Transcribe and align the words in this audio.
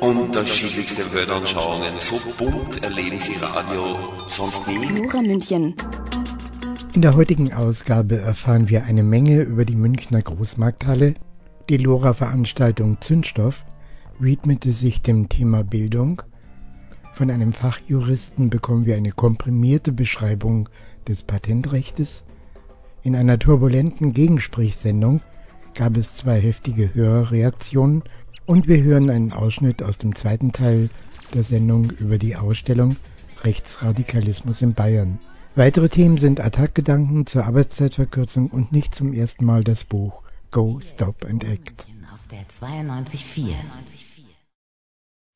Unterschiedlichste 0.00 1.02
Weltanschauungen, 1.14 1.98
so 1.98 2.16
bunt 2.36 2.82
erleben 2.82 3.18
Sie 3.18 3.34
Radio 3.42 3.96
sonst 4.26 4.66
nie. 4.68 5.02
Jura 5.02 5.22
München. 5.22 5.74
In 6.94 7.02
der 7.02 7.16
heutigen 7.16 7.52
Ausgabe 7.52 8.18
erfahren 8.18 8.68
wir 8.68 8.84
eine 8.84 9.02
Menge 9.02 9.42
über 9.42 9.64
die 9.64 9.76
Münchner 9.76 10.20
Großmarkthalle. 10.20 11.14
Die 11.70 11.78
Lora-Veranstaltung 11.78 13.00
Zündstoff 13.00 13.64
widmete 14.18 14.72
sich 14.72 15.00
dem 15.00 15.28
Thema 15.28 15.64
Bildung. 15.64 16.22
Von 17.14 17.30
einem 17.30 17.54
Fachjuristen 17.54 18.50
bekommen 18.50 18.84
wir 18.84 18.96
eine 18.96 19.12
komprimierte 19.12 19.92
Beschreibung 19.92 20.68
des 21.08 21.22
Patentrechtes. 21.22 22.24
In 23.02 23.16
einer 23.16 23.38
turbulenten 23.38 24.12
Gegensprechsendung 24.12 25.22
gab 25.74 25.96
es 25.96 26.16
zwei 26.16 26.40
heftige 26.40 26.94
Hörerreaktionen 26.94 28.02
und 28.46 28.68
wir 28.68 28.82
hören 28.82 29.10
einen 29.10 29.32
Ausschnitt 29.32 29.82
aus 29.82 29.98
dem 29.98 30.14
zweiten 30.14 30.52
Teil 30.52 30.90
der 31.34 31.42
Sendung 31.42 31.90
über 31.90 32.18
die 32.18 32.36
Ausstellung 32.36 32.96
Rechtsradikalismus 33.42 34.62
in 34.62 34.74
Bayern. 34.74 35.18
Weitere 35.54 35.88
Themen 35.88 36.18
sind 36.18 36.40
Attackgedanken 36.40 37.26
zur 37.26 37.44
Arbeitszeitverkürzung 37.44 38.48
und 38.48 38.72
nicht 38.72 38.94
zum 38.94 39.12
ersten 39.12 39.44
Mal 39.44 39.64
das 39.64 39.84
Buch 39.84 40.22
Go, 40.50 40.80
Stop 40.82 41.24
and 41.28 41.44
Act. 41.44 41.86
Auf 42.14 42.26
der 42.28 42.46
92.4. 42.48 43.52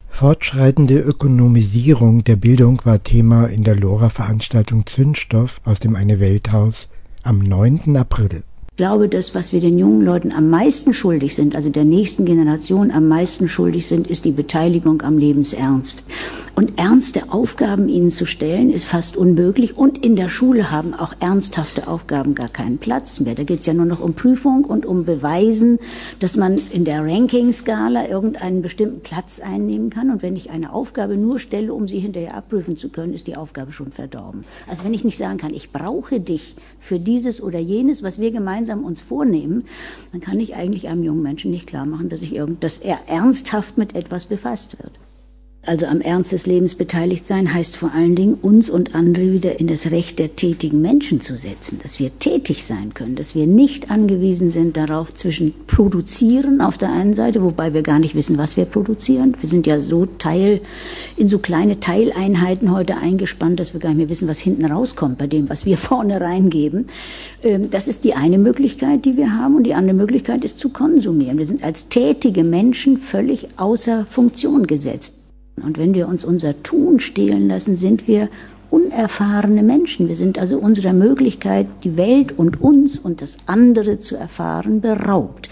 Fortschreitende 0.08 0.98
Ökonomisierung 0.98 2.24
der 2.24 2.36
Bildung 2.36 2.80
war 2.84 3.02
Thema 3.02 3.46
in 3.46 3.64
der 3.64 3.76
LoRa-Veranstaltung 3.76 4.86
Zündstoff 4.86 5.60
aus 5.64 5.80
dem 5.80 5.96
Eine 5.96 6.20
Welthaus 6.20 6.88
am 7.22 7.38
9. 7.38 7.96
April. 7.96 8.42
Glaube, 8.80 9.10
das, 9.10 9.34
was 9.34 9.52
wir 9.52 9.60
den 9.60 9.76
jungen 9.76 10.00
Leuten 10.00 10.32
am 10.32 10.48
meisten 10.48 10.94
schuldig 10.94 11.34
sind, 11.34 11.54
also 11.54 11.68
der 11.68 11.84
nächsten 11.84 12.24
Generation 12.24 12.90
am 12.90 13.08
meisten 13.08 13.46
schuldig 13.46 13.86
sind, 13.86 14.06
ist 14.06 14.24
die 14.24 14.30
Beteiligung 14.30 15.02
am 15.02 15.18
Lebensernst. 15.18 16.02
Und 16.54 16.78
ernste 16.78 17.30
Aufgaben 17.30 17.90
ihnen 17.90 18.10
zu 18.10 18.24
stellen, 18.24 18.70
ist 18.70 18.86
fast 18.86 19.18
unmöglich. 19.18 19.76
Und 19.76 20.02
in 20.04 20.16
der 20.16 20.30
Schule 20.30 20.70
haben 20.70 20.94
auch 20.94 21.14
ernsthafte 21.20 21.88
Aufgaben 21.88 22.34
gar 22.34 22.48
keinen 22.48 22.78
Platz 22.78 23.20
mehr. 23.20 23.34
Da 23.34 23.44
geht 23.44 23.60
es 23.60 23.66
ja 23.66 23.74
nur 23.74 23.84
noch 23.84 24.00
um 24.00 24.14
Prüfung 24.14 24.64
und 24.64 24.86
um 24.86 25.04
Beweisen, 25.04 25.78
dass 26.18 26.38
man 26.38 26.58
in 26.70 26.86
der 26.86 27.04
Ranking-Skala 27.04 28.08
irgendeinen 28.08 28.62
bestimmten 28.62 29.00
Platz 29.00 29.40
einnehmen 29.40 29.90
kann. 29.90 30.10
Und 30.10 30.22
wenn 30.22 30.36
ich 30.36 30.48
eine 30.50 30.72
Aufgabe 30.72 31.18
nur 31.18 31.38
stelle, 31.38 31.74
um 31.74 31.86
sie 31.86 31.98
hinterher 31.98 32.34
abprüfen 32.34 32.78
zu 32.78 32.88
können, 32.88 33.12
ist 33.12 33.26
die 33.26 33.36
Aufgabe 33.36 33.72
schon 33.72 33.92
verdorben. 33.92 34.44
Also 34.66 34.84
wenn 34.84 34.94
ich 34.94 35.04
nicht 35.04 35.18
sagen 35.18 35.36
kann, 35.36 35.52
ich 35.52 35.70
brauche 35.70 36.18
dich 36.18 36.56
für 36.78 36.98
dieses 36.98 37.42
oder 37.42 37.58
jenes, 37.58 38.02
was 38.02 38.18
wir 38.18 38.30
gemeinsam 38.30 38.69
uns 38.78 39.00
vornehmen, 39.00 39.64
dann 40.12 40.20
kann 40.20 40.40
ich 40.40 40.54
eigentlich 40.54 40.88
einem 40.88 41.02
jungen 41.02 41.22
Menschen 41.22 41.50
nicht 41.50 41.66
klar 41.66 41.86
machen, 41.86 42.08
dass 42.08 42.22
ich 42.22 42.34
irgend, 42.34 42.62
dass 42.62 42.78
er 42.78 43.00
ernsthaft 43.08 43.76
mit 43.76 43.94
etwas 43.94 44.26
befasst 44.26 44.78
wird. 44.82 44.92
Also 45.66 45.84
am 45.84 46.00
Ernst 46.00 46.32
des 46.32 46.46
Lebens 46.46 46.74
beteiligt 46.74 47.26
sein 47.26 47.52
heißt 47.52 47.76
vor 47.76 47.92
allen 47.92 48.16
Dingen, 48.16 48.32
uns 48.32 48.70
und 48.70 48.94
andere 48.94 49.30
wieder 49.30 49.60
in 49.60 49.66
das 49.66 49.90
Recht 49.90 50.18
der 50.18 50.34
tätigen 50.34 50.80
Menschen 50.80 51.20
zu 51.20 51.36
setzen, 51.36 51.78
dass 51.82 52.00
wir 52.00 52.18
tätig 52.18 52.64
sein 52.64 52.94
können, 52.94 53.14
dass 53.14 53.34
wir 53.34 53.46
nicht 53.46 53.90
angewiesen 53.90 54.50
sind 54.50 54.78
darauf 54.78 55.12
zwischen 55.14 55.52
produzieren 55.66 56.62
auf 56.62 56.78
der 56.78 56.90
einen 56.90 57.12
Seite, 57.12 57.42
wobei 57.42 57.74
wir 57.74 57.82
gar 57.82 57.98
nicht 57.98 58.14
wissen, 58.14 58.38
was 58.38 58.56
wir 58.56 58.64
produzieren. 58.64 59.36
Wir 59.38 59.50
sind 59.50 59.66
ja 59.66 59.82
so 59.82 60.06
Teil, 60.06 60.62
in 61.18 61.28
so 61.28 61.38
kleine 61.38 61.78
Teileinheiten 61.78 62.72
heute 62.72 62.96
eingespannt, 62.96 63.60
dass 63.60 63.74
wir 63.74 63.80
gar 63.80 63.90
nicht 63.90 63.98
mehr 63.98 64.08
wissen, 64.08 64.28
was 64.28 64.38
hinten 64.38 64.64
rauskommt 64.64 65.18
bei 65.18 65.26
dem, 65.26 65.50
was 65.50 65.66
wir 65.66 65.76
vorne 65.90 66.22
reingeben. 66.22 66.86
Das 67.70 67.86
ist 67.86 68.04
die 68.04 68.14
eine 68.14 68.38
Möglichkeit, 68.38 69.04
die 69.04 69.18
wir 69.18 69.36
haben 69.36 69.56
und 69.56 69.64
die 69.64 69.74
andere 69.74 69.94
Möglichkeit 69.94 70.42
ist 70.42 70.58
zu 70.58 70.70
konsumieren. 70.70 71.36
Wir 71.36 71.46
sind 71.46 71.62
als 71.62 71.90
tätige 71.90 72.44
Menschen 72.44 72.96
völlig 72.96 73.46
außer 73.58 74.06
Funktion 74.06 74.66
gesetzt. 74.66 75.19
Und 75.62 75.78
wenn 75.78 75.94
wir 75.94 76.08
uns 76.08 76.24
unser 76.24 76.62
Tun 76.62 77.00
stehlen 77.00 77.48
lassen, 77.48 77.76
sind 77.76 78.08
wir 78.08 78.28
unerfahrene 78.70 79.62
Menschen. 79.62 80.08
Wir 80.08 80.16
sind 80.16 80.38
also 80.38 80.58
unserer 80.58 80.92
Möglichkeit, 80.92 81.66
die 81.84 81.96
Welt 81.96 82.38
und 82.38 82.60
uns 82.60 82.98
und 82.98 83.20
das 83.20 83.36
andere 83.46 83.98
zu 83.98 84.16
erfahren, 84.16 84.80
beraubt. 84.80 85.50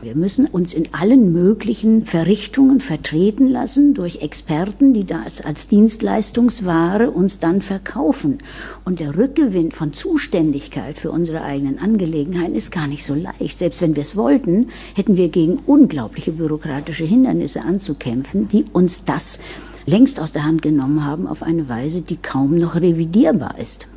Wir 0.00 0.14
müssen 0.14 0.46
uns 0.46 0.74
in 0.74 0.94
allen 0.94 1.32
möglichen 1.32 2.04
Verrichtungen 2.04 2.78
vertreten 2.80 3.48
lassen 3.48 3.94
durch 3.94 4.22
Experten, 4.22 4.94
die 4.94 5.04
das 5.04 5.40
als 5.40 5.66
Dienstleistungsware 5.66 7.10
uns 7.10 7.40
dann 7.40 7.60
verkaufen. 7.60 8.38
Und 8.84 9.00
der 9.00 9.16
Rückgewinn 9.16 9.72
von 9.72 9.92
Zuständigkeit 9.92 10.96
für 10.98 11.10
unsere 11.10 11.42
eigenen 11.42 11.80
Angelegenheiten 11.80 12.54
ist 12.54 12.70
gar 12.70 12.86
nicht 12.86 13.04
so 13.04 13.14
leicht. 13.14 13.58
Selbst 13.58 13.80
wenn 13.80 13.96
wir 13.96 14.02
es 14.02 14.14
wollten, 14.14 14.68
hätten 14.94 15.16
wir 15.16 15.30
gegen 15.30 15.58
unglaubliche 15.66 16.30
bürokratische 16.30 17.04
Hindernisse 17.04 17.62
anzukämpfen, 17.62 18.46
die 18.46 18.66
uns 18.72 19.04
das 19.04 19.40
längst 19.84 20.20
aus 20.20 20.32
der 20.32 20.44
Hand 20.44 20.62
genommen 20.62 21.04
haben 21.04 21.26
auf 21.26 21.42
eine 21.42 21.68
Weise, 21.68 22.02
die 22.02 22.18
kaum 22.18 22.54
noch 22.54 22.76
revidierbar 22.76 23.58
ist. 23.58 23.88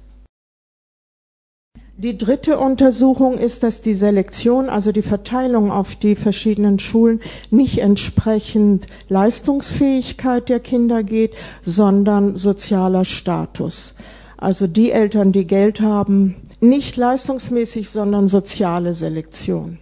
Die 2.04 2.18
dritte 2.18 2.58
Untersuchung 2.58 3.38
ist, 3.38 3.62
dass 3.62 3.82
die 3.82 3.94
Selektion, 3.94 4.70
also 4.70 4.92
die 4.92 5.04
Verteilung 5.04 5.70
auf 5.70 5.94
die 5.94 6.16
verschiedenen 6.16 6.80
Schulen, 6.80 7.20
nicht 7.52 7.78
entsprechend 7.78 8.88
Leistungsfähigkeit 9.08 10.50
der 10.50 10.60
Kinder 10.60 11.04
geht, 11.04 11.36
sondern 11.62 12.36
sozialer 12.36 13.06
Status. 13.06 13.94
Also 14.38 14.66
die 14.66 14.90
Eltern, 14.90 15.32
die 15.32 15.46
Geld 15.46 15.80
haben, 15.80 16.38
nicht 16.60 16.98
leistungsmäßig, 16.98 17.92
sondern 17.92 18.28
soziale 18.28 18.96
Selektion. 18.96 19.78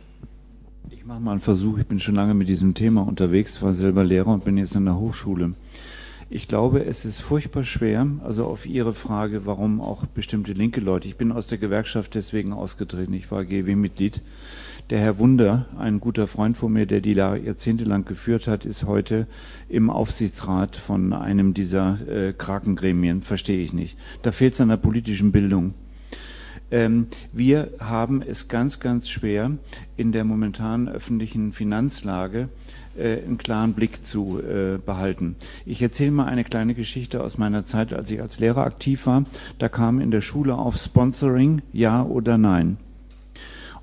Ich 0.89 1.05
mache 1.05 1.21
mal 1.21 1.31
einen 1.31 1.39
Versuch. 1.39 1.77
Ich 1.77 1.87
bin 1.87 2.01
schon 2.01 2.15
lange 2.15 2.33
mit 2.33 2.49
diesem 2.49 2.73
Thema 2.73 3.07
unterwegs, 3.07 3.61
war 3.61 3.71
selber 3.71 4.03
Lehrer 4.03 4.33
und 4.33 4.43
bin 4.43 4.57
jetzt 4.57 4.75
in 4.75 4.83
der 4.83 4.99
Hochschule. 4.99 5.53
Ich 6.31 6.47
glaube, 6.47 6.85
es 6.85 7.05
ist 7.05 7.21
furchtbar 7.21 7.63
schwer, 7.63 8.05
also 8.23 8.45
auf 8.45 8.67
Ihre 8.67 8.93
Frage, 8.93 9.47
warum 9.47 9.81
auch 9.81 10.05
bestimmte 10.05 10.53
linke 10.53 10.79
Leute. 10.79 11.07
Ich 11.07 11.15
bin 11.17 11.31
aus 11.31 11.47
der 11.47 11.57
Gewerkschaft 11.57 12.13
deswegen 12.13 12.53
ausgetreten. 12.53 13.13
Ich 13.13 13.31
war 13.31 13.43
GW-Mitglied. 13.43 14.21
Der 14.91 14.99
Herr 14.99 15.17
Wunder, 15.17 15.65
ein 15.79 15.99
guter 15.99 16.27
Freund 16.27 16.55
von 16.55 16.71
mir, 16.71 16.85
der 16.85 17.01
die 17.01 17.13
jahrzehntelang 17.13 18.05
geführt 18.05 18.45
hat, 18.45 18.63
ist 18.63 18.85
heute 18.85 19.25
im 19.69 19.89
Aufsichtsrat 19.89 20.75
von 20.75 21.13
einem 21.13 21.55
dieser 21.55 21.97
äh, 22.07 22.33
Krakengremien. 22.33 23.23
Verstehe 23.23 23.63
ich 23.63 23.73
nicht. 23.73 23.97
Da 24.21 24.31
fehlt 24.31 24.53
es 24.53 24.61
an 24.61 24.69
der 24.69 24.77
politischen 24.77 25.31
Bildung. 25.31 25.73
Ähm, 26.69 27.07
wir 27.33 27.71
haben 27.79 28.21
es 28.21 28.47
ganz, 28.47 28.79
ganz 28.79 29.09
schwer 29.09 29.57
in 29.97 30.11
der 30.11 30.25
momentanen 30.25 30.87
öffentlichen 30.87 31.53
Finanzlage 31.53 32.49
einen 32.97 33.37
klaren 33.37 33.73
Blick 33.73 34.05
zu 34.05 34.39
äh, 34.39 34.77
behalten. 34.77 35.35
Ich 35.65 35.81
erzähle 35.81 36.11
mal 36.11 36.25
eine 36.25 36.43
kleine 36.43 36.73
Geschichte 36.73 37.23
aus 37.23 37.37
meiner 37.37 37.63
Zeit, 37.63 37.93
als 37.93 38.11
ich 38.11 38.21
als 38.21 38.39
Lehrer 38.39 38.65
aktiv 38.65 39.05
war. 39.05 39.23
Da 39.57 39.69
kam 39.69 40.01
in 40.01 40.11
der 40.11 40.21
Schule 40.21 40.55
auf 40.55 40.77
Sponsoring, 40.77 41.61
ja 41.71 42.03
oder 42.03 42.37
nein. 42.37 42.77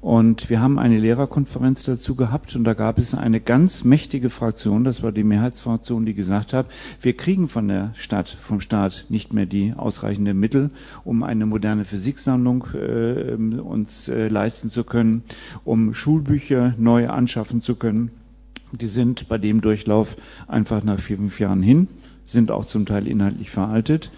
Und 0.07 0.51
wir 0.51 0.61
haben 0.61 0.79
eine 0.79 0.99
Lehrerkonferenz 0.99 1.83
dazu 1.83 2.15
gehabt 2.15 2.55
und 2.55 2.65
da 2.65 2.75
gab 2.75 2.99
es 2.99 3.15
eine 3.15 3.41
ganz 3.41 3.83
mächtige 3.83 4.31
Fraktion, 4.31 4.85
das 4.85 5.03
war 5.03 5.11
die 5.11 5.25
Mehrheitsfraktion, 5.25 6.07
die 6.07 6.15
gesagt 6.15 6.53
hat, 6.53 6.67
wir 7.01 7.17
kriegen 7.17 7.49
von 7.49 7.67
der 7.67 7.93
Stadt, 7.97 8.29
vom 8.29 8.61
Staat 8.61 9.07
nicht 9.09 9.33
mehr 9.33 9.47
die 9.47 9.75
ausreichenden 9.77 10.39
Mittel, 10.39 10.71
um 11.05 11.25
eine 11.25 11.45
moderne 11.47 11.85
Physiksammlung 11.85 12.67
äh, 12.75 13.33
uns 13.61 14.09
äh, 14.09 14.29
leisten 14.29 14.71
zu 14.71 14.85
können, 14.85 15.25
um 15.65 15.93
Schulbücher 15.93 16.75
neu 16.79 17.09
anschaffen 17.09 17.61
zu 17.61 17.75
können. 17.75 18.11
Die 18.73 18.87
sind 18.87 19.29
bei 19.29 19.39
dem 19.39 19.61
Durchlauf 19.61 20.17
einfach 20.49 20.83
nach 20.83 20.99
vier, 20.99 21.17
fünf 21.17 21.39
Jahren 21.41 21.63
hin, 21.63 21.89
sind 22.25 22.51
auch 22.51 22.65
zum 22.65 22.87
Teil 22.87 23.07
inhaltlich 23.07 23.51
veraltet. 23.51 24.11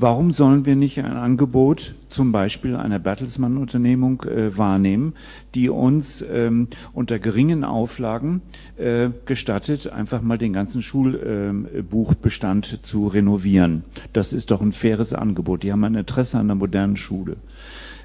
Warum 0.00 0.30
sollen 0.30 0.64
wir 0.64 0.76
nicht 0.76 1.00
ein 1.00 1.16
Angebot 1.16 1.94
zum 2.08 2.30
Beispiel 2.30 2.76
einer 2.76 3.00
Bertelsmann-Unternehmung 3.00 4.22
äh, 4.22 4.56
wahrnehmen, 4.56 5.14
die 5.56 5.68
uns 5.68 6.24
ähm, 6.30 6.68
unter 6.92 7.18
geringen 7.18 7.64
Auflagen 7.64 8.40
äh, 8.76 9.10
gestattet, 9.26 9.90
einfach 9.90 10.22
mal 10.22 10.38
den 10.38 10.52
ganzen 10.52 10.82
Schulbuchbestand 10.82 12.74
äh, 12.74 12.82
zu 12.82 13.08
renovieren? 13.08 13.82
Das 14.12 14.32
ist 14.32 14.52
doch 14.52 14.60
ein 14.60 14.70
faires 14.70 15.14
Angebot. 15.14 15.64
Die 15.64 15.72
haben 15.72 15.82
ein 15.82 15.96
Interesse 15.96 16.38
an 16.38 16.46
der 16.46 16.54
modernen 16.54 16.96
Schule. 16.96 17.36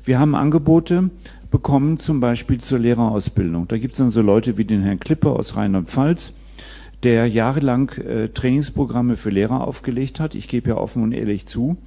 Wir 0.03 0.19
haben 0.19 0.33
Angebote 0.33 1.11
bekommen, 1.53 1.99
zum 1.99 2.19
Beispiel 2.19 2.59
zur 2.59 2.79
Lehrerausbildung. 2.79 3.67
Da 3.67 3.77
gibt 3.77 3.93
es 3.93 3.99
dann 3.99 4.09
so 4.09 4.21
Leute 4.21 4.57
wie 4.57 4.65
den 4.65 4.81
Herrn 4.81 4.99
Klippe 4.99 5.29
aus 5.29 5.55
Rheinland-Pfalz, 5.55 6.33
der 7.03 7.27
jahrelang 7.27 7.89
äh, 7.97 8.29
Trainingsprogramme 8.29 9.17
für 9.17 9.29
Lehrer 9.29 9.67
aufgelegt 9.67 10.19
hat. 10.19 10.35
Ich 10.35 10.47
gebe 10.47 10.69
ja 10.69 10.77
offen 10.77 11.03
und 11.03 11.11
ehrlich 11.11 11.45
zu, 11.45 11.77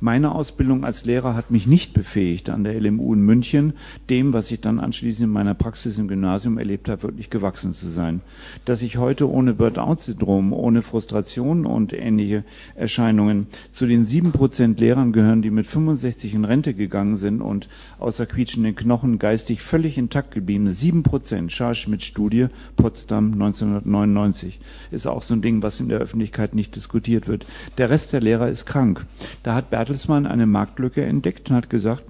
meine 0.00 0.34
Ausbildung 0.34 0.84
als 0.84 1.06
Lehrer 1.06 1.34
hat 1.34 1.50
mich 1.50 1.66
nicht 1.66 1.94
befähigt, 1.94 2.50
an 2.50 2.64
der 2.64 2.78
LMU 2.78 3.14
in 3.14 3.22
München 3.22 3.72
dem, 4.10 4.34
was 4.34 4.50
ich 4.50 4.60
dann 4.60 4.78
anschließend 4.78 5.24
in 5.28 5.32
meiner 5.32 5.54
Praxis 5.54 5.96
im 5.96 6.08
Gymnasium 6.08 6.58
erlebt 6.58 6.90
habe, 6.90 7.04
wirklich 7.04 7.30
gewachsen 7.30 7.72
zu 7.72 7.88
sein. 7.88 8.20
Dass 8.66 8.82
ich 8.82 8.98
heute 8.98 9.30
ohne 9.30 9.54
Burnout-Syndrom, 9.54 10.52
ohne 10.52 10.82
Frustration 10.82 11.64
und 11.64 11.94
ähnliche 11.94 12.44
Erscheinungen 12.74 13.46
zu 13.70 13.86
den 13.86 14.04
sieben 14.04 14.32
Prozent 14.32 14.80
Lehrern 14.80 15.12
gehören, 15.12 15.40
die 15.40 15.50
mit 15.50 15.66
65 15.66 16.34
in 16.34 16.44
Rente 16.44 16.74
gegangen 16.74 17.16
sind 17.16 17.40
und 17.40 17.70
außer 17.98 18.26
quietschenden 18.26 18.74
Knochen 18.74 19.18
geistig 19.18 19.62
völlig 19.62 19.96
intakt 19.96 20.32
geblieben. 20.32 20.68
Sieben 20.68 21.02
Prozent, 21.02 21.52
Scharschmidt-Studie, 21.52 22.48
Potsdam 22.76 23.32
1999. 23.32 24.60
Ist 24.90 25.06
auch 25.06 25.22
so 25.22 25.34
ein 25.34 25.42
Ding, 25.42 25.62
was 25.62 25.80
in 25.80 25.88
der 25.88 25.98
Öffentlichkeit 25.98 26.54
nicht 26.54 26.76
diskutiert 26.76 27.28
wird. 27.28 27.46
Der 27.78 27.90
Rest 27.90 28.12
der 28.12 28.20
Lehrer 28.20 28.48
ist 28.48 28.66
krank. 28.66 29.06
Da 29.42 29.54
hat 29.54 29.70
Bertelsmann 29.70 30.26
eine 30.26 30.46
Marktlücke 30.46 31.04
entdeckt 31.04 31.50
und 31.50 31.56
hat 31.56 31.70
gesagt, 31.70 32.04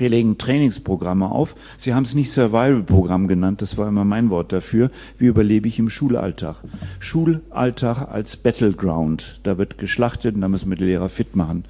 wir 0.00 0.08
legen 0.08 0.38
Trainingsprogramme 0.38 1.30
auf. 1.30 1.54
Sie 1.76 1.92
haben 1.92 2.04
es 2.04 2.14
nicht 2.14 2.32
Survival-Programm 2.32 3.28
genannt, 3.28 3.60
das 3.60 3.76
war 3.76 3.86
immer 3.86 4.06
mein 4.06 4.30
Wort 4.30 4.50
dafür. 4.50 4.90
Wie 5.18 5.26
überlebe 5.26 5.68
ich 5.68 5.78
im 5.78 5.90
Schulalltag? 5.90 6.56
Schulalltag 7.00 8.08
als 8.10 8.38
Battleground. 8.38 9.40
Da 9.42 9.58
wird 9.58 9.76
geschlachtet 9.76 10.34
und 10.34 10.40
da 10.40 10.48
müssen 10.48 10.70
wir 10.70 10.78
die 10.78 10.86
Lehrer 10.86 11.10
fit 11.10 11.36
machen. 11.36 11.66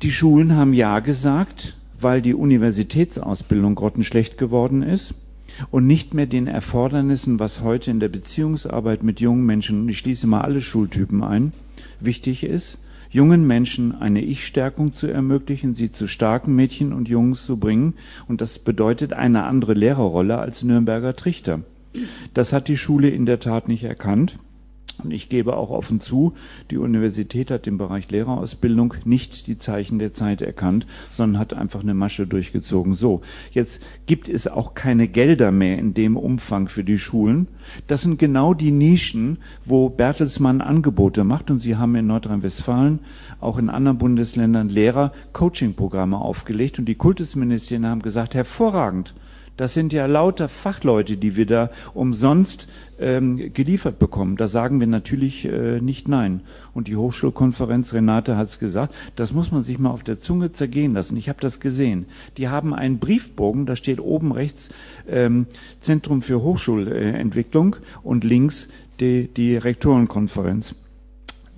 Die 0.00 0.10
Schulen 0.10 0.56
haben 0.56 0.72
Ja 0.72 1.00
gesagt, 1.00 1.76
weil 2.00 2.22
die 2.22 2.34
Universitätsausbildung 2.34 3.74
grottenschlecht 3.74 4.38
geworden 4.38 4.82
ist 4.82 5.14
und 5.70 5.86
nicht 5.86 6.14
mehr 6.14 6.26
den 6.26 6.46
Erfordernissen, 6.46 7.38
was 7.38 7.62
heute 7.62 7.90
in 7.90 8.00
der 8.00 8.08
Beziehungsarbeit 8.08 9.02
mit 9.02 9.20
jungen 9.20 9.46
Menschen, 9.46 9.82
und 9.82 9.88
ich 9.88 9.98
schließe 9.98 10.26
mal 10.26 10.42
alle 10.42 10.60
Schultypen 10.60 11.22
ein, 11.22 11.52
wichtig 12.00 12.44
ist, 12.44 12.78
jungen 13.10 13.46
Menschen 13.46 13.94
eine 13.94 14.22
Ich-Stärkung 14.22 14.92
zu 14.92 15.06
ermöglichen, 15.06 15.74
sie 15.74 15.90
zu 15.90 16.06
starken 16.06 16.54
Mädchen 16.54 16.92
und 16.92 17.08
Jungs 17.08 17.46
zu 17.46 17.56
bringen. 17.56 17.94
Und 18.26 18.40
das 18.40 18.58
bedeutet 18.58 19.12
eine 19.12 19.44
andere 19.44 19.74
Lehrerrolle 19.74 20.38
als 20.38 20.62
Nürnberger 20.62 21.16
Trichter. 21.16 21.60
Das 22.34 22.52
hat 22.52 22.68
die 22.68 22.76
Schule 22.76 23.08
in 23.08 23.26
der 23.26 23.40
Tat 23.40 23.68
nicht 23.68 23.84
erkannt. 23.84 24.38
Und 25.02 25.12
ich 25.12 25.28
gebe 25.28 25.56
auch 25.56 25.70
offen 25.70 26.00
zu, 26.00 26.34
die 26.70 26.76
Universität 26.76 27.50
hat 27.50 27.66
im 27.66 27.78
Bereich 27.78 28.10
Lehrerausbildung 28.10 28.94
nicht 29.04 29.46
die 29.46 29.56
Zeichen 29.56 29.98
der 29.98 30.12
Zeit 30.12 30.42
erkannt, 30.42 30.86
sondern 31.10 31.38
hat 31.40 31.54
einfach 31.54 31.82
eine 31.82 31.94
Masche 31.94 32.26
durchgezogen. 32.26 32.94
So, 32.94 33.22
jetzt 33.52 33.80
gibt 34.06 34.28
es 34.28 34.48
auch 34.48 34.74
keine 34.74 35.06
Gelder 35.06 35.52
mehr 35.52 35.78
in 35.78 35.94
dem 35.94 36.16
Umfang 36.16 36.68
für 36.68 36.82
die 36.82 36.98
Schulen. 36.98 37.46
Das 37.86 38.02
sind 38.02 38.18
genau 38.18 38.54
die 38.54 38.72
Nischen, 38.72 39.38
wo 39.64 39.88
Bertelsmann 39.88 40.60
Angebote 40.60 41.22
macht. 41.24 41.50
Und 41.50 41.60
Sie 41.60 41.76
haben 41.76 41.94
in 41.94 42.06
Nordrhein-Westfalen, 42.06 42.98
auch 43.40 43.58
in 43.58 43.70
anderen 43.70 43.98
Bundesländern 43.98 44.68
Lehrer 44.68 45.12
Coaching-Programme 45.32 46.18
aufgelegt. 46.18 46.78
Und 46.78 46.86
die 46.86 46.96
Kultusministerien 46.96 47.86
haben 47.86 48.02
gesagt, 48.02 48.34
hervorragend. 48.34 49.14
Das 49.58 49.74
sind 49.74 49.92
ja 49.92 50.06
lauter 50.06 50.48
Fachleute, 50.48 51.16
die 51.16 51.34
wir 51.34 51.44
da 51.44 51.70
umsonst 51.92 52.68
ähm, 53.00 53.52
geliefert 53.52 53.98
bekommen. 53.98 54.36
Da 54.36 54.46
sagen 54.46 54.78
wir 54.78 54.86
natürlich 54.86 55.44
äh, 55.46 55.80
nicht 55.80 56.06
nein. 56.06 56.42
Und 56.74 56.86
die 56.86 56.94
Hochschulkonferenz, 56.94 57.92
Renate 57.92 58.36
hat 58.36 58.46
es 58.46 58.60
gesagt, 58.60 58.94
das 59.16 59.32
muss 59.32 59.50
man 59.50 59.60
sich 59.60 59.80
mal 59.80 59.90
auf 59.90 60.04
der 60.04 60.20
Zunge 60.20 60.52
zergehen 60.52 60.94
lassen. 60.94 61.16
Ich 61.16 61.28
habe 61.28 61.40
das 61.40 61.58
gesehen. 61.58 62.06
Die 62.36 62.48
haben 62.48 62.72
einen 62.72 63.00
Briefbogen, 63.00 63.66
da 63.66 63.74
steht 63.74 64.00
oben 64.00 64.30
rechts 64.30 64.70
ähm, 65.08 65.46
Zentrum 65.80 66.22
für 66.22 66.40
Hochschulentwicklung 66.40 67.76
und 68.04 68.22
links 68.22 68.68
die, 69.00 69.26
die 69.26 69.56
Rektorenkonferenz. 69.56 70.76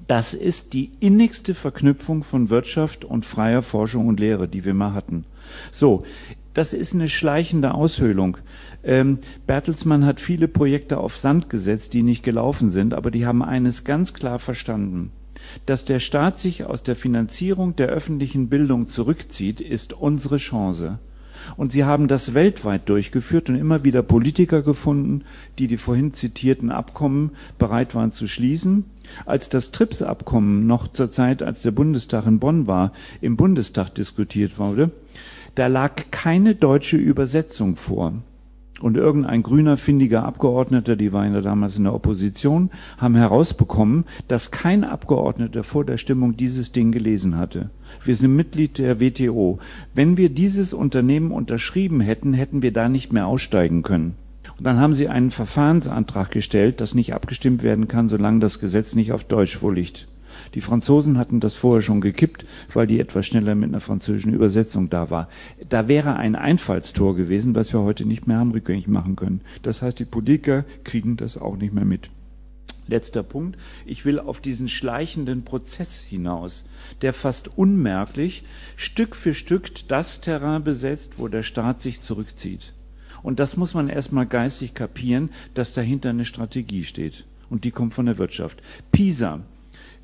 Das 0.06 0.32
ist 0.32 0.72
die 0.72 0.90
innigste 1.00 1.54
Verknüpfung 1.54 2.24
von 2.24 2.48
Wirtschaft 2.48 3.04
und 3.04 3.26
freier 3.26 3.60
Forschung 3.60 4.08
und 4.08 4.18
Lehre, 4.18 4.48
die 4.48 4.64
wir 4.64 4.74
mal 4.74 4.94
hatten. 4.94 5.24
So, 5.70 6.02
das 6.54 6.72
ist 6.72 6.94
eine 6.94 7.08
schleichende 7.08 7.74
Aushöhlung. 7.74 8.38
Ähm, 8.82 9.18
Bertelsmann 9.46 10.04
hat 10.04 10.20
viele 10.20 10.48
Projekte 10.48 10.98
auf 10.98 11.16
Sand 11.16 11.50
gesetzt, 11.50 11.92
die 11.94 12.02
nicht 12.02 12.22
gelaufen 12.22 12.70
sind, 12.70 12.94
aber 12.94 13.10
die 13.10 13.26
haben 13.26 13.42
eines 13.42 13.84
ganz 13.84 14.14
klar 14.14 14.38
verstanden. 14.38 15.12
Dass 15.66 15.84
der 15.84 16.00
Staat 16.00 16.38
sich 16.38 16.64
aus 16.64 16.82
der 16.82 16.96
Finanzierung 16.96 17.76
der 17.76 17.88
öffentlichen 17.88 18.48
Bildung 18.48 18.88
zurückzieht, 18.88 19.60
ist 19.60 19.92
unsere 19.92 20.36
Chance. 20.36 20.98
Und 21.56 21.72
sie 21.72 21.84
haben 21.84 22.08
das 22.08 22.34
weltweit 22.34 22.88
durchgeführt 22.88 23.48
und 23.48 23.56
immer 23.56 23.82
wieder 23.84 24.02
Politiker 24.02 24.62
gefunden, 24.62 25.24
die 25.58 25.68
die 25.68 25.78
vorhin 25.78 26.12
zitierten 26.12 26.70
Abkommen 26.70 27.30
bereit 27.58 27.94
waren 27.94 28.12
zu 28.12 28.28
schließen. 28.28 28.84
Als 29.26 29.48
das 29.48 29.72
TRIPS-Abkommen 29.72 30.66
noch 30.66 30.88
zur 30.88 31.10
Zeit, 31.10 31.42
als 31.42 31.62
der 31.62 31.72
Bundestag 31.72 32.26
in 32.26 32.38
Bonn 32.38 32.66
war, 32.66 32.92
im 33.20 33.36
Bundestag 33.36 33.94
diskutiert 33.94 34.58
wurde, 34.58 34.90
da 35.54 35.66
lag 35.66 36.10
keine 36.10 36.54
deutsche 36.54 36.96
Übersetzung 36.96 37.76
vor. 37.76 38.14
Und 38.80 38.96
irgendein 38.96 39.42
grüner, 39.42 39.76
findiger 39.76 40.24
Abgeordneter, 40.24 40.96
die 40.96 41.12
waren 41.12 41.34
ja 41.34 41.42
damals 41.42 41.76
in 41.76 41.84
der 41.84 41.94
Opposition, 41.94 42.70
haben 42.96 43.14
herausbekommen, 43.14 44.04
dass 44.26 44.50
kein 44.50 44.84
Abgeordneter 44.84 45.64
vor 45.64 45.84
der 45.84 45.98
Stimmung 45.98 46.36
dieses 46.36 46.72
Ding 46.72 46.90
gelesen 46.90 47.36
hatte. 47.36 47.68
Wir 48.02 48.16
sind 48.16 48.34
Mitglied 48.34 48.78
der 48.78 48.98
WTO. 48.98 49.58
Wenn 49.94 50.16
wir 50.16 50.30
dieses 50.30 50.72
Unternehmen 50.72 51.30
unterschrieben 51.30 52.00
hätten, 52.00 52.32
hätten 52.32 52.62
wir 52.62 52.72
da 52.72 52.88
nicht 52.88 53.12
mehr 53.12 53.26
aussteigen 53.26 53.82
können. 53.82 54.14
Und 54.56 54.66
dann 54.66 54.78
haben 54.78 54.94
sie 54.94 55.08
einen 55.08 55.30
Verfahrensantrag 55.30 56.30
gestellt, 56.30 56.80
dass 56.80 56.94
nicht 56.94 57.12
abgestimmt 57.12 57.62
werden 57.62 57.86
kann, 57.86 58.08
solange 58.08 58.40
das 58.40 58.60
Gesetz 58.60 58.94
nicht 58.94 59.12
auf 59.12 59.24
Deutsch 59.24 59.58
vorliegt. 59.58 60.08
Die 60.54 60.60
Franzosen 60.60 61.18
hatten 61.18 61.40
das 61.40 61.54
vorher 61.54 61.82
schon 61.82 62.00
gekippt, 62.00 62.46
weil 62.72 62.86
die 62.86 63.00
etwas 63.00 63.26
schneller 63.26 63.54
mit 63.54 63.70
einer 63.70 63.80
französischen 63.80 64.34
Übersetzung 64.34 64.90
da 64.90 65.10
war. 65.10 65.28
Da 65.68 65.88
wäre 65.88 66.16
ein 66.16 66.36
Einfallstor 66.36 67.16
gewesen, 67.16 67.54
was 67.54 67.72
wir 67.72 67.80
heute 67.80 68.04
nicht 68.04 68.26
mehr 68.26 68.38
haben 68.38 68.52
rückgängig 68.52 68.88
machen 68.88 69.16
können. 69.16 69.40
Das 69.62 69.82
heißt, 69.82 69.98
die 69.98 70.04
Politiker 70.04 70.64
kriegen 70.84 71.16
das 71.16 71.36
auch 71.36 71.56
nicht 71.56 71.72
mehr 71.72 71.84
mit. 71.84 72.10
Letzter 72.90 73.22
Punkt. 73.22 73.56
Ich 73.86 74.04
will 74.04 74.18
auf 74.18 74.40
diesen 74.40 74.68
schleichenden 74.68 75.44
Prozess 75.44 76.00
hinaus, 76.00 76.64
der 77.02 77.12
fast 77.12 77.56
unmerklich 77.56 78.42
Stück 78.76 79.14
für 79.14 79.32
Stück 79.32 79.86
das 79.88 80.20
Terrain 80.20 80.64
besetzt, 80.64 81.14
wo 81.16 81.28
der 81.28 81.44
Staat 81.44 81.80
sich 81.80 82.00
zurückzieht. 82.00 82.72
Und 83.22 83.38
das 83.38 83.56
muss 83.56 83.74
man 83.74 83.88
erstmal 83.88 84.26
geistig 84.26 84.74
kapieren, 84.74 85.30
dass 85.54 85.72
dahinter 85.72 86.10
eine 86.10 86.24
Strategie 86.24 86.84
steht. 86.84 87.26
Und 87.48 87.64
die 87.64 87.70
kommt 87.70 87.94
von 87.94 88.06
der 88.06 88.18
Wirtschaft. 88.18 88.62
Pisa 88.92 89.40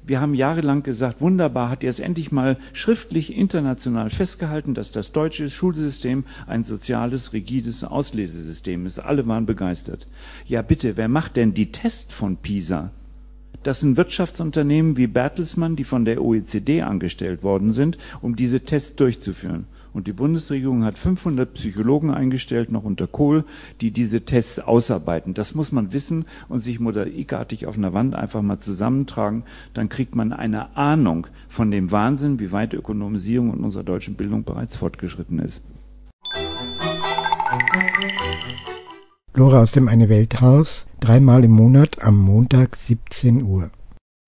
wir 0.06 0.20
haben 0.20 0.34
jahrelang 0.34 0.82
gesagt, 0.82 1.20
wunderbar, 1.20 1.68
hat 1.68 1.82
jetzt 1.82 2.00
endlich 2.00 2.30
mal 2.30 2.58
schriftlich 2.72 3.36
international 3.36 4.10
festgehalten, 4.10 4.74
dass 4.74 4.92
das 4.92 5.12
deutsche 5.12 5.50
Schulsystem 5.50 6.24
ein 6.46 6.62
soziales, 6.62 7.32
rigides 7.32 7.82
Auslesesystem 7.82 8.86
ist. 8.86 9.00
Alle 9.00 9.26
waren 9.26 9.46
begeistert. 9.46 10.06
Ja 10.46 10.62
bitte, 10.62 10.96
wer 10.96 11.08
macht 11.08 11.36
denn 11.36 11.54
die 11.54 11.72
Tests 11.72 12.14
von 12.14 12.36
PISA? 12.36 12.90
Das 13.64 13.80
sind 13.80 13.96
Wirtschaftsunternehmen 13.96 14.96
wie 14.96 15.08
Bertelsmann, 15.08 15.74
die 15.74 15.82
von 15.82 16.04
der 16.04 16.22
OECD 16.22 16.82
angestellt 16.82 17.42
worden 17.42 17.72
sind, 17.72 17.98
um 18.22 18.36
diese 18.36 18.60
Tests 18.60 18.94
durchzuführen. 18.94 19.64
Und 19.96 20.06
die 20.06 20.12
Bundesregierung 20.12 20.84
hat 20.84 20.98
500 20.98 21.54
Psychologen 21.54 22.10
eingestellt, 22.10 22.70
noch 22.70 22.84
unter 22.84 23.06
Kohl, 23.06 23.44
die 23.80 23.92
diese 23.92 24.26
Tests 24.26 24.58
ausarbeiten. 24.58 25.32
Das 25.32 25.54
muss 25.54 25.72
man 25.72 25.94
wissen 25.94 26.26
und 26.50 26.58
sich 26.58 26.80
mosaikartig 26.80 27.64
auf 27.64 27.78
einer 27.78 27.94
Wand 27.94 28.14
einfach 28.14 28.42
mal 28.42 28.58
zusammentragen. 28.58 29.44
Dann 29.72 29.88
kriegt 29.88 30.14
man 30.14 30.34
eine 30.34 30.76
Ahnung 30.76 31.28
von 31.48 31.70
dem 31.70 31.92
Wahnsinn, 31.92 32.38
wie 32.40 32.52
weit 32.52 32.74
Ökonomisierung 32.74 33.54
in 33.54 33.64
unserer 33.64 33.84
deutschen 33.84 34.16
Bildung 34.16 34.44
bereits 34.44 34.76
fortgeschritten 34.76 35.38
ist. 35.38 35.62
Lora 39.32 39.62
aus 39.62 39.72
dem 39.72 39.88
Eine 39.88 40.10
Welthaus, 40.10 40.84
dreimal 41.00 41.42
im 41.42 41.52
Monat 41.52 42.02
am 42.02 42.18
Montag 42.18 42.76
17 42.76 43.44
Uhr. 43.44 43.70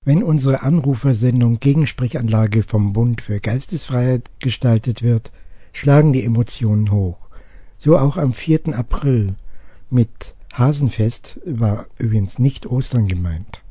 Wenn 0.03 0.23
unsere 0.23 0.63
Anrufersendung 0.63 1.59
Gegensprechanlage 1.59 2.63
vom 2.63 2.95
Bund 2.95 3.21
für 3.21 3.39
Geistesfreiheit 3.39 4.31
gestaltet 4.41 5.03
wird, 5.03 5.31
schlagen 5.73 6.13
die 6.13 6.25
Emotionen 6.25 6.91
hoch. 6.91 7.19
So 7.79 7.99
auch 7.99 8.17
am 8.17 8.33
4. 8.33 8.77
April 8.77 9.35
mit 9.91 10.35
Hasenfest 10.53 11.41
war 11.45 11.87
übrigens 11.99 12.39
nicht 12.39 12.67
Ostern 12.67 13.07
gemeint. 13.07 13.63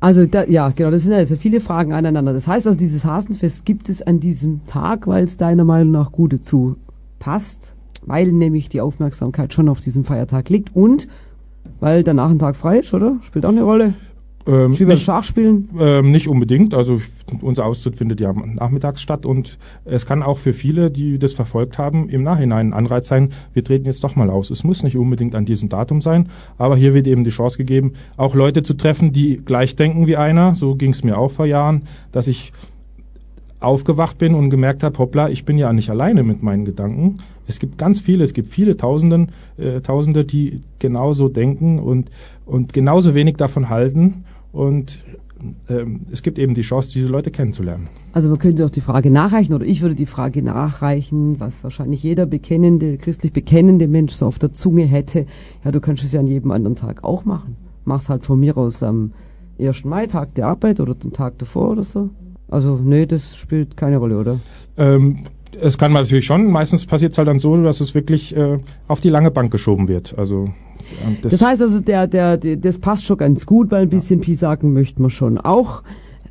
Also 0.00 0.26
da, 0.26 0.44
ja, 0.44 0.70
genau, 0.70 0.90
das 0.90 1.02
sind 1.02 1.12
ja 1.12 1.24
viele 1.36 1.60
Fragen 1.60 1.92
aneinander. 1.92 2.32
Das 2.32 2.48
heißt 2.48 2.66
also, 2.66 2.76
dieses 2.76 3.04
Hasenfest 3.04 3.64
gibt 3.64 3.88
es 3.88 4.02
an 4.02 4.18
diesem 4.18 4.66
Tag, 4.66 5.06
weil 5.06 5.22
es 5.22 5.36
deiner 5.36 5.64
Meinung 5.64 5.92
nach 5.92 6.10
gut 6.10 6.32
dazu 6.32 6.76
passt, 7.20 7.76
weil 8.04 8.32
nämlich 8.32 8.68
die 8.68 8.80
Aufmerksamkeit 8.80 9.54
schon 9.54 9.68
auf 9.68 9.78
diesem 9.78 10.04
Feiertag 10.04 10.48
liegt 10.48 10.74
und 10.74 11.06
weil 11.78 12.02
danach 12.02 12.30
ein 12.30 12.40
Tag 12.40 12.56
frei 12.56 12.80
ist, 12.80 12.92
oder? 12.94 13.18
Spielt 13.22 13.46
auch 13.46 13.50
eine 13.50 13.62
Rolle. 13.62 13.94
Ähm, 14.46 14.72
Über 14.72 14.94
nicht, 14.94 15.04
Schach 15.04 15.24
spielen? 15.24 15.68
ähm, 15.78 16.10
nicht 16.10 16.28
unbedingt. 16.28 16.74
Also 16.74 17.00
unser 17.40 17.64
Austritt 17.64 17.96
findet 17.96 18.20
ja 18.20 18.32
nachmittags 18.32 19.00
statt 19.00 19.24
und 19.24 19.58
es 19.84 20.06
kann 20.06 20.22
auch 20.22 20.38
für 20.38 20.52
viele, 20.52 20.90
die 20.90 21.18
das 21.18 21.32
verfolgt 21.32 21.78
haben, 21.78 22.08
im 22.08 22.22
Nachhinein 22.22 22.68
ein 22.68 22.72
Anreiz 22.72 23.08
sein, 23.08 23.30
wir 23.52 23.62
treten 23.62 23.86
jetzt 23.86 24.02
doch 24.02 24.16
mal 24.16 24.30
aus. 24.30 24.50
Es 24.50 24.64
muss 24.64 24.82
nicht 24.82 24.96
unbedingt 24.96 25.34
an 25.34 25.44
diesem 25.44 25.68
Datum 25.68 26.00
sein, 26.00 26.28
aber 26.58 26.76
hier 26.76 26.94
wird 26.94 27.06
eben 27.06 27.24
die 27.24 27.30
Chance 27.30 27.56
gegeben, 27.56 27.92
auch 28.16 28.34
Leute 28.34 28.62
zu 28.62 28.74
treffen, 28.74 29.12
die 29.12 29.40
gleich 29.44 29.76
denken 29.76 30.06
wie 30.06 30.16
einer. 30.16 30.54
So 30.54 30.74
ging 30.74 30.90
es 30.90 31.04
mir 31.04 31.18
auch 31.18 31.30
vor 31.30 31.46
Jahren, 31.46 31.82
dass 32.10 32.26
ich 32.26 32.52
aufgewacht 33.60 34.18
bin 34.18 34.34
und 34.34 34.50
gemerkt 34.50 34.82
habe, 34.82 34.98
hoppla, 34.98 35.28
ich 35.28 35.44
bin 35.44 35.56
ja 35.56 35.72
nicht 35.72 35.88
alleine 35.88 36.22
mit 36.24 36.42
meinen 36.42 36.64
Gedanken. 36.64 37.18
Es 37.46 37.58
gibt 37.58 37.78
ganz 37.78 38.00
viele, 38.00 38.24
es 38.24 38.34
gibt 38.34 38.48
viele 38.48 38.76
Tausenden, 38.76 39.30
äh, 39.56 39.80
Tausende, 39.80 40.24
die 40.24 40.62
genauso 40.78 41.28
denken 41.28 41.78
und, 41.78 42.10
und 42.44 42.72
genauso 42.72 43.14
wenig 43.14 43.36
davon 43.36 43.68
halten. 43.68 44.24
Und 44.52 45.04
ähm, 45.68 46.02
es 46.10 46.22
gibt 46.22 46.38
eben 46.38 46.54
die 46.54 46.62
Chance, 46.62 46.90
diese 46.92 47.08
Leute 47.08 47.30
kennenzulernen. 47.30 47.88
Also 48.12 48.28
man 48.28 48.38
könnte 48.38 48.64
auch 48.64 48.70
die 48.70 48.80
Frage 48.80 49.10
nachreichen, 49.10 49.54
oder 49.54 49.64
ich 49.64 49.82
würde 49.82 49.94
die 49.94 50.06
Frage 50.06 50.42
nachreichen, 50.42 51.40
was 51.40 51.64
wahrscheinlich 51.64 52.02
jeder 52.02 52.26
bekennende, 52.26 52.98
christlich 52.98 53.32
bekennende 53.32 53.88
Mensch 53.88 54.12
so 54.12 54.26
auf 54.26 54.38
der 54.38 54.52
Zunge 54.52 54.84
hätte. 54.84 55.26
Ja, 55.64 55.72
du 55.72 55.80
kannst 55.80 56.04
es 56.04 56.12
ja 56.12 56.20
an 56.20 56.26
jedem 56.26 56.50
anderen 56.50 56.76
Tag 56.76 57.02
auch 57.02 57.24
machen. 57.24 57.56
Mach's 57.84 58.08
halt 58.08 58.24
von 58.24 58.38
mir 58.38 58.56
aus 58.56 58.82
am 58.82 59.12
1. 59.58 59.84
Mai, 59.84 60.06
Tag 60.06 60.34
der 60.34 60.46
Arbeit 60.46 60.80
oder 60.80 60.94
den 60.94 61.12
Tag 61.12 61.38
davor 61.38 61.70
oder 61.70 61.82
so. 61.82 62.10
Also, 62.48 62.78
nee, 62.82 63.06
das 63.06 63.36
spielt 63.36 63.76
keine 63.76 63.96
Rolle, 63.96 64.18
oder? 64.18 64.40
Ähm, 64.76 65.24
es 65.60 65.78
kann 65.78 65.92
man 65.92 66.02
natürlich 66.02 66.26
schon. 66.26 66.50
Meistens 66.50 66.86
passiert 66.86 67.12
es 67.12 67.18
halt 67.18 67.28
dann 67.28 67.38
so, 67.38 67.56
dass 67.56 67.80
es 67.80 67.94
wirklich 67.94 68.36
äh, 68.36 68.58
auf 68.88 69.00
die 69.00 69.10
lange 69.10 69.30
Bank 69.30 69.50
geschoben 69.50 69.88
wird. 69.88 70.14
Also 70.16 70.48
und 71.06 71.24
Das 71.24 71.40
heißt 71.40 71.62
also, 71.62 71.80
der, 71.80 72.06
der, 72.06 72.36
der, 72.36 72.56
das 72.56 72.78
passt 72.78 73.06
schon 73.06 73.16
ganz 73.16 73.46
gut, 73.46 73.70
weil 73.70 73.82
ein 73.82 73.88
bisschen 73.88 74.20
Pisaken 74.20 74.72
möchte 74.72 75.00
man 75.00 75.10
schon 75.10 75.38
auch. 75.38 75.82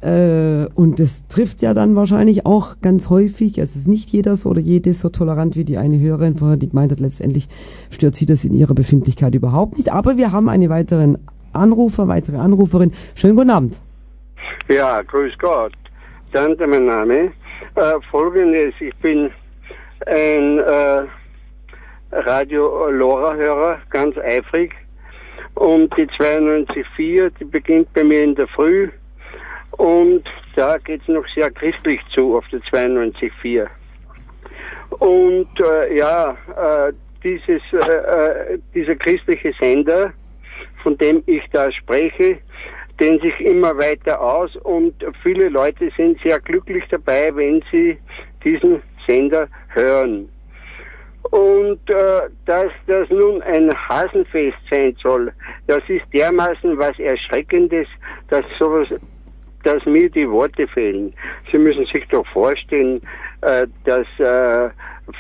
Äh, 0.02 0.66
und 0.74 1.00
das 1.00 1.28
trifft 1.28 1.62
ja 1.62 1.74
dann 1.74 1.96
wahrscheinlich 1.96 2.46
auch 2.46 2.82
ganz 2.82 3.10
häufig. 3.10 3.58
Es 3.58 3.76
ist 3.76 3.88
nicht 3.88 4.10
jeder 4.10 4.36
so 4.36 4.50
oder 4.50 4.62
jedes 4.62 5.00
so 5.00 5.10
tolerant 5.10 5.56
wie 5.56 5.64
die 5.64 5.78
eine 5.78 6.00
Hörerin 6.00 6.38
vorher, 6.38 6.58
die 6.58 6.70
gemeint 6.70 6.92
hat, 6.92 7.00
letztendlich 7.00 7.48
stört 7.90 8.16
sie 8.16 8.26
das 8.26 8.44
in 8.44 8.54
ihrer 8.54 8.74
Befindlichkeit 8.74 9.36
überhaupt 9.36 9.78
nicht. 9.78 9.92
Aber 9.92 10.18
wir 10.18 10.32
haben 10.32 10.50
einen 10.50 10.70
weiteren 10.70 11.18
Anrufer, 11.54 12.08
weitere 12.08 12.38
Anruferin. 12.38 12.92
Schönen 13.16 13.36
guten 13.36 13.52
Abend. 13.52 13.80
Ja, 14.70 15.02
grüß 15.02 15.34
Gott. 15.40 15.74
Dante 16.32 16.66
mein 16.66 16.86
Name. 16.86 17.32
Äh, 17.76 18.02
Folgendes, 18.10 18.74
ich 18.82 18.94
bin 18.98 19.32
ein 20.06 20.60
äh, 20.60 21.04
Radio 22.12 22.90
Lora-Hörer, 22.90 23.80
ganz 23.90 24.18
eifrig. 24.18 24.74
Und 25.56 25.96
die 25.96 26.06
92.4, 26.08 27.32
die 27.40 27.46
beginnt 27.46 27.94
bei 27.94 28.04
mir 28.04 28.24
in 28.24 28.36
der 28.36 28.50
Früh. 28.50 28.90
Und 29.72 30.24
da 30.58 30.78
geht 30.80 31.02
es 31.04 31.08
noch 31.08 31.26
sehr 31.34 31.50
christlich 31.50 32.02
zu 32.14 32.38
auf 32.38 32.46
der 32.50 32.60
92.4. 32.60 33.68
Und 35.00 35.48
äh, 35.62 35.98
ja, 35.98 36.36
äh, 36.58 36.92
dieses, 37.24 37.62
äh, 37.72 38.54
äh, 38.54 38.60
dieser 38.76 38.96
christliche 38.96 39.54
Sender, 39.62 40.12
von 40.84 40.98
dem 40.98 41.24
ich 41.26 41.44
da 41.54 41.72
spreche, 41.72 42.40
dehnt 43.02 43.22
sich 43.24 43.40
immer 43.42 43.76
weiter 43.78 44.22
aus 44.22 44.56
und 44.58 44.94
viele 45.24 45.50
Leute 45.50 45.90
sind 45.98 46.20
sehr 46.24 46.40
glücklich 46.40 46.84
dabei, 46.92 47.36
wenn 47.36 47.64
sie 47.72 47.98
diesen 48.44 48.82
Sender 49.08 49.48
hören. 49.70 50.30
Und 51.32 51.80
äh, 51.90 52.30
dass 52.46 52.72
das 52.86 53.10
nun 53.10 53.42
ein 53.42 53.72
Hasenfest 53.90 54.58
sein 54.70 54.96
soll, 55.02 55.32
das 55.68 55.82
ist 55.88 56.06
dermaßen 56.14 56.78
was 56.78 56.98
Erschreckendes, 57.00 57.88
dass 58.30 58.44
sowas, 58.60 58.88
dass 59.64 59.84
mir 59.86 60.10
die 60.10 60.30
Worte 60.30 60.68
fehlen. 60.68 61.14
Sie 61.52 61.58
müssen 61.58 61.86
sich 61.86 62.08
doch 62.10 62.26
vorstellen, 62.28 63.02
äh, 63.42 63.66
dass 63.86 64.08
äh, 64.20 64.70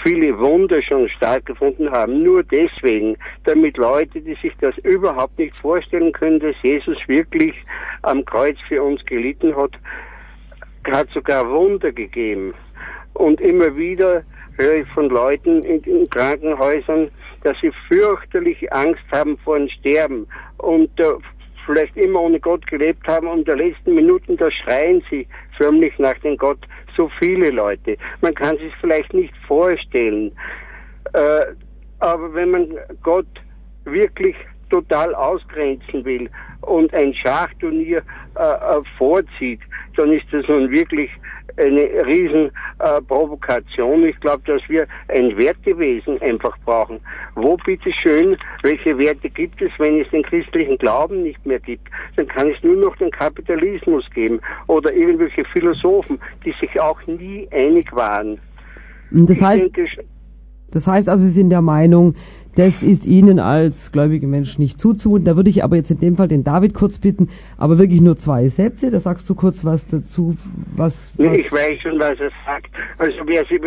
viele 0.03 0.37
Wunder 0.37 0.81
schon 0.81 1.09
stattgefunden 1.09 1.91
haben, 1.91 2.19
nur 2.19 2.43
deswegen, 2.43 3.17
damit 3.43 3.77
Leute, 3.77 4.21
die 4.21 4.35
sich 4.41 4.53
das 4.59 4.77
überhaupt 4.79 5.37
nicht 5.39 5.55
vorstellen 5.55 6.11
können, 6.11 6.39
dass 6.39 6.55
Jesus 6.61 6.97
wirklich 7.07 7.53
am 8.03 8.25
Kreuz 8.25 8.57
für 8.67 8.81
uns 8.83 9.03
gelitten 9.05 9.55
hat, 9.55 9.71
hat 10.89 11.09
sogar 11.11 11.49
Wunder 11.49 11.91
gegeben. 11.91 12.53
Und 13.13 13.39
immer 13.41 13.75
wieder 13.75 14.23
höre 14.57 14.77
ich 14.77 14.87
von 14.89 15.09
Leuten 15.09 15.63
in 15.63 15.81
den 15.81 16.09
Krankenhäusern, 16.09 17.09
dass 17.43 17.57
sie 17.61 17.71
fürchterlich 17.87 18.71
Angst 18.71 19.03
haben 19.11 19.37
vor 19.39 19.57
dem 19.57 19.69
Sterben 19.69 20.27
und 20.57 20.99
äh, 20.99 21.13
vielleicht 21.65 21.95
immer 21.97 22.21
ohne 22.21 22.39
Gott 22.39 22.65
gelebt 22.67 23.07
haben 23.07 23.27
und 23.27 23.39
in 23.39 23.45
der 23.45 23.57
letzten 23.57 23.95
Minuten, 23.95 24.37
da 24.37 24.49
schreien 24.51 25.03
sie 25.09 25.27
förmlich 25.57 25.97
nach 25.99 26.17
dem 26.19 26.37
Gott 26.37 26.59
so 26.95 27.09
viele 27.19 27.49
Leute. 27.49 27.97
Man 28.21 28.33
kann 28.33 28.57
sich 28.57 28.73
vielleicht 28.79 29.13
nicht 29.13 29.33
vorstellen. 29.47 30.31
Äh, 31.13 31.45
aber 31.99 32.33
wenn 32.33 32.51
man 32.51 32.77
Gott 33.01 33.27
wirklich 33.85 34.35
total 34.71 35.13
ausgrenzen 35.13 36.03
will 36.05 36.29
und 36.61 36.93
ein 36.93 37.13
Schachturnier 37.13 38.01
äh, 38.35 38.41
äh, 38.41 38.81
vorzieht, 38.97 39.59
dann 39.97 40.11
ist 40.11 40.25
das 40.31 40.47
nun 40.47 40.71
wirklich 40.71 41.09
eine 41.57 41.81
riesen 42.05 42.49
äh. 42.79 44.05
Ich 44.05 44.19
glaube, 44.21 44.41
dass 44.45 44.61
wir 44.69 44.87
ein 45.09 45.37
Wertewesen 45.37 46.21
einfach 46.21 46.57
brauchen. 46.65 46.99
Wo 47.35 47.57
bitteschön, 47.57 48.37
welche 48.63 48.97
Werte 48.97 49.29
gibt 49.29 49.61
es, 49.61 49.71
wenn 49.77 49.99
es 49.99 50.09
den 50.11 50.23
christlichen 50.23 50.77
Glauben 50.77 51.23
nicht 51.23 51.45
mehr 51.45 51.59
gibt? 51.59 51.89
Dann 52.15 52.27
kann 52.27 52.49
es 52.49 52.63
nur 52.63 52.77
noch 52.77 52.95
den 52.97 53.11
Kapitalismus 53.11 54.05
geben 54.13 54.39
oder 54.67 54.93
irgendwelche 54.93 55.43
Philosophen, 55.51 56.19
die 56.45 56.53
sich 56.61 56.79
auch 56.79 57.05
nie 57.05 57.47
einig 57.51 57.93
waren. 57.93 58.39
Das 59.11 59.41
heißt, 59.41 59.75
denke, 59.75 59.87
das 60.71 60.87
heißt 60.87 61.09
also, 61.09 61.23
Sie 61.23 61.31
sind 61.31 61.49
der 61.49 61.61
Meinung, 61.61 62.15
das 62.55 62.83
ist 62.83 63.05
Ihnen 63.05 63.39
als 63.39 63.91
gläubige 63.91 64.27
Mensch 64.27 64.59
nicht 64.59 64.79
zuzumuten. 64.81 65.25
Da 65.25 65.35
würde 65.37 65.49
ich 65.49 65.63
aber 65.63 65.77
jetzt 65.77 65.89
in 65.91 65.99
dem 65.99 66.17
Fall 66.17 66.27
den 66.27 66.43
David 66.43 66.73
kurz 66.73 66.97
bitten, 66.99 67.29
aber 67.57 67.79
wirklich 67.79 68.01
nur 68.01 68.17
zwei 68.17 68.47
Sätze. 68.49 68.91
Da 68.91 68.99
sagst 68.99 69.29
du 69.29 69.35
kurz 69.35 69.63
was 69.63 69.87
dazu, 69.87 70.35
was, 70.75 71.13
was 71.17 71.33
ich 71.37 71.51
weiß 71.51 71.79
schon, 71.81 71.97
was 71.99 72.19
er 72.19 72.31
sagt. 72.45 72.67
Also 72.97 73.17
sie- 73.49 73.61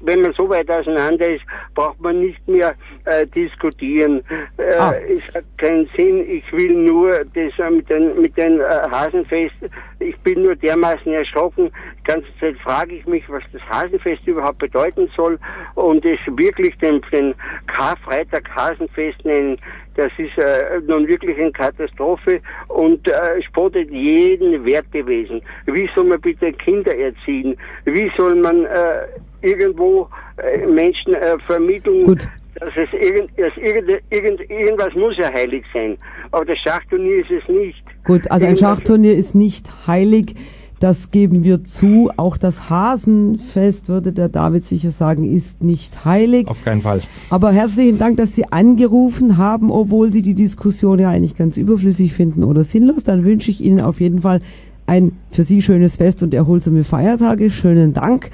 wenn 0.00 0.22
man 0.22 0.32
so 0.32 0.48
weit 0.48 0.68
auseinander 0.70 1.28
ist, 1.34 1.44
braucht 1.74 2.00
man 2.00 2.18
nicht 2.20 2.46
mehr 2.48 2.74
äh, 3.04 3.26
diskutieren. 3.28 4.22
Äh, 4.56 4.64
Ah. 4.78 4.92
Es 5.08 5.22
hat 5.34 5.44
keinen 5.58 5.88
Sinn. 5.96 6.28
Ich 6.28 6.52
will 6.52 6.74
nur 6.74 7.10
das 7.34 7.70
mit 7.72 7.88
den, 7.88 8.20
mit 8.20 8.36
den 8.36 8.58
äh, 8.60 8.64
Hasenfest. 8.90 9.54
Ich 10.00 10.18
bin 10.18 10.42
nur 10.42 10.56
dermaßen 10.56 11.10
erschrocken. 11.12 11.70
Die 12.00 12.04
ganze 12.12 12.26
Zeit 12.40 12.56
frage 12.58 12.96
ich 12.96 13.06
mich, 13.06 13.22
was 13.28 13.42
das 13.52 13.62
Hasenfest 13.70 14.26
überhaupt 14.26 14.58
bedeuten 14.58 15.08
soll. 15.16 15.38
Und 15.76 16.04
es 16.04 16.18
wirklich 16.36 16.76
den, 16.78 17.00
den 17.12 17.32
Karfreitag 17.68 18.15
Hasenfest 18.54 19.24
nennen. 19.24 19.58
Das 19.94 20.10
ist 20.18 20.36
äh, 20.38 20.80
nun 20.86 21.06
wirklich 21.08 21.38
eine 21.38 21.52
Katastrophe 21.52 22.40
und 22.68 23.06
äh, 23.08 23.42
spottet 23.42 23.90
jeden 23.90 24.64
Wertewesen. 24.64 25.40
Wie 25.66 25.88
soll 25.94 26.04
man 26.04 26.20
bitte 26.20 26.52
Kinder 26.52 26.94
erziehen? 26.96 27.56
Wie 27.84 28.10
soll 28.16 28.36
man 28.36 28.64
äh, 28.64 29.06
irgendwo 29.42 30.08
äh, 30.36 30.66
Menschen 30.66 31.14
äh, 31.14 31.38
vermitteln, 31.46 32.04
Gut. 32.04 32.28
dass 32.56 32.70
es 32.76 32.92
irgend, 32.92 33.30
dass 33.38 33.56
irgend, 33.56 34.02
irgend, 34.10 34.40
irgendwas 34.50 34.94
muss 34.94 35.16
ja 35.18 35.32
heilig 35.32 35.64
sein. 35.72 35.96
Aber 36.32 36.44
das 36.44 36.58
Schachturnier 36.58 37.20
ist 37.20 37.30
es 37.30 37.48
nicht. 37.48 37.82
Gut, 38.04 38.30
also 38.30 38.46
ein 38.46 38.56
Schachturnier 38.56 39.14
ist 39.14 39.34
nicht 39.34 39.86
heilig. 39.86 40.34
Das 40.78 41.10
geben 41.10 41.42
wir 41.42 41.64
zu. 41.64 42.10
Auch 42.18 42.36
das 42.36 42.68
Hasenfest, 42.68 43.88
würde 43.88 44.12
der 44.12 44.28
David 44.28 44.62
sicher 44.62 44.90
sagen, 44.90 45.24
ist 45.24 45.62
nicht 45.62 46.04
heilig. 46.04 46.48
Auf 46.48 46.62
keinen 46.62 46.82
Fall. 46.82 47.00
Aber 47.30 47.50
herzlichen 47.50 47.98
Dank, 47.98 48.18
dass 48.18 48.34
Sie 48.34 48.44
angerufen 48.52 49.38
haben, 49.38 49.70
obwohl 49.70 50.12
Sie 50.12 50.20
die 50.22 50.34
Diskussion 50.34 50.98
ja 50.98 51.08
eigentlich 51.10 51.36
ganz 51.36 51.56
überflüssig 51.56 52.12
finden 52.12 52.44
oder 52.44 52.62
sinnlos. 52.62 53.04
Dann 53.04 53.24
wünsche 53.24 53.50
ich 53.50 53.62
Ihnen 53.62 53.80
auf 53.80 54.00
jeden 54.00 54.20
Fall 54.20 54.42
ein 54.86 55.12
für 55.30 55.44
Sie 55.44 55.62
schönes 55.62 55.96
Fest 55.96 56.22
und 56.22 56.34
erholsame 56.34 56.84
Feiertage. 56.84 57.50
Schönen 57.50 57.94
Dank. 57.94 58.30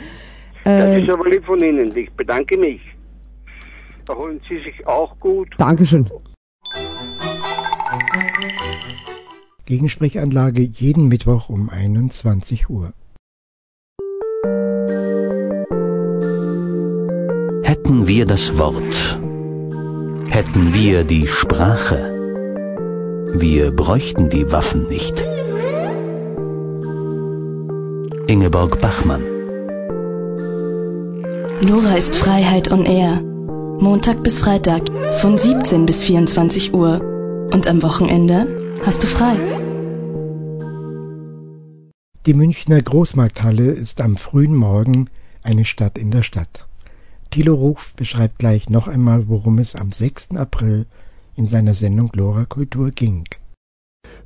Das 0.65 0.73
Äh, 0.85 1.03
ist 1.03 1.11
aber 1.11 1.29
lieb 1.31 1.45
von 1.45 1.61
Ihnen. 1.61 1.97
Ich 1.97 2.11
bedanke 2.13 2.59
mich. 2.59 2.81
Erholen 4.09 4.41
Sie 4.49 4.57
sich 4.57 4.85
auch 4.87 5.19
gut. 5.21 5.49
Dankeschön. 5.59 6.09
Gegensprechanlage 9.73 10.61
jeden 10.61 11.09
Mittwoch 11.09 11.49
um 11.49 11.71
21 11.71 12.69
Uhr. 12.69 12.93
Hätten 17.63 18.07
wir 18.07 18.27
das 18.27 18.59
Wort, 18.59 19.19
hätten 20.29 20.75
wir 20.75 21.05
die 21.05 21.27
Sprache, 21.27 22.01
wir 23.35 23.73
bräuchten 23.73 24.29
die 24.29 24.53
Waffen 24.53 24.89
nicht. 24.89 25.25
Ingeborg 28.27 28.79
Bachmann 28.83 29.23
Lora 31.63 31.97
ist 31.97 32.15
Freiheit 32.15 32.71
on 32.71 32.85
Air. 32.85 33.23
Montag 33.81 34.23
bis 34.23 34.39
Freitag 34.39 34.83
von 35.13 35.39
17 35.39 35.87
bis 35.87 36.03
24 36.03 36.75
Uhr. 36.75 37.01
Und 37.55 37.67
am 37.67 37.83
Wochenende 37.83 38.62
Hast 38.85 39.05
du 39.05 39.07
frei? 39.07 39.37
Die 42.27 42.35
Münchner 42.35 42.83
Großmarkthalle 42.83 43.71
ist 43.71 44.01
am 44.01 44.17
frühen 44.17 44.57
Morgen 44.57 45.09
eine 45.45 45.65
Stadt 45.65 45.99
in 45.99 46.11
der 46.11 46.25
Stadt. 46.25 46.67
Thilo 47.31 47.55
Ruf 47.55 47.95
beschreibt 47.95 48.41
gleich 48.41 48.69
noch 48.69 48.89
einmal, 48.89 49.29
worum 49.29 49.61
es 49.61 49.77
am 49.77 49.93
6. 49.93 50.33
April 50.35 50.87
in 51.37 51.47
seiner 51.47 51.75
Sendung 51.75 52.11
Lora 52.13 52.45
Kultur 52.45 52.91
ging. 52.91 53.25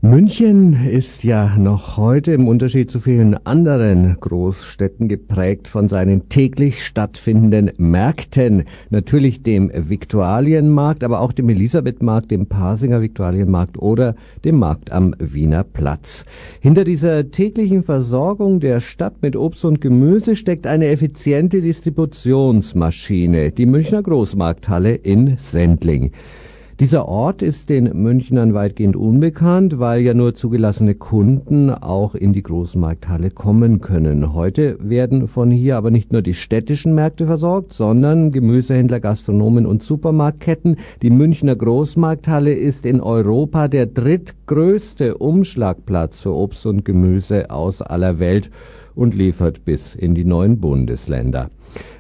München 0.09 0.87
ist 0.89 1.25
ja 1.25 1.57
noch 1.57 1.97
heute 1.97 2.33
im 2.33 2.47
Unterschied 2.47 2.93
zu 2.93 3.01
vielen 3.01 3.45
anderen 3.45 4.17
Großstädten 4.21 5.09
geprägt 5.09 5.67
von 5.67 5.89
seinen 5.89 6.29
täglich 6.29 6.85
stattfindenden 6.85 7.73
Märkten. 7.77 8.67
Natürlich 8.91 9.43
dem 9.43 9.69
Viktualienmarkt, 9.75 11.03
aber 11.03 11.21
auch 11.21 11.33
dem 11.33 11.49
Elisabethmarkt, 11.49 12.31
dem 12.31 12.47
Pasinger 12.47 13.03
Viktualienmarkt 13.03 13.79
oder 13.79 14.15
dem 14.45 14.61
Markt 14.61 14.93
am 14.93 15.13
Wiener 15.19 15.65
Platz. 15.65 16.25
Hinter 16.61 16.85
dieser 16.85 17.33
täglichen 17.33 17.83
Versorgung 17.83 18.61
der 18.61 18.79
Stadt 18.79 19.23
mit 19.23 19.35
Obst 19.35 19.65
und 19.65 19.81
Gemüse 19.81 20.37
steckt 20.37 20.69
eine 20.69 20.87
effiziente 20.87 21.61
Distributionsmaschine, 21.61 23.51
die 23.51 23.67
Münchner 23.67 24.05
Großmarkthalle 24.05 24.95
in 24.95 25.37
Sendling. 25.39 26.13
Dieser 26.79 27.09
Ort 27.09 27.41
ist 27.41 27.71
den 27.71 27.85
Münchnern 28.03 28.53
weitgehend 28.53 28.97
unbekannt, 28.97 29.79
weil 29.79 30.03
ja 30.03 30.13
nur 30.13 30.35
zugelassene 30.35 30.95
Kunden 30.95 31.71
auch 31.71 32.15
in 32.15 32.35
die 32.35 32.43
Großmarkthalle 32.43 33.31
kommen 33.31 33.81
können. 33.81 34.35
Heute 34.35 34.77
werden 34.79 35.27
von 35.27 35.51
hier 35.51 35.79
aber 35.79 35.91
nicht 35.91 36.13
nur 36.13 36.21
die 36.21 36.35
städtischen 36.35 36.95
Märkte 36.95 37.25
versorgt, 37.25 37.73
sondern 37.73 38.31
Gemüsehändler, 38.31 39.01
Gastronomen 39.01 39.65
und 39.65 39.85
Supermarktketten. 39.85 40.77
Die 41.01 41.09
Münchner 41.09 41.57
Großmarkthalle 41.57 42.53
ist 42.53 42.85
in 42.85 43.01
Europa 43.01 43.69
der 43.69 43.87
drittgrößte 43.87 45.17
Umschlagplatz 45.17 46.21
für 46.21 46.35
Obst 46.35 46.67
und 46.67 46.85
Gemüse 46.85 47.51
aus 47.51 47.81
aller 47.81 48.19
Welt 48.19 48.51
und 48.97 49.15
liefert 49.15 49.65
bis 49.65 49.95
in 49.95 50.17
die 50.17 50.25
neuen 50.25 50.59
Bundesländer. 50.59 51.51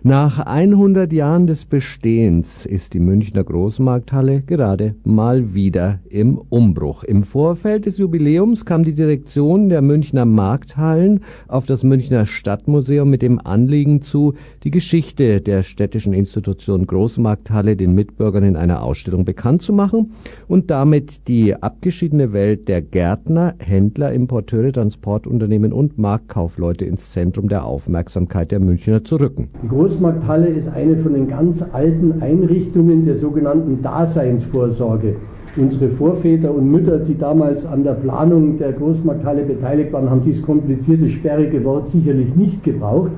Nach 0.03 0.39
100 0.39 1.13
Jahren 1.13 1.49
des 1.49 1.65
Bestehens 1.65 2.65
ist 2.65 2.95
die 2.95 3.01
Münchner 3.01 3.43
Großmarkthalle 3.43 4.43
gerade 4.43 4.95
mal 5.03 5.53
wieder 5.53 5.99
im 6.09 6.39
Umbruch. 6.39 7.03
Im 7.03 7.25
Vorfeld 7.25 7.87
des 7.87 7.99
Jubiläums 7.99 8.65
kam 8.65 8.85
die 8.85 8.95
Direktion 8.95 9.69
der 9.69 9.83
Münchner 9.83 10.25
Markthallen 10.25 11.25
auf 11.49 11.67
das 11.67 11.83
Münchner 11.83 12.25
Stadtmuseum 12.25 13.11
mit 13.11 13.21
dem 13.21 13.41
Anliegen 13.45 14.01
zu, 14.01 14.35
die 14.63 14.71
Geschichte 14.71 15.41
der 15.41 15.65
städtischen 15.65 16.13
Institution 16.13 16.87
Großmarkthalle 16.87 17.77
den 17.77 17.93
Mitbürgern 17.93 18.45
in 18.45 18.57
einer 18.57 18.83
Ausstellung 18.83 19.25
bekannt 19.25 19.63
zu 19.63 19.73
machen 19.73 20.13
und 20.47 20.71
damit 20.71 21.27
die 21.27 21.61
abgeschiedene 21.61 22.33
Welt 22.33 22.69
der 22.69 22.81
Gärtner, 22.81 23.57
Händler, 23.59 24.13
Importeure, 24.13 24.73
Transportunternehmen 24.73 25.73
und 25.73 25.99
Marktkaufleute 25.99 26.86
ins 26.87 27.13
Zentrum 27.13 27.49
der 27.49 27.65
Aufmerksamkeit 27.65 28.53
der 28.53 28.61
Münchner 28.61 29.05
zu 29.05 29.17
rücken. 29.17 29.49
Die 29.63 29.69
Großmarkthalle 29.69 30.47
ist 30.47 30.69
eine 30.69 30.97
von 30.97 31.15
den 31.15 31.29
ganz 31.29 31.63
alten 31.73 32.23
Einrichtungen 32.23 33.05
der 33.05 33.17
sogenannten 33.17 33.83
Daseinsvorsorge. 33.83 35.17
Unsere 35.57 35.89
Vorväter 35.89 36.55
und 36.55 36.71
Mütter, 36.71 36.99
die 36.99 37.17
damals 37.17 37.65
an 37.65 37.83
der 37.83 37.95
Planung 37.95 38.59
der 38.59 38.73
Großmarkthalle 38.73 39.43
beteiligt 39.43 39.93
waren, 39.93 40.11
haben 40.11 40.23
dieses 40.23 40.43
komplizierte, 40.43 41.09
sperrige 41.09 41.65
Wort 41.65 41.89
sicherlich 41.89 42.37
nicht 42.37 42.63
gebraucht. 42.63 43.11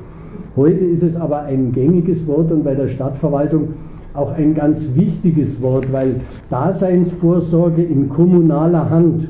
Heute 0.55 0.85
ist 0.85 1.03
es 1.03 1.17
aber 1.17 1.43
ein 1.43 1.73
gängiges 1.73 2.27
Wort 2.27 2.53
und 2.53 2.65
bei 2.65 2.75
der 2.75 2.89
Stadtverwaltung 2.89 3.75
auch 4.15 4.33
ein 4.33 4.55
ganz 4.55 4.95
wichtiges 4.95 5.63
Wort, 5.63 5.93
weil 5.93 6.17
Daseinsvorsorge 6.51 7.83
in 7.83 8.09
kommunaler 8.09 8.91
Hand 8.91 9.29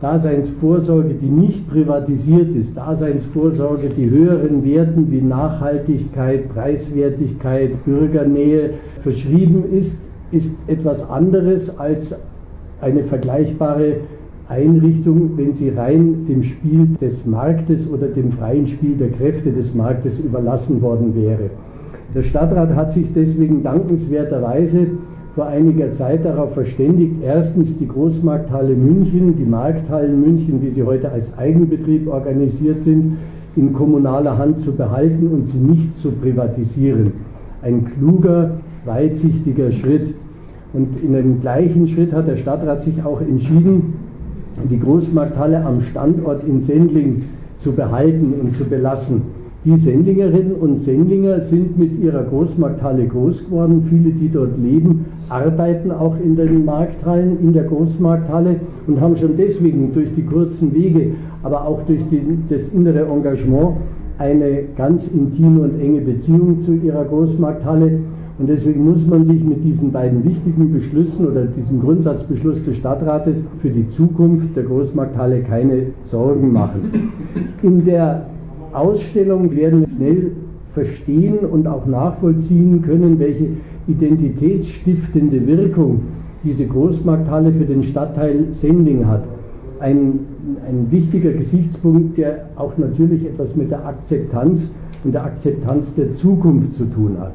Daseinsvorsorge, 0.00 1.14
die 1.14 1.28
nicht 1.28 1.70
privatisiert 1.70 2.54
ist, 2.54 2.76
Daseinsvorsorge, 2.76 3.88
die 3.96 4.10
höheren 4.10 4.62
Werten 4.62 5.10
wie 5.10 5.22
Nachhaltigkeit, 5.22 6.50
Preiswertigkeit, 6.50 7.84
Bürgernähe 7.84 8.70
verschrieben 8.98 9.64
ist, 9.72 10.02
ist 10.30 10.58
etwas 10.66 11.08
anderes 11.08 11.78
als 11.78 12.20
eine 12.80 13.04
vergleichbare 13.04 14.00
Einrichtung, 14.48 15.30
wenn 15.36 15.54
sie 15.54 15.70
rein 15.70 16.26
dem 16.26 16.42
Spiel 16.42 16.88
des 17.00 17.24
Marktes 17.24 17.90
oder 17.90 18.06
dem 18.08 18.30
freien 18.30 18.66
Spiel 18.66 18.96
der 18.96 19.10
Kräfte 19.10 19.50
des 19.50 19.74
Marktes 19.74 20.20
überlassen 20.20 20.82
worden 20.82 21.14
wäre. 21.16 21.50
Der 22.14 22.22
Stadtrat 22.22 22.74
hat 22.74 22.92
sich 22.92 23.12
deswegen 23.12 23.62
dankenswerterweise 23.62 24.88
vor 25.36 25.46
einiger 25.48 25.92
Zeit 25.92 26.24
darauf 26.24 26.54
verständigt, 26.54 27.16
erstens 27.22 27.76
die 27.76 27.86
Großmarkthalle 27.86 28.74
München, 28.74 29.36
die 29.36 29.44
Markthallen 29.44 30.18
München, 30.18 30.62
wie 30.62 30.70
sie 30.70 30.82
heute 30.82 31.12
als 31.12 31.36
Eigenbetrieb 31.36 32.08
organisiert 32.08 32.80
sind, 32.80 33.18
in 33.54 33.74
kommunaler 33.74 34.38
Hand 34.38 34.60
zu 34.60 34.72
behalten 34.72 35.28
und 35.28 35.46
sie 35.46 35.58
nicht 35.58 35.94
zu 35.94 36.12
privatisieren. 36.12 37.12
Ein 37.60 37.84
kluger, 37.84 38.52
weitsichtiger 38.86 39.70
Schritt. 39.72 40.14
Und 40.72 41.02
in 41.02 41.12
dem 41.12 41.40
gleichen 41.40 41.86
Schritt 41.86 42.14
hat 42.14 42.28
der 42.28 42.36
Stadtrat 42.36 42.80
sich 42.82 43.04
auch 43.04 43.20
entschieden, 43.20 43.92
die 44.70 44.80
Großmarkthalle 44.80 45.62
am 45.66 45.82
Standort 45.82 46.44
in 46.44 46.62
Sendling 46.62 47.24
zu 47.58 47.72
behalten 47.72 48.32
und 48.40 48.54
zu 48.54 48.64
belassen. 48.64 49.20
Die 49.66 49.76
Sendlingerinnen 49.76 50.52
und 50.52 50.78
Sendlinger 50.78 51.40
sind 51.40 51.76
mit 51.76 52.00
ihrer 52.00 52.22
Großmarkthalle 52.22 53.06
groß 53.08 53.46
geworden. 53.46 53.82
Viele, 53.82 54.10
die 54.10 54.28
dort 54.28 54.56
leben, 54.56 55.06
arbeiten 55.28 55.90
auch 55.90 56.18
in 56.20 56.36
den 56.36 56.64
Markthallen, 56.64 57.40
in 57.40 57.52
der 57.52 57.64
Großmarkthalle 57.64 58.56
und 58.86 59.00
haben 59.00 59.16
schon 59.16 59.36
deswegen 59.36 59.92
durch 59.92 60.14
die 60.14 60.24
kurzen 60.24 60.74
Wege, 60.74 61.12
aber 61.42 61.66
auch 61.66 61.82
durch 61.82 62.06
die, 62.08 62.22
das 62.48 62.68
innere 62.68 63.06
Engagement 63.06 63.76
eine 64.18 64.64
ganz 64.76 65.08
intime 65.08 65.62
und 65.62 65.80
enge 65.80 66.00
Beziehung 66.00 66.58
zu 66.58 66.74
ihrer 66.74 67.04
Großmarkthalle. 67.04 68.00
Und 68.38 68.48
deswegen 68.48 68.84
muss 68.84 69.06
man 69.06 69.24
sich 69.24 69.42
mit 69.42 69.64
diesen 69.64 69.92
beiden 69.92 70.24
wichtigen 70.24 70.70
Beschlüssen 70.72 71.26
oder 71.26 71.46
diesem 71.46 71.80
Grundsatzbeschluss 71.80 72.64
des 72.64 72.76
Stadtrates 72.76 73.46
für 73.58 73.70
die 73.70 73.88
Zukunft 73.88 74.54
der 74.56 74.64
Großmarkthalle 74.64 75.40
keine 75.40 75.86
Sorgen 76.02 76.52
machen. 76.52 77.12
In 77.62 77.84
der 77.84 78.26
Ausstellung 78.74 79.56
werden 79.56 79.80
wir 79.80 79.96
schnell 79.96 80.32
verstehen 80.76 81.38
und 81.38 81.66
auch 81.66 81.86
nachvollziehen 81.86 82.82
können, 82.82 83.18
welche 83.18 83.48
identitätsstiftende 83.86 85.46
Wirkung 85.46 86.00
diese 86.44 86.66
Großmarkthalle 86.66 87.52
für 87.52 87.64
den 87.64 87.82
Stadtteil 87.82 88.46
Sendling 88.52 89.06
hat. 89.06 89.24
Ein, 89.80 90.20
ein 90.66 90.90
wichtiger 90.90 91.32
Gesichtspunkt, 91.32 92.18
der 92.18 92.46
auch 92.56 92.78
natürlich 92.78 93.26
etwas 93.26 93.56
mit 93.56 93.70
der 93.70 93.84
Akzeptanz 93.84 94.74
und 95.04 95.12
der 95.12 95.24
Akzeptanz 95.24 95.94
der 95.94 96.10
Zukunft 96.12 96.74
zu 96.74 96.86
tun 96.86 97.16
hat. 97.20 97.32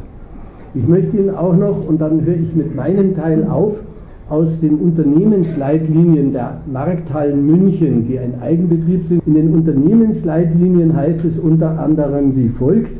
Ich 0.73 0.87
möchte 0.87 1.17
Ihnen 1.17 1.35
auch 1.35 1.55
noch, 1.55 1.87
und 1.87 1.99
dann 1.99 2.25
höre 2.25 2.37
ich 2.37 2.55
mit 2.55 2.75
meinem 2.75 3.13
Teil 3.13 3.45
auf, 3.45 3.81
aus 4.29 4.61
den 4.61 4.75
Unternehmensleitlinien 4.75 6.31
der 6.31 6.61
Markthallen 6.71 7.45
München, 7.45 8.07
die 8.07 8.17
ein 8.17 8.41
Eigenbetrieb 8.41 9.05
sind. 9.05 9.21
In 9.27 9.33
den 9.33 9.53
Unternehmensleitlinien 9.53 10.95
heißt 10.95 11.25
es 11.25 11.37
unter 11.37 11.77
anderem 11.77 12.33
wie 12.37 12.47
folgt. 12.47 12.93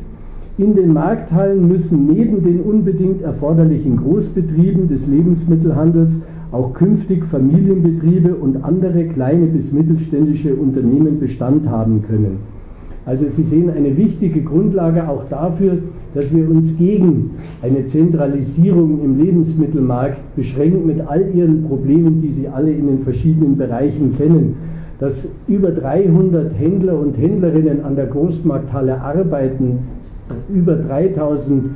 In 0.61 0.75
den 0.75 0.93
Markthallen 0.93 1.67
müssen 1.67 2.05
neben 2.05 2.43
den 2.43 2.61
unbedingt 2.61 3.23
erforderlichen 3.23 3.97
Großbetrieben 3.97 4.87
des 4.87 5.07
Lebensmittelhandels 5.07 6.21
auch 6.51 6.75
künftig 6.75 7.25
Familienbetriebe 7.25 8.35
und 8.35 8.63
andere 8.63 9.05
kleine 9.05 9.47
bis 9.47 9.71
mittelständische 9.71 10.53
Unternehmen 10.53 11.19
Bestand 11.19 11.67
haben 11.67 12.03
können. 12.07 12.41
Also 13.07 13.25
Sie 13.27 13.41
sehen 13.41 13.71
eine 13.71 13.97
wichtige 13.97 14.43
Grundlage 14.43 15.09
auch 15.09 15.23
dafür, 15.27 15.79
dass 16.13 16.31
wir 16.31 16.47
uns 16.47 16.77
gegen 16.77 17.31
eine 17.63 17.85
Zentralisierung 17.87 19.03
im 19.03 19.17
Lebensmittelmarkt 19.17 20.21
beschränken 20.35 20.85
mit 20.85 21.01
all 21.01 21.27
ihren 21.33 21.63
Problemen, 21.63 22.21
die 22.21 22.31
Sie 22.31 22.47
alle 22.47 22.71
in 22.71 22.85
den 22.85 22.99
verschiedenen 22.99 23.57
Bereichen 23.57 24.15
kennen. 24.15 24.57
Dass 24.99 25.27
über 25.47 25.71
300 25.71 26.53
Händler 26.53 26.99
und 26.99 27.17
Händlerinnen 27.17 27.83
an 27.83 27.95
der 27.95 28.05
Großmarkthalle 28.05 29.01
arbeiten, 29.01 29.79
über 30.53 30.75
3000 30.75 31.71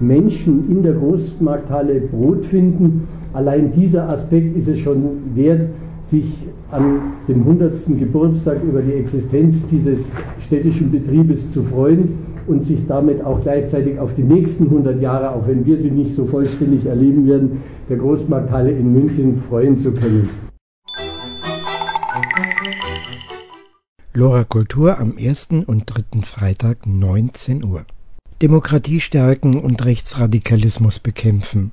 Menschen 0.00 0.70
in 0.70 0.82
der 0.82 0.92
Großmarkthalle 0.92 2.00
Brot 2.00 2.44
finden. 2.44 3.08
Allein 3.32 3.72
dieser 3.72 4.08
Aspekt 4.08 4.56
ist 4.56 4.68
es 4.68 4.78
schon 4.78 5.34
wert, 5.34 5.68
sich 6.02 6.26
an 6.70 7.00
dem 7.26 7.40
100. 7.40 7.98
Geburtstag 7.98 8.62
über 8.62 8.80
die 8.80 8.92
Existenz 8.92 9.68
dieses 9.68 10.10
städtischen 10.38 10.90
Betriebes 10.90 11.50
zu 11.50 11.62
freuen 11.62 12.10
und 12.46 12.64
sich 12.64 12.86
damit 12.86 13.24
auch 13.24 13.42
gleichzeitig 13.42 13.98
auf 13.98 14.14
die 14.14 14.22
nächsten 14.22 14.64
100 14.64 15.00
Jahre, 15.00 15.30
auch 15.30 15.46
wenn 15.46 15.66
wir 15.66 15.78
sie 15.78 15.90
nicht 15.90 16.12
so 16.12 16.24
vollständig 16.24 16.86
erleben 16.86 17.26
werden, 17.26 17.58
der 17.88 17.98
Großmarkthalle 17.98 18.70
in 18.70 18.92
München 18.92 19.36
freuen 19.36 19.78
zu 19.78 19.92
können. 19.92 20.28
Lora 24.14 24.44
Kultur 24.44 24.98
am 24.98 25.16
ersten 25.16 25.62
und 25.62 25.84
dritten 25.86 26.22
Freitag 26.22 26.86
19 26.86 27.64
Uhr. 27.64 27.84
Demokratie 28.40 29.00
stärken 29.00 29.58
und 29.58 29.84
Rechtsradikalismus 29.84 31.00
bekämpfen. 31.00 31.72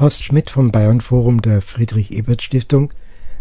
Horst 0.00 0.24
Schmidt 0.24 0.50
vom 0.50 0.72
Bayern 0.72 1.00
Forum 1.00 1.40
der 1.42 1.62
Friedrich 1.62 2.10
Ebert 2.10 2.42
Stiftung 2.42 2.92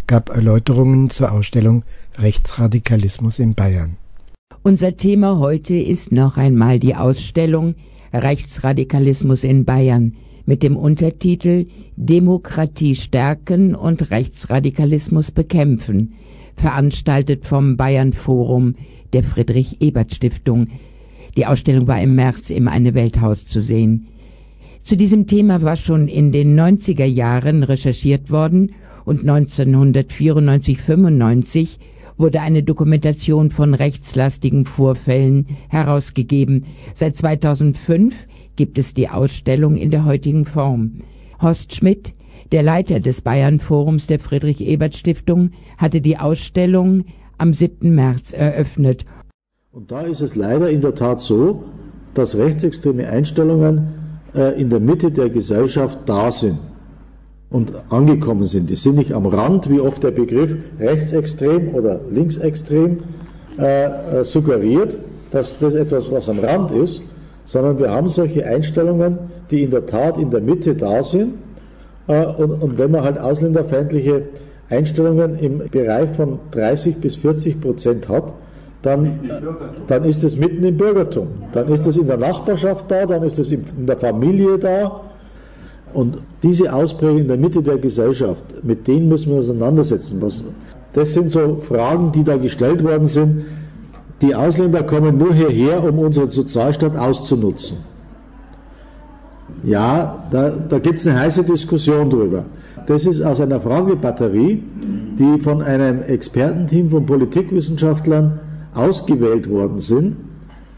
gab 0.06 0.30
Erläuterungen 0.30 1.10
zur 1.10 1.32
Ausstellung 1.32 1.82
Rechtsradikalismus 2.20 3.40
in 3.40 3.56
Bayern 3.56 3.98
Unser 4.62 4.96
Thema 4.96 5.40
heute 5.40 5.74
ist 5.74 6.12
noch 6.12 6.38
einmal 6.38 6.78
die 6.78 6.94
Ausstellung 6.94 7.74
Rechtsradikalismus 8.14 9.44
in 9.44 9.66
Bayern 9.66 10.14
mit 10.46 10.62
dem 10.62 10.78
Untertitel 10.78 11.66
Demokratie 11.96 12.96
stärken 12.96 13.74
und 13.74 14.12
Rechtsradikalismus 14.12 15.32
bekämpfen, 15.32 16.14
veranstaltet 16.58 17.44
vom 17.48 17.76
Bayern 17.76 18.14
Forum 18.14 18.76
der 19.14 19.24
Friedrich 19.24 19.82
Ebert 19.82 20.14
Stiftung. 20.14 20.68
Die 21.38 21.46
Ausstellung 21.46 21.88
war 21.88 22.02
im 22.02 22.16
März 22.16 22.50
im 22.50 22.68
Eine 22.68 22.94
Welthaus 22.94 23.48
zu 23.48 23.62
sehen. 23.62 24.08
Zu 24.82 24.98
diesem 24.98 25.28
Thema 25.28 25.62
war 25.62 25.76
schon 25.76 26.08
in 26.08 26.32
den 26.32 26.60
90er 26.60 27.06
Jahren 27.06 27.62
recherchiert 27.64 28.32
worden 28.32 28.72
und 29.06 29.24
1994-95 29.24 31.78
wurde 32.18 32.42
eine 32.42 32.64
Dokumentation 32.64 33.52
von 33.52 33.74
rechtslastigen 33.74 34.66
Vorfällen 34.66 35.48
herausgegeben. 35.70 36.66
Seit 36.94 37.16
2005 37.16 38.28
gibt 38.56 38.78
es 38.78 38.94
die 38.94 39.10
Ausstellung 39.10 39.76
in 39.76 39.92
der 39.92 40.06
heutigen 40.06 40.46
Form. 40.46 41.02
Horst 41.42 41.76
Schmidt, 41.76 42.14
der 42.52 42.64
Leiter 42.64 43.00
des 43.00 43.22
Bayern 43.22 43.60
Forums 43.60 44.08
der 44.08 44.20
Friedrich 44.20 44.62
Ebert 44.62 44.96
Stiftung, 44.96 45.52
hatte 45.78 46.02
die 46.02 46.18
Ausstellung 46.18 47.06
am 47.38 47.54
7. 47.54 47.96
März 47.96 48.34
eröffnet. 48.34 49.06
Und 49.74 49.90
da 49.90 50.02
ist 50.02 50.20
es 50.20 50.36
leider 50.36 50.70
in 50.70 50.82
der 50.82 50.96
Tat 50.96 51.22
so, 51.22 51.64
dass 52.14 52.38
rechtsextreme 52.38 53.08
Einstellungen 53.08 53.94
äh, 54.36 54.60
in 54.60 54.70
der 54.70 54.82
Mitte 54.82 55.12
der 55.12 55.30
Gesellschaft 55.30 55.98
da 56.08 56.30
sind 56.30 56.60
und 57.50 57.72
angekommen 57.90 58.44
sind. 58.44 58.70
Die 58.70 58.76
sind 58.76 58.96
nicht 58.96 59.14
am 59.14 59.26
Rand, 59.26 59.70
wie 59.70 59.80
oft 59.80 60.04
der 60.04 60.12
Begriff 60.12 60.58
rechtsextrem 60.78 61.74
oder 61.74 62.02
linksextrem 62.12 62.98
äh, 63.58 63.86
äh, 64.20 64.24
suggeriert, 64.26 64.98
dass 65.32 65.60
das 65.60 65.74
etwas, 65.74 66.12
was 66.12 66.28
am 66.28 66.40
Rand 66.40 66.72
ist, 66.72 67.02
sondern 67.46 67.80
wir 67.80 67.92
haben 67.92 68.10
solche 68.10 68.46
Einstellungen, 68.46 69.20
die 69.52 69.64
in 69.64 69.70
der 69.70 69.86
Tat 69.86 70.18
in 70.18 70.32
der 70.32 70.42
Mitte 70.42 70.76
da 70.76 71.02
sind. 71.02 71.36
Und, 72.08 72.62
und 72.62 72.78
wenn 72.78 72.92
man 72.92 73.04
halt 73.04 73.18
ausländerfeindliche 73.18 74.24
Einstellungen 74.70 75.40
im 75.40 75.70
Bereich 75.70 76.10
von 76.10 76.40
30 76.52 76.98
bis 76.98 77.16
40 77.16 77.62
Prozent 77.62 78.10
hat, 78.10 78.34
dann, 78.82 79.20
dann 79.88 80.04
ist 80.06 80.24
es 80.24 80.38
mitten 80.38 80.64
im 80.64 80.78
Bürgertum. 80.78 81.28
Dann 81.52 81.68
ist 81.68 81.86
es 81.86 81.98
in 81.98 82.08
der 82.08 82.18
Nachbarschaft 82.18 82.90
da, 82.90 83.06
dann 83.06 83.24
ist 83.24 83.38
es 83.38 83.52
in 83.52 83.86
der 83.86 83.98
Familie 83.98 84.58
da, 84.58 85.02
und 85.94 86.20
diese 86.44 86.74
Ausprägung 86.74 87.20
in 87.20 87.28
der 87.28 87.38
Mitte 87.38 87.62
der 87.62 87.78
Gesellschaft, 87.78 88.44
mit 88.64 88.88
denen 88.88 89.10
müssen 89.10 89.32
wir 89.32 89.40
auseinandersetzen. 89.40 90.22
Das 90.94 91.14
sind 91.14 91.30
so 91.30 91.58
Fragen, 91.58 92.12
die 92.12 92.24
da 92.24 92.38
gestellt 92.38 92.84
worden 92.84 93.08
sind. 93.08 93.46
Die 94.22 94.36
Ausländer 94.36 94.84
kommen 94.84 95.18
nur 95.18 95.34
hierher, 95.34 95.84
um 95.84 96.00
unseren 96.00 96.30
Sozialstaat 96.30 96.96
auszunutzen. 96.96 97.78
Ja, 99.64 100.24
da, 100.32 100.52
da 100.52 100.80
gibt 100.80 101.00
es 101.00 101.08
eine 101.08 101.20
heiße 101.20 101.44
Diskussion 101.44 102.10
drüber. 102.10 102.46
Das 102.88 103.06
ist 103.06 103.22
aus 103.22 103.42
einer 103.42 103.60
Fragebatterie, 103.60 104.64
die 105.20 105.40
von 105.40 105.62
einem 105.62 106.02
Expertenteam 106.02 106.90
von 106.90 107.06
Politikwissenschaftlern 107.06 108.40
ausgewählt 108.74 109.50
worden 109.50 109.80
sind. 109.80 110.18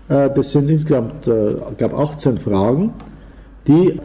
Äh, 0.09 0.29
das 0.35 0.51
sind 0.51 0.69
insgesamt, 0.69 1.27
äh, 1.27 1.53
ich 1.71 1.77
glaube, 1.77 1.97
18 1.97 2.37
Fragen, 2.37 2.93
die 3.67 3.99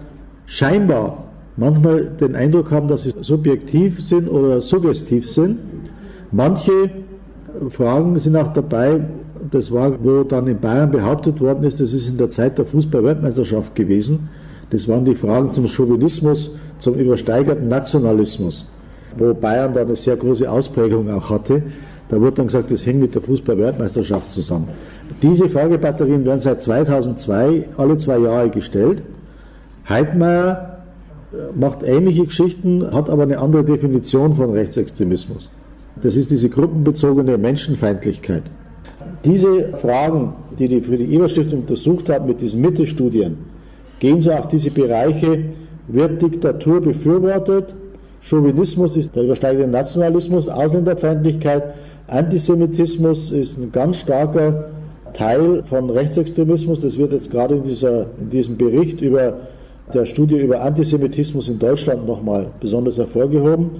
scheinbar 0.46 1.24
manchmal 1.56 2.04
den 2.04 2.34
Eindruck 2.34 2.70
haben, 2.70 2.88
dass 2.88 3.04
sie 3.04 3.12
subjektiv 3.20 4.02
sind 4.02 4.28
oder 4.28 4.60
suggestiv 4.60 5.28
sind. 5.28 5.58
Manche 6.30 6.90
Fragen 7.70 8.18
sind 8.18 8.36
auch 8.36 8.52
dabei, 8.52 9.00
das 9.50 9.72
war, 9.72 9.92
wo 10.02 10.24
dann 10.24 10.46
in 10.46 10.58
Bayern 10.58 10.90
behauptet 10.90 11.40
worden 11.40 11.64
ist, 11.64 11.80
das 11.80 11.92
ist 11.92 12.08
in 12.08 12.18
der 12.18 12.28
Zeit 12.28 12.58
der 12.58 12.66
Fußball-Weltmeisterschaft 12.66 13.74
gewesen. 13.74 14.28
Das 14.70 14.86
waren 14.86 15.04
die 15.04 15.14
Fragen 15.14 15.50
zum 15.50 15.66
Chauvinismus, 15.66 16.56
zum 16.78 16.94
übersteigerten 16.94 17.68
Nationalismus, 17.68 18.66
wo 19.16 19.32
Bayern 19.32 19.72
da 19.72 19.80
eine 19.80 19.96
sehr 19.96 20.16
große 20.16 20.50
Ausprägung 20.50 21.10
auch 21.10 21.30
hatte. 21.30 21.62
Da 22.08 22.20
wurde 22.20 22.32
dann 22.32 22.46
gesagt, 22.46 22.70
das 22.70 22.86
hängt 22.86 23.00
mit 23.00 23.14
der 23.14 23.22
Fußball-Weltmeisterschaft 23.22 24.32
zusammen. 24.32 24.68
Diese 25.22 25.48
Fragebatterien 25.48 26.24
werden 26.24 26.38
seit 26.38 26.60
2002 26.60 27.68
alle 27.76 27.96
zwei 27.96 28.18
Jahre 28.18 28.48
gestellt. 28.48 29.02
Heidmeier 29.88 30.78
äh, 31.32 31.58
macht 31.58 31.82
ähnliche 31.82 32.24
Geschichten, 32.24 32.90
hat 32.92 33.10
aber 33.10 33.24
eine 33.24 33.38
andere 33.38 33.64
Definition 33.64 34.34
von 34.34 34.50
Rechtsextremismus. 34.50 35.50
Das 36.02 36.16
ist 36.16 36.30
diese 36.30 36.48
gruppenbezogene 36.48 37.36
Menschenfeindlichkeit. 37.36 38.44
Diese 39.24 39.76
Fragen, 39.76 40.32
die 40.58 40.68
die 40.68 40.80
Friedrich-Ebert-Stiftung 40.80 41.60
untersucht 41.60 42.08
hat 42.08 42.26
mit 42.26 42.40
diesen 42.40 42.60
Mitte-Studien, 42.60 43.36
gehen 43.98 44.20
so 44.20 44.30
auf 44.32 44.48
diese 44.48 44.70
Bereiche, 44.70 45.44
wird 45.88 46.22
Diktatur 46.22 46.80
befürwortet, 46.80 47.74
Chauvinismus 48.20 48.96
ist 48.96 49.14
der 49.14 49.24
übersteigende 49.24 49.68
Nationalismus, 49.68 50.48
Ausländerfeindlichkeit, 50.48 51.74
Antisemitismus 52.08 53.30
ist 53.30 53.58
ein 53.58 53.70
ganz 53.70 53.98
starker 53.98 54.70
Teil 55.12 55.62
von 55.64 55.90
Rechtsextremismus. 55.90 56.80
Das 56.80 56.98
wird 56.98 57.12
jetzt 57.12 57.30
gerade 57.30 57.56
in, 57.56 57.62
dieser, 57.64 58.06
in 58.20 58.30
diesem 58.30 58.56
Bericht 58.56 59.00
über 59.00 59.34
der 59.92 60.06
Studie 60.06 60.36
über 60.36 60.60
Antisemitismus 60.62 61.48
in 61.48 61.58
Deutschland 61.58 62.06
nochmal 62.06 62.46
besonders 62.60 62.98
hervorgehoben. 62.98 63.70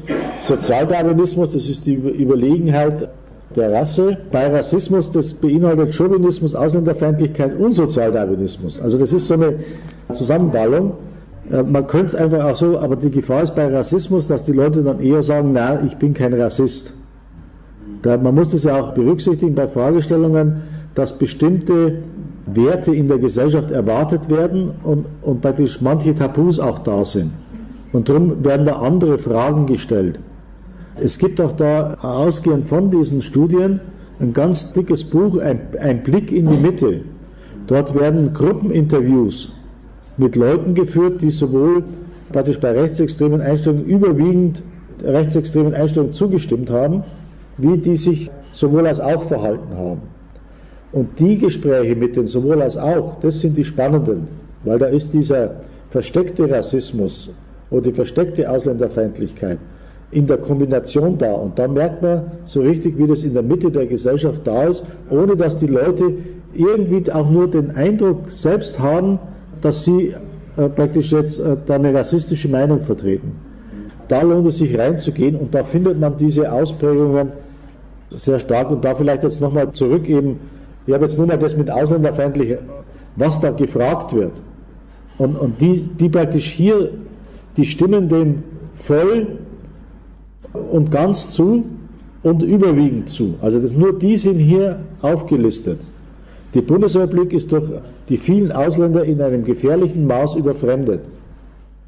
Sozialdarwinismus, 0.41 1.51
das 1.51 1.69
ist 1.69 1.87
die 1.87 1.95
Überlegenheit 1.95 3.09
der 3.57 3.73
Rasse. 3.73 4.19
Bei 4.31 4.47
Rassismus, 4.55 5.11
das 5.11 5.33
beinhaltet 5.33 5.95
Chauvinismus, 5.95 6.55
Ausländerfeindlichkeit 6.55 7.59
und 7.59 7.73
Sozialdarwinismus. 7.73 8.81
Also 8.81 8.99
das 8.99 9.13
ist 9.13 9.27
so 9.27 9.35
eine 9.35 9.55
Zusammenballung. 10.13 10.95
Äh, 11.51 11.63
man 11.63 11.87
könnte 11.87 12.07
es 12.07 12.15
einfach 12.15 12.45
auch 12.45 12.57
so, 12.57 12.79
aber 12.79 12.97
die 12.97 13.11
Gefahr 13.11 13.43
ist 13.43 13.55
bei 13.55 13.67
Rassismus, 13.67 14.29
dass 14.29 14.45
die 14.45 14.53
Leute 14.53 14.83
dann 14.83 15.01
eher 15.01 15.23
sagen, 15.23 15.53
na, 15.53 15.83
ich 15.85 15.97
bin 15.97 16.15
kein 16.15 16.35
Rassist. 16.35 16.95
Man 18.05 18.35
muss 18.35 18.51
das 18.51 18.65
ja 18.65 18.81
auch 18.81 18.95
berücksichtigen 18.95 19.55
bei 19.55 19.69
Fragestellungen, 19.69 20.63
dass 20.95 21.19
bestimmte 21.19 22.03
Werte 22.47 22.95
in 22.95 23.09
der 23.09 23.19
Gesellschaft 23.19 23.71
erwartet 23.71 24.31
werden 24.31 24.73
und, 24.83 25.07
und 25.23 25.41
praktisch 25.41 25.81
manche 25.81 26.15
Tabus 26.15 26.59
auch 26.59 26.79
da 26.79 27.05
sind. 27.05 27.33
Und 27.93 28.09
darum 28.09 28.45
werden 28.45 28.67
da 28.67 28.77
andere 28.77 29.19
Fragen 29.19 29.67
gestellt. 29.67 30.19
Es 31.01 31.19
gibt 31.19 31.41
auch 31.41 31.53
da, 31.53 31.95
ausgehend 31.95 32.69
von 32.69 32.91
diesen 32.91 33.23
Studien, 33.23 33.81
ein 34.21 34.33
ganz 34.33 34.73
dickes 34.73 35.05
Buch, 35.05 35.39
ein, 35.39 35.61
ein 35.81 36.03
Blick 36.03 36.33
in 36.33 36.49
die 36.49 36.57
Mitte. 36.57 37.03
Dort 37.67 37.95
werden 37.95 38.33
Gruppeninterviews 38.33 39.53
mit 40.17 40.35
Leuten 40.35 40.75
geführt, 40.75 41.23
die 41.23 41.31
sowohl 41.31 41.85
praktisch 42.33 42.59
bei 42.59 42.73
rechtsextremen 42.73 43.41
Einstellungen 43.41 43.85
überwiegend 43.85 44.63
rechtsextremen 45.03 45.75
Einstellungen 45.75 46.13
zugestimmt 46.13 46.71
haben, 46.71 47.05
wie 47.59 47.77
die 47.77 47.97
sich 47.97 48.31
sowohl 48.53 48.87
als 48.87 49.01
auch 49.01 49.25
verhalten 49.25 49.77
haben. 49.77 50.03
Und 50.93 51.19
die 51.19 51.37
Gespräche 51.37 51.95
mit 51.95 52.17
den 52.17 52.27
sowohl 52.27 52.63
als 52.63 52.77
auch, 52.77 53.19
das 53.21 53.41
sind 53.41 53.57
die 53.57 53.65
spannenden, 53.65 54.27
weil 54.65 54.79
da 54.79 54.87
ist 54.87 55.13
dieser 55.13 55.57
versteckte 55.91 56.51
Rassismus 56.51 57.31
oder 57.71 57.83
die 57.83 57.93
versteckte 57.93 58.51
Ausländerfeindlichkeit 58.51 59.59
in 60.11 60.27
der 60.27 60.39
Kombination 60.39 61.19
da. 61.19 61.33
Und 61.35 61.59
da 61.59 61.69
merkt 61.69 62.03
man 62.03 62.23
so 62.45 62.63
richtig, 62.63 62.97
wie 62.97 63.07
das 63.07 63.23
in 63.23 63.35
der 63.35 63.43
Mitte 63.43 63.71
der 63.71 63.87
Gesellschaft 63.87 64.47
da 64.47 64.65
ist, 64.65 64.85
ohne 65.11 65.37
dass 65.37 65.59
die 65.59 65.67
Leute 65.67 66.13
irgendwie 66.55 67.11
auch 67.13 67.29
nur 67.29 67.51
den 67.51 67.71
Eindruck 67.73 68.31
selbst 68.31 68.79
haben, 68.79 69.19
dass 69.61 69.85
sie 69.85 70.15
äh, 70.57 70.69
praktisch 70.69 71.13
jetzt 71.13 71.39
äh, 71.39 71.57
da 71.67 71.75
eine 71.75 71.93
rassistische 71.93 72.49
Meinung 72.49 72.81
vertreten. 72.81 73.33
Da 74.09 74.23
lohnt 74.23 74.47
es 74.47 74.59
sich 74.59 74.79
reinzugehen 74.79 75.37
und 75.37 75.55
da 75.55 75.63
findet 75.63 76.01
man 76.01 76.17
diese 76.17 76.51
Ausprägungen 76.51 77.29
sehr 78.11 78.39
stark. 78.39 78.71
Und 78.71 78.85
da 78.85 78.95
vielleicht 78.95 79.23
jetzt 79.23 79.41
nochmal 79.41 79.73
zurück 79.73 80.09
eben 80.09 80.39
ich 80.89 80.95
habe 80.95 81.05
jetzt 81.05 81.19
nur 81.19 81.27
mal 81.27 81.39
das 81.39 81.55
mit 81.55 81.71
ausländerfeindlich, 81.71 82.57
was 83.15 83.39
da 83.41 83.51
gefragt 83.51 84.15
wird. 84.15 84.33
Und, 85.19 85.37
und 85.37 85.61
die, 85.61 85.83
die 85.83 86.09
praktisch 86.09 86.47
hier, 86.47 86.93
die 87.59 87.67
stimmen 87.67 88.09
dem 88.09 88.43
voll 88.75 89.27
und 90.73 90.91
ganz 90.91 91.29
zu 91.29 91.67
und 92.23 92.43
überwiegend 92.43 93.11
zu. 93.11 93.35
Also 93.43 93.61
das, 93.61 93.75
nur 93.75 93.99
die 93.99 94.17
sind 94.17 94.39
hier 94.39 94.81
aufgelistet. 95.03 95.79
Die 96.55 96.63
Bundesrepublik 96.63 97.35
ist 97.35 97.53
durch 97.53 97.67
die 98.09 98.17
vielen 98.17 98.51
Ausländer 98.51 99.05
in 99.05 99.21
einem 99.21 99.45
gefährlichen 99.45 100.07
Maß 100.07 100.37
überfremdet. 100.37 101.03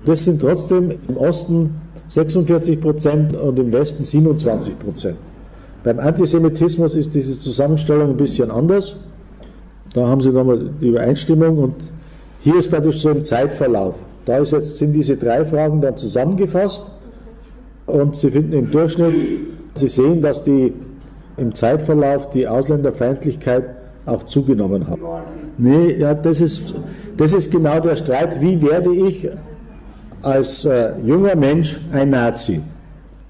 Das 0.05 0.27
sind 0.27 0.43
trotzdem 0.43 0.93
im 1.09 1.17
Osten 1.17 1.71
46 2.09 2.79
Prozent 2.79 3.35
und 3.35 3.59
im 3.59 3.73
Westen 3.73 4.03
27 4.03 4.79
Prozent. 4.79 5.17
Beim 5.83 5.99
Antisemitismus 5.99 6.95
ist 6.95 7.15
diese 7.15 7.39
Zusammenstellung 7.39 8.11
ein 8.11 8.17
bisschen 8.17 8.51
anders. 8.51 8.97
Da 9.95 10.07
haben 10.07 10.21
Sie 10.21 10.31
nochmal 10.31 10.71
die 10.81 10.89
Übereinstimmung 10.89 11.59
und 11.59 11.75
hier 12.43 12.57
ist 12.57 12.71
praktisch 12.71 13.01
so 13.01 13.11
ein 13.11 13.25
Zeitverlauf. 13.25 13.95
Da 14.27 14.39
ist 14.39 14.53
jetzt, 14.53 14.77
sind 14.77 14.93
diese 14.93 15.17
drei 15.17 15.45
Fragen 15.45 15.81
dann 15.81 15.97
zusammengefasst 15.97 16.91
und 17.87 18.15
Sie 18.15 18.31
finden 18.31 18.53
im 18.53 18.71
Durchschnitt, 18.71 19.15
Sie 19.75 19.89
sehen, 19.89 20.21
dass 20.21 20.45
die 20.45 20.73
im 21.37 21.55
Zeitverlauf 21.55 22.31
die 22.31 22.47
Ausländerfeindlichkeit 22.47 23.65
auch 24.07 24.23
zugenommen 24.25 24.87
haben. 24.87 25.03
Nee, 25.59 25.95
ja, 25.99 26.15
das 26.15 26.41
ist, 26.41 26.75
das 27.17 27.33
ist 27.33 27.51
genau 27.51 27.81
der 27.81 27.97
Streit. 27.97 28.41
Wie 28.41 28.61
werde 28.61 28.95
ich 28.95 29.29
als 30.23 30.65
äh, 30.65 30.93
junger 31.05 31.35
Mensch 31.37 31.81
ein 31.93 32.11
Nazi? 32.11 32.61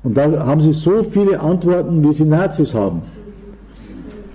Und 0.02 0.16
da 0.16 0.46
haben 0.46 0.60
sie 0.60 0.72
so 0.72 1.02
viele 1.02 1.40
Antworten, 1.40 2.02
wie 2.04 2.12
sie 2.12 2.24
Nazis 2.24 2.74
haben. 2.74 3.02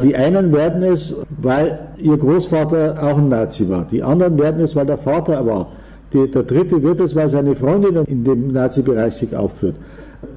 Die 0.02 0.16
einen 0.16 0.52
werden 0.52 0.84
es, 0.84 1.16
weil 1.42 1.80
ihr 1.98 2.18
Großvater 2.18 2.98
auch 3.02 3.18
ein 3.18 3.30
Nazi 3.30 3.70
war. 3.70 3.88
Die 3.90 4.04
anderen 4.04 4.38
werden 4.38 4.62
es, 4.62 4.76
weil 4.76 4.86
der 4.86 4.98
Vater 4.98 5.46
war. 5.46 5.68
Die, 6.14 6.30
der 6.30 6.44
dritte 6.44 6.84
wird 6.84 7.00
es, 7.00 7.16
weil 7.16 7.30
seine 7.30 7.56
Freundin 7.56 7.96
in 8.06 8.24
dem 8.24 8.52
Nazi-Bereich 8.52 9.16
sich 9.16 9.36
aufführt. 9.36 9.76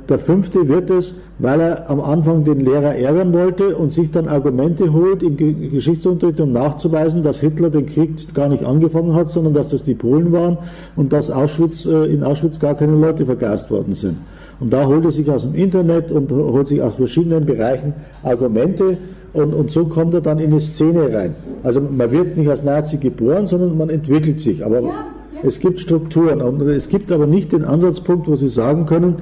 Der 0.08 0.18
fünfte 0.18 0.68
wird 0.68 0.88
es, 0.90 1.16
weil 1.38 1.60
er 1.60 1.90
am 1.90 2.00
Anfang 2.00 2.44
den 2.44 2.60
Lehrer 2.60 2.94
ärgern 2.94 3.32
wollte 3.34 3.76
und 3.76 3.90
sich 3.90 4.10
dann 4.10 4.28
Argumente 4.28 4.92
holt 4.92 5.22
im 5.22 5.36
Geschichtsunterricht, 5.36 6.40
um 6.40 6.52
nachzuweisen, 6.52 7.22
dass 7.22 7.40
Hitler 7.40 7.68
den 7.68 7.84
Krieg 7.84 8.12
gar 8.34 8.48
nicht 8.48 8.64
angefangen 8.64 9.14
hat, 9.14 9.28
sondern 9.28 9.52
dass 9.52 9.70
das 9.70 9.84
die 9.84 9.94
Polen 9.94 10.32
waren 10.32 10.56
und 10.96 11.12
dass 11.12 11.30
Auschwitz, 11.30 11.84
äh, 11.84 12.04
in 12.06 12.22
Auschwitz 12.22 12.58
gar 12.58 12.74
keine 12.74 12.94
Leute 12.94 13.26
vergast 13.26 13.70
worden 13.70 13.92
sind. 13.92 14.16
Und 14.60 14.72
da 14.72 14.86
holt 14.86 15.04
er 15.04 15.10
sich 15.10 15.30
aus 15.30 15.42
dem 15.42 15.54
Internet 15.54 16.10
und 16.10 16.30
holt 16.30 16.66
sich 16.66 16.82
aus 16.82 16.96
verschiedenen 16.96 17.46
Bereichen 17.46 17.94
Argumente 18.22 18.96
und, 19.32 19.54
und 19.54 19.70
so 19.70 19.84
kommt 19.84 20.14
er 20.14 20.20
dann 20.20 20.38
in 20.38 20.50
eine 20.50 20.60
Szene 20.60 21.12
rein. 21.12 21.34
Also 21.62 21.80
man 21.80 22.10
wird 22.10 22.36
nicht 22.36 22.48
als 22.48 22.64
Nazi 22.64 22.96
geboren, 22.96 23.46
sondern 23.46 23.76
man 23.76 23.90
entwickelt 23.90 24.40
sich. 24.40 24.64
Aber 24.64 24.80
ja, 24.80 24.88
ja. 24.88 25.04
es 25.42 25.60
gibt 25.60 25.80
Strukturen 25.80 26.40
und 26.40 26.60
es 26.62 26.88
gibt 26.88 27.12
aber 27.12 27.26
nicht 27.26 27.52
den 27.52 27.64
Ansatzpunkt, 27.64 28.26
wo 28.26 28.36
Sie 28.36 28.48
sagen 28.48 28.86
können, 28.86 29.16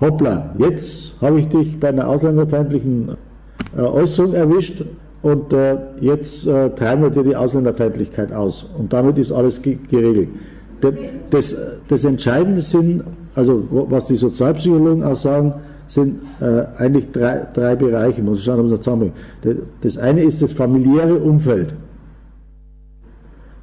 hoppla, 0.00 0.54
jetzt 0.58 1.16
habe 1.20 1.40
ich 1.40 1.48
dich 1.48 1.80
bei 1.80 1.88
einer 1.88 2.08
ausländerfeindlichen 2.08 3.16
äh, 3.76 3.80
Äußerung 3.80 4.34
erwischt 4.34 4.84
und 5.22 5.52
äh, 5.52 5.76
jetzt 6.00 6.46
äh, 6.46 6.70
treiben 6.70 7.02
wir 7.02 7.10
dir 7.10 7.22
die 7.22 7.36
Ausländerfeindlichkeit 7.36 8.32
aus. 8.32 8.68
Und 8.78 8.92
damit 8.92 9.16
ist 9.16 9.32
alles 9.32 9.62
ge 9.62 9.78
geregelt. 9.88 10.28
Das, 11.30 11.56
das 11.88 12.04
Entscheidende 12.04 12.60
sind, 12.60 13.02
also 13.36 13.64
was 13.70 14.06
die 14.06 14.16
Sozialpsychologen 14.16 15.04
auch 15.04 15.14
sagen, 15.14 15.54
sind 15.86 16.20
äh, 16.40 16.64
eigentlich 16.78 17.12
drei, 17.12 17.46
drei 17.52 17.76
Bereiche, 17.76 18.22
muss 18.22 18.38
ich 18.38 18.44
schauen, 18.44 18.60
ob 18.60 18.70
das 18.70 18.80
zusammenhängt. 18.80 19.14
Das 19.82 19.98
eine 19.98 20.24
ist 20.24 20.42
das 20.42 20.52
familiäre 20.52 21.14
Umfeld. 21.14 21.74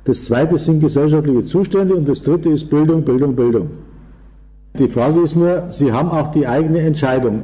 Das 0.05 0.23
zweite 0.25 0.57
sind 0.57 0.79
gesellschaftliche 0.79 1.43
Zustände 1.43 1.95
und 1.95 2.07
das 2.07 2.21
dritte 2.21 2.49
ist 2.49 2.69
Bildung, 2.69 3.03
Bildung, 3.03 3.35
Bildung. 3.35 3.69
Die 4.77 4.87
Frage 4.87 5.21
ist 5.21 5.35
nur, 5.35 5.65
Sie 5.69 5.91
haben 5.91 6.09
auch 6.09 6.31
die 6.31 6.47
eigene 6.47 6.79
Entscheidung. 6.79 7.41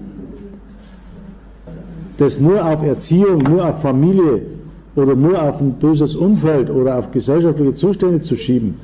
Das 2.18 2.40
nur 2.40 2.64
auf 2.66 2.84
Erziehung, 2.84 3.44
nur 3.44 3.68
auf 3.68 3.82
Familie 3.82 4.42
oder 4.96 5.16
nur 5.16 5.42
auf 5.42 5.62
ein 5.62 5.74
böses 5.74 6.16
Umfeld 6.16 6.70
oder 6.70 7.00
auf 7.00 7.12
gesellschaftliche 7.12 7.76
Zustände 7.76 8.22
zu 8.22 8.36
schieben, 8.36 8.76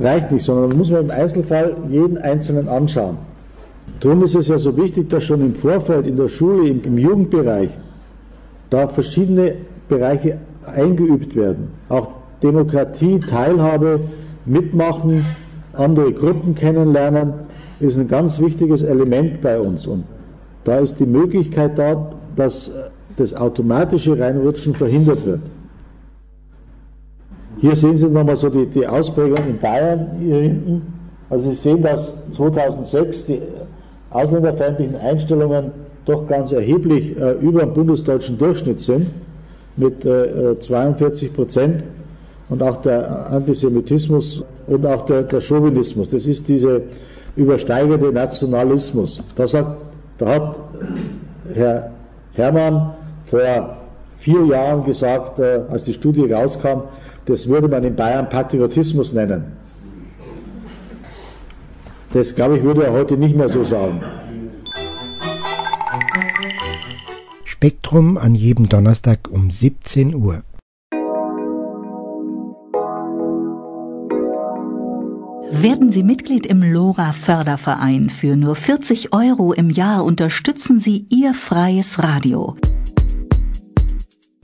reicht 0.00 0.32
nicht, 0.32 0.44
sondern 0.44 0.68
man 0.68 0.78
muss 0.78 0.90
man 0.90 1.04
im 1.04 1.10
Einzelfall 1.10 1.76
jeden 1.88 2.18
Einzelnen 2.18 2.68
anschauen. 2.68 3.16
Darum 4.00 4.22
ist 4.22 4.34
es 4.34 4.48
ja 4.48 4.58
so 4.58 4.76
wichtig, 4.76 5.08
dass 5.10 5.24
schon 5.24 5.40
im 5.40 5.54
Vorfeld, 5.54 6.06
in 6.06 6.16
der 6.16 6.28
Schule, 6.28 6.68
im, 6.68 6.82
im 6.82 6.98
Jugendbereich, 6.98 7.70
da 8.70 8.88
verschiedene 8.88 9.54
Bereiche 9.88 10.38
eingeübt 10.64 11.36
werden. 11.36 11.68
Auch 11.88 12.08
Demokratie, 12.42 13.20
Teilhabe, 13.20 14.00
Mitmachen, 14.44 15.24
andere 15.72 16.12
Gruppen 16.12 16.54
kennenlernen, 16.54 17.34
ist 17.80 17.98
ein 17.98 18.08
ganz 18.08 18.40
wichtiges 18.40 18.82
Element 18.82 19.40
bei 19.40 19.58
uns. 19.58 19.86
Und 19.86 20.04
da 20.64 20.78
ist 20.78 20.98
die 21.00 21.06
Möglichkeit 21.06 21.78
da, 21.78 22.12
dass 22.36 22.72
das 23.16 23.34
automatische 23.34 24.18
Reinrutschen 24.18 24.74
verhindert 24.74 25.24
wird. 25.26 25.40
Hier 27.62 27.76
sehen 27.76 27.96
Sie 27.96 28.08
nochmal 28.08 28.34
so 28.34 28.50
die, 28.50 28.66
die 28.66 28.88
Ausprägung 28.88 29.38
in 29.48 29.58
Bayern 29.60 30.08
hier 30.18 30.40
hinten. 30.40 30.82
Also 31.30 31.50
Sie 31.50 31.56
sehen, 31.56 31.80
dass 31.80 32.12
2006 32.32 33.26
die 33.26 33.40
ausländerfeindlichen 34.10 34.96
Einstellungen 34.96 35.70
doch 36.04 36.26
ganz 36.26 36.50
erheblich 36.50 37.16
äh, 37.16 37.34
über 37.34 37.60
dem 37.60 37.72
bundesdeutschen 37.72 38.36
Durchschnitt 38.36 38.80
sind, 38.80 39.06
mit 39.76 40.04
äh, 40.04 40.58
42 40.58 41.32
Prozent 41.32 41.84
und 42.48 42.64
auch 42.64 42.78
der 42.78 43.30
Antisemitismus 43.30 44.44
und 44.66 44.84
auch 44.84 45.04
der, 45.04 45.22
der 45.22 45.40
Chauvinismus. 45.40 46.10
Das 46.10 46.26
ist 46.26 46.48
dieser 46.48 46.80
übersteigende 47.36 48.12
Nationalismus. 48.12 49.22
Da, 49.36 49.46
sagt, 49.46 49.84
da 50.18 50.26
hat 50.34 50.58
Herr 51.54 51.92
Hermann 52.32 52.94
vor 53.24 53.76
vier 54.18 54.46
Jahren 54.46 54.82
gesagt, 54.82 55.38
äh, 55.38 55.60
als 55.70 55.84
die 55.84 55.92
Studie 55.92 56.30
rauskam, 56.30 56.82
das 57.26 57.48
würde 57.48 57.68
man 57.68 57.84
in 57.84 57.96
Bayern 57.96 58.28
Patriotismus 58.28 59.12
nennen. 59.12 59.44
Das, 62.12 62.34
glaube 62.34 62.58
ich, 62.58 62.62
würde 62.62 62.84
er 62.84 62.92
heute 62.92 63.16
nicht 63.16 63.36
mehr 63.36 63.48
so 63.48 63.64
sagen. 63.64 64.00
Spektrum 67.44 68.18
an 68.18 68.34
jedem 68.34 68.68
Donnerstag 68.68 69.30
um 69.30 69.50
17 69.50 70.14
Uhr. 70.14 70.42
Werden 75.54 75.92
Sie 75.92 76.02
Mitglied 76.02 76.46
im 76.46 76.62
LoRa 76.62 77.12
Förderverein. 77.12 78.10
Für 78.10 78.36
nur 78.36 78.56
40 78.56 79.12
Euro 79.12 79.52
im 79.52 79.70
Jahr 79.70 80.04
unterstützen 80.04 80.80
Sie 80.80 81.06
Ihr 81.08 81.34
freies 81.34 82.02
Radio. 82.02 82.56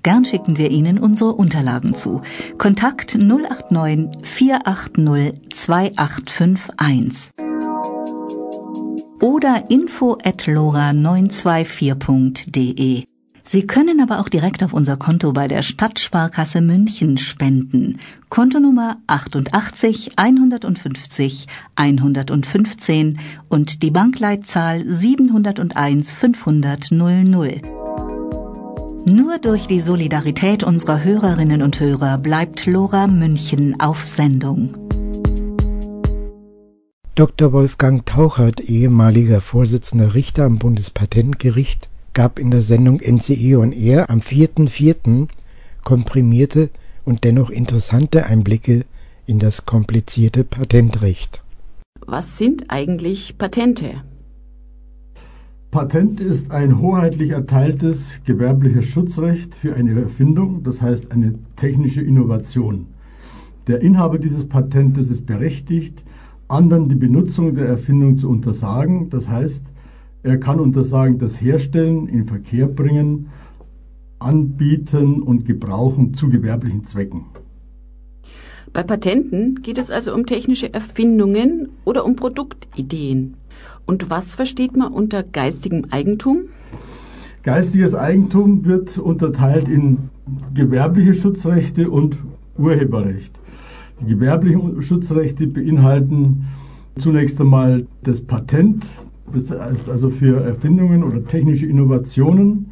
Gern 0.09 0.25
schicken 0.25 0.57
wir 0.57 0.71
Ihnen 0.71 0.99
unsere 0.99 1.35
Unterlagen 1.35 1.95
zu. 1.95 2.23
Kontakt 2.57 3.15
089 3.15 4.09
480 4.23 5.55
2851 5.55 7.31
oder 9.21 9.65
info 9.69 10.17
at 10.25 10.45
lora924.de. 10.45 13.05
Sie 13.43 13.67
können 13.67 14.01
aber 14.01 14.21
auch 14.21 14.31
direkt 14.31 14.65
auf 14.65 14.73
unser 14.73 14.97
Konto 14.97 15.35
bei 15.35 15.47
der 15.47 15.61
Stadtsparkasse 15.61 16.63
München 16.63 17.19
spenden. 17.19 17.99
Kontonummer 18.31 18.97
88 19.09 20.13
150 20.17 21.49
115 21.77 23.19
und 23.51 23.83
die 23.83 23.91
Bankleitzahl 23.91 24.87
701 24.89 26.15
500 26.15 26.93
00. 26.93 27.61
Nur 29.09 29.39
durch 29.39 29.67
die 29.67 29.81
Solidarität 29.81 30.63
unserer 30.63 31.03
Hörerinnen 31.03 31.63
und 31.63 31.81
Hörer 31.81 32.19
bleibt 32.19 32.67
Lora 32.67 33.07
München 33.07 33.81
auf 33.81 34.07
Sendung. 34.07 34.77
Dr. 37.15 37.55
Wolfgang 37.55 38.05
Tauchert, 38.05 38.61
ehemaliger 38.61 39.41
Vorsitzender 39.41 40.15
Richter 40.15 40.45
am 40.45 40.59
Bundespatentgericht, 40.59 41.89
gab 42.13 42.39
in 42.39 42.51
der 42.51 42.61
Sendung 42.61 43.01
NCE 43.01 43.59
on 43.59 43.73
Air 43.73 44.11
am 44.11 44.21
4.4. 44.21 45.29
komprimierte 45.85 46.69
und 47.07 47.25
dennoch 47.25 47.49
interessante 47.49 48.27
Einblicke 48.27 48.85
in 49.25 49.39
das 49.39 49.65
komplizierte 49.65 50.45
Patentrecht. 50.45 51.43
Was 52.05 52.37
sind 52.37 52.67
eigentlich 52.69 53.39
Patente? 53.39 54.03
Patent 55.71 56.19
ist 56.23 56.51
ein 56.51 56.81
hoheitlich 56.81 57.31
erteiltes 57.31 58.21
gewerbliches 58.25 58.87
Schutzrecht 58.87 59.55
für 59.55 59.75
eine 59.75 60.01
Erfindung, 60.01 60.63
das 60.63 60.81
heißt 60.81 61.13
eine 61.13 61.35
technische 61.57 62.01
Innovation. 62.01 62.87
Der 63.67 63.83
Inhaber 63.83 64.19
dieses 64.19 64.49
Patentes 64.49 65.11
ist 65.11 65.27
berechtigt, 65.27 66.07
anderen 66.49 66.89
die 66.89 66.95
Benutzung 66.95 67.55
der 67.55 67.67
Erfindung 67.67 68.17
zu 68.17 68.31
untersagen, 68.31 69.11
das 69.11 69.29
heißt, 69.29 69.67
er 70.23 70.39
kann 70.39 70.59
untersagen 70.59 71.19
das 71.19 71.39
Herstellen, 71.39 72.09
in 72.09 72.25
Verkehr 72.25 72.67
bringen, 72.67 73.29
Anbieten 74.21 75.21
und 75.21 75.45
Gebrauchen 75.45 76.15
zu 76.15 76.31
gewerblichen 76.31 76.87
Zwecken. 76.87 77.27
Bei 78.73 78.83
Patenten 78.83 79.61
geht 79.61 79.77
es 79.77 79.91
also 79.91 80.15
um 80.15 80.25
technische 80.25 80.73
Erfindungen 80.73 81.69
oder 81.85 82.07
um 82.07 82.17
Produktideen. 82.17 83.35
Und 83.89 84.11
was 84.11 84.35
versteht 84.35 84.77
man 84.77 84.93
unter 84.93 85.23
geistigem 85.23 85.87
Eigentum? 85.89 86.43
Geistiges 87.43 87.95
Eigentum 87.95 88.67
wird 88.67 88.99
unterteilt 88.99 89.67
in 89.67 90.11
gewerbliche 90.53 91.15
Schutzrechte 91.15 91.89
und 91.89 92.19
Urheberrecht. 92.59 93.33
Die 94.03 94.05
gewerblichen 94.05 94.83
Schutzrechte 94.83 95.47
beinhalten 95.47 96.45
zunächst 96.99 97.41
einmal 97.41 97.87
das 98.03 98.21
Patent, 98.21 98.85
das 99.33 99.51
heißt 99.51 99.89
also 99.89 100.11
für 100.11 100.39
Erfindungen 100.45 101.03
oder 101.03 101.25
technische 101.25 101.65
Innovationen 101.65 102.71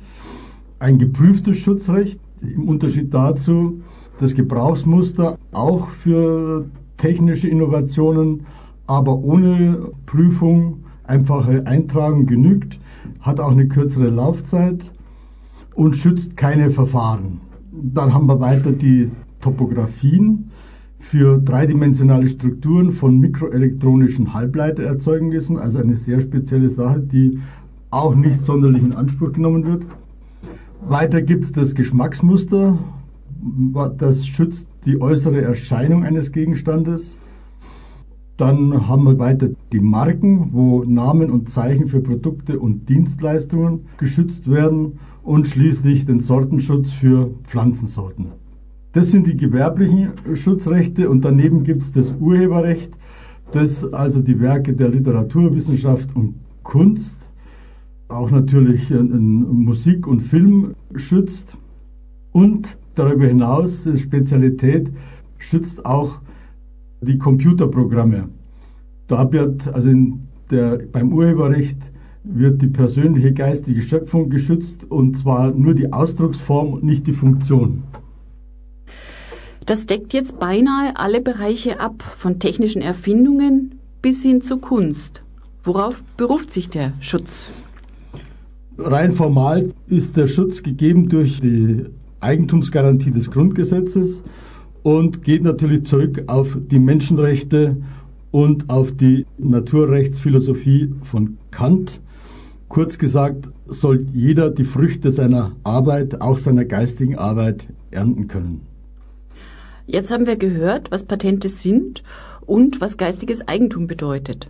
ein 0.81 0.99
geprüftes 0.99 1.57
Schutzrecht, 1.57 2.21
im 2.43 2.69
Unterschied 2.69 3.15
dazu 3.15 3.81
das 4.21 4.35
Gebrauchsmuster 4.35 5.39
auch 5.53 5.89
für 5.89 6.67
technische 6.99 7.49
Innovationen, 7.49 8.45
aber 8.87 9.17
ohne 9.17 9.93
Prüfung, 10.05 10.83
einfache 11.09 11.67
Eintragung 11.67 12.27
genügt, 12.27 12.79
hat 13.21 13.41
auch 13.41 13.51
eine 13.51 13.69
kürzere 13.69 14.09
Laufzeit 14.09 14.91
und 15.75 15.97
schützt 15.97 16.37
keine 16.37 16.71
Verfahren. 16.71 17.41
Dann 17.73 18.15
haben 18.15 18.27
wir 18.27 18.41
weiter 18.41 18.73
die 18.73 19.11
Topografien 19.41 20.51
für 20.99 21.39
dreidimensionale 21.39 22.27
Strukturen 22.27 22.93
von 22.93 23.19
mikroelektronischen 23.21 24.35
Halbleitererzeugnissen, 24.35 25.59
also 25.59 25.79
eine 25.79 25.97
sehr 25.97 26.21
spezielle 26.21 26.71
Sache, 26.71 27.01
die 27.01 27.39
auch 27.91 28.15
nicht 28.15 28.45
sonderlich 28.45 28.83
in 28.83 28.93
Anspruch 28.93 29.33
genommen 29.33 29.65
wird. 29.65 29.87
Weiter 30.89 31.23
gibt 31.23 31.45
es 31.45 31.53
das 31.53 31.75
Geschmacksmuster, 31.75 32.79
das 33.99 34.27
schützt 34.27 34.69
die 34.85 35.01
äußere 35.01 35.43
Erscheinung 35.43 36.05
eines 36.05 36.33
Gegenstandes. 36.33 37.17
Dann 38.37 38.87
haben 38.87 39.05
wir 39.05 39.19
weiter 39.19 39.49
die 39.73 39.81
Marken, 39.81 40.51
wo 40.53 40.85
Namen 40.85 41.31
und 41.31 41.49
Zeichen 41.49 41.89
für 41.89 42.01
Produkte 42.01 42.59
und 42.59 42.89
Dienstleistungen 42.89 43.87
geschützt 43.97 44.51
werden 44.51 44.99
und 45.23 45.49
schließlich 45.49 46.05
den 46.05 46.21
Sortenschutz 46.21 46.91
für 46.91 47.31
Pflanzensorten. 47.45 48.27
Das 48.93 49.11
sind 49.11 49.27
die 49.27 49.37
gewerblichen 49.37 50.13
Schutzrechte 50.35 51.09
und 51.09 51.25
daneben 51.25 51.65
gibt 51.65 51.83
es 51.83 51.93
das 51.93 52.15
Urheberrecht, 52.21 52.97
das 53.53 53.91
also 53.93 54.21
die 54.21 54.39
Werke 54.41 54.75
der 54.75 54.91
Literaturwissenschaft 54.91 56.15
und 56.15 56.35
Kunst, 56.63 57.19
auch 58.09 58.31
natürlich 58.31 58.91
Musik 58.91 60.07
und 60.07 60.21
Film 60.21 60.75
schützt 60.95 61.57
und 62.33 62.79
darüber 62.95 63.27
hinaus, 63.27 63.85
die 63.85 63.97
Spezialität, 63.97 64.91
schützt 65.39 65.85
auch 65.87 66.21
die 67.07 67.19
Computerprogramme. 67.19 68.29
Da 69.07 69.33
wird, 69.33 69.73
also 69.73 69.91
der, 70.51 70.79
beim 70.93 71.13
Urheberrecht 71.13 71.79
wird 72.25 72.61
die 72.61 72.67
persönliche 72.67 73.33
geistige 73.33 73.81
Schöpfung 73.81 74.31
geschützt 74.31 74.85
und 74.91 75.17
zwar 75.17 75.53
nur 75.53 75.75
die 75.75 75.93
Ausdrucksform 75.93 76.75
und 76.75 76.85
nicht 76.85 77.07
die 77.07 77.13
Funktion. 77.13 77.85
Das 79.65 79.87
deckt 79.87 80.13
jetzt 80.13 80.39
beinahe 80.39 80.97
alle 80.97 81.21
Bereiche 81.21 81.81
ab, 81.81 82.03
von 82.03 82.39
technischen 82.39 82.83
Erfindungen 82.83 83.77
bis 84.03 84.23
hin 84.23 84.41
zu 84.41 84.59
Kunst. 84.59 85.23
Worauf 85.65 86.05
beruft 86.17 86.53
sich 86.53 86.69
der 86.69 86.93
Schutz? 87.01 87.49
Rein 88.79 89.13
formal 89.13 89.71
ist 89.89 90.17
der 90.17 90.29
Schutz 90.29 90.63
gegeben 90.63 91.09
durch 91.09 91.41
die 91.41 91.85
Eigentumsgarantie 92.21 93.11
des 93.11 93.31
Grundgesetzes 93.31 94.23
und 94.87 95.25
geht 95.25 95.43
natürlich 95.43 95.85
zurück 95.85 96.23
auf 96.29 96.57
die 96.71 96.79
Menschenrechte 96.79 97.77
und 98.31 98.71
auf 98.71 98.93
die 98.93 99.27
Naturrechtsphilosophie 99.37 100.93
von 101.03 101.39
Kant. 101.51 102.01
Kurz 102.69 102.97
gesagt, 102.97 103.49
soll 103.67 104.07
jeder 104.13 104.49
die 104.49 104.63
Früchte 104.63 105.11
seiner 105.11 105.57
Arbeit, 105.65 106.21
auch 106.21 106.39
seiner 106.39 106.65
geistigen 106.65 107.19
Arbeit, 107.19 107.67
ernten 107.91 108.29
können. 108.29 108.61
Jetzt 109.89 110.13
haben 110.13 110.27
wir 110.27 110.37
gehört, 110.37 110.93
was 110.93 111.03
Patente 111.03 111.49
sind 111.49 112.05
und 112.43 112.81
was 112.81 112.97
geistiges 112.97 113.49
Eigentum 113.49 113.89
bedeutet. 113.89 114.49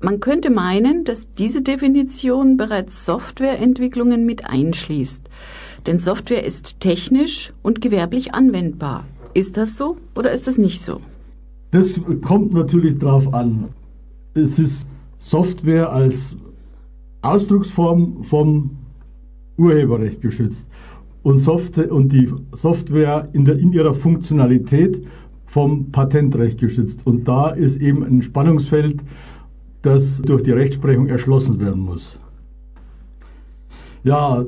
Man 0.00 0.18
könnte 0.18 0.50
meinen, 0.50 1.04
dass 1.04 1.32
diese 1.34 1.62
Definition 1.62 2.56
bereits 2.56 3.06
Softwareentwicklungen 3.06 4.26
mit 4.26 4.46
einschließt. 4.46 5.22
Denn 5.86 5.98
Software 5.98 6.42
ist 6.42 6.80
technisch 6.80 7.52
und 7.62 7.80
gewerblich 7.80 8.34
anwendbar. 8.34 9.04
Ist 9.36 9.58
das 9.58 9.76
so 9.76 9.98
oder 10.14 10.32
ist 10.32 10.46
das 10.46 10.56
nicht 10.56 10.80
so? 10.80 10.98
Das 11.70 12.00
kommt 12.22 12.54
natürlich 12.54 12.98
darauf 12.98 13.34
an. 13.34 13.68
Es 14.32 14.58
ist 14.58 14.88
Software 15.18 15.92
als 15.92 16.34
Ausdrucksform 17.20 18.24
vom 18.24 18.70
Urheberrecht 19.58 20.22
geschützt 20.22 20.66
und, 21.22 21.38
Software, 21.38 21.92
und 21.92 22.14
die 22.14 22.32
Software 22.52 23.28
in, 23.34 23.44
der, 23.44 23.58
in 23.58 23.74
ihrer 23.74 23.92
Funktionalität 23.92 25.06
vom 25.44 25.92
Patentrecht 25.92 26.58
geschützt. 26.58 27.06
Und 27.06 27.28
da 27.28 27.50
ist 27.50 27.76
eben 27.76 28.04
ein 28.04 28.22
Spannungsfeld, 28.22 29.04
das 29.82 30.22
durch 30.22 30.44
die 30.44 30.52
Rechtsprechung 30.52 31.08
erschlossen 31.08 31.60
werden 31.60 31.82
muss. 31.82 32.18
Ja, 34.06 34.44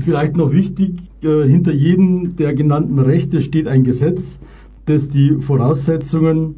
vielleicht 0.00 0.36
noch 0.36 0.50
wichtig, 0.50 0.98
äh, 1.22 1.46
hinter 1.46 1.72
jedem 1.72 2.34
der 2.34 2.54
genannten 2.54 2.98
Rechte 2.98 3.40
steht 3.40 3.68
ein 3.68 3.84
Gesetz, 3.84 4.40
das 4.86 5.08
die 5.08 5.36
Voraussetzungen 5.38 6.56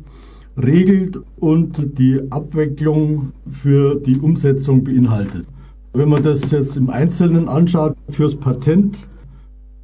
regelt 0.57 1.21
und 1.37 1.99
die 1.99 2.23
Abwicklung 2.31 3.33
für 3.51 3.97
die 3.97 4.19
Umsetzung 4.19 4.83
beinhaltet. 4.83 5.45
Wenn 5.93 6.09
man 6.09 6.23
das 6.23 6.51
jetzt 6.51 6.79
im 6.79 6.89
Einzelnen 6.89 7.49
anschaut, 7.51 7.95
fürs 8.09 8.35
Patent, 8.35 9.07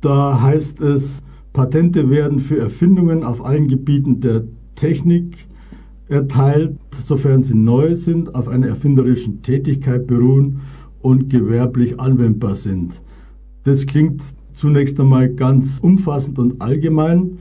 da 0.01 0.41
heißt 0.41 0.81
es, 0.81 1.19
Patente 1.53 2.09
werden 2.09 2.39
für 2.39 2.59
Erfindungen 2.61 3.25
auf 3.25 3.45
allen 3.45 3.69
Gebieten 3.69 4.23
der 4.23 4.45
Technik 4.75 5.37
erteilt, 6.09 6.79
sofern 6.93 7.43
sie 7.43 7.57
neu 7.57 7.95
sind, 7.95 8.35
auf 8.35 8.49
einer 8.49 8.69
erfinderischen 8.69 9.43
Tätigkeit 9.43 10.07
beruhen 10.07 10.63
und 11.05 11.29
gewerblich 11.29 12.01
anwendbar 12.01 12.55
sind. 12.55 13.03
Das 13.65 13.85
klingt 13.85 14.23
zunächst 14.55 14.99
einmal 14.99 15.29
ganz 15.29 15.79
umfassend 15.79 16.39
und 16.39 16.63
allgemein. 16.63 17.39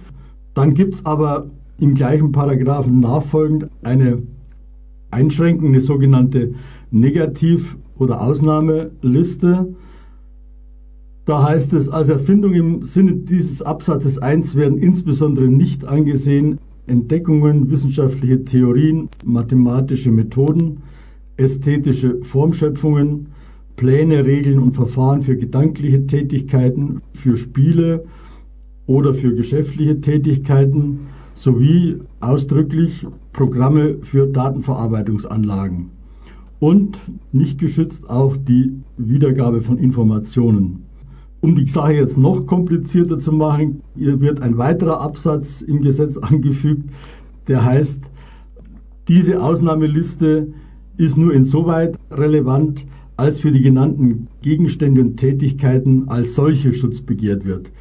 Dann 0.54 0.73
gibt 0.73 0.95
es 0.95 1.06
aber 1.06 1.47
im 1.80 1.93
gleichen 1.93 2.34
Paragraphen 2.34 2.99
nachfolgend 2.99 3.69
eine 3.82 4.21
Einschränkung, 5.12 5.69
eine 5.69 5.80
sogenannte 5.80 6.56
Negativ- 6.91 7.78
oder 7.97 8.21
Ausnahmeliste. 8.21 9.73
Da 11.26 11.43
heißt 11.43 11.71
es, 11.71 11.88
als 11.88 12.10
Erfindung 12.10 12.54
im 12.56 12.84
Sinne 12.84 13.13
dieses 13.13 13.62
Absatzes 13.62 14.17
1 14.17 14.56
werden 14.56 14.78
insbesondere 14.78 15.45
nicht 15.45 15.86
angesehen 15.86 16.60
Entdeckungen, 16.86 17.71
wissenschaftliche 17.71 18.43
Theorien, 18.43 19.08
mathematische 19.23 20.12
Methoden, 20.12 20.80
ästhetische 21.38 22.21
Formschöpfungen, 22.23 23.28
Pläne, 23.76 24.26
Regeln 24.26 24.60
und 24.60 24.74
Verfahren 24.74 25.22
für 25.22 25.36
gedankliche 25.36 26.06
Tätigkeiten, 26.06 27.02
für 27.14 27.38
Spiele 27.38 28.06
oder 28.86 29.14
für 29.14 29.34
geschäftliche 29.34 30.00
Tätigkeiten 30.02 31.08
sowie 31.34 32.00
ausdrücklich 32.20 33.06
Programme 33.32 33.98
für 34.02 34.28
Datenverarbeitungsanlagen. 34.28 35.90
Und 36.60 37.00
nicht 37.32 37.60
geschützt 37.60 38.10
auch 38.10 38.38
die 38.38 38.80
Wiedergabe 38.98 39.62
von 39.62 39.78
Informationen. 39.78 40.86
Um 41.42 41.56
die 41.56 41.68
Sache 41.68 41.94
jetzt 41.94 42.18
noch 42.18 42.46
komplizierter 42.46 43.20
zu 43.20 43.34
machen, 43.34 43.82
wird 43.96 44.42
ein 44.42 44.58
weiterer 44.58 45.02
Absatz 45.02 45.62
im 45.62 45.82
Gesetz 45.82 46.18
angefügt, 46.22 46.90
der 47.50 47.66
heißt, 47.66 48.00
diese 49.10 49.44
Ausnahmeliste 49.44 50.54
ist 50.96 51.18
nur 51.18 51.34
insoweit 51.34 51.98
relevant, 52.10 52.86
als 53.17 53.39
für 53.39 53.52
die 53.52 53.62
genannten 53.62 54.28
Gegenstände 54.41 55.02
und 55.02 55.17
Tätigkeiten 55.17 56.10
als 56.10 56.36
solche 56.36 56.73
Schutz 56.73 57.02
begehrt 57.02 57.45
wird. 57.45 57.71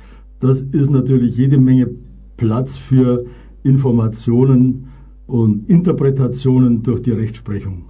Das 0.40 0.62
ist 0.62 0.90
natürlich 0.90 1.37
jede 1.37 1.59
Menge 1.59 1.88
Platz 2.37 2.77
für 2.77 3.25
Informationen 3.62 4.88
und 5.27 5.68
Interpretationen 5.68 6.83
durch 6.83 7.03
die 7.03 7.12
Rechtsprechung. 7.12 7.85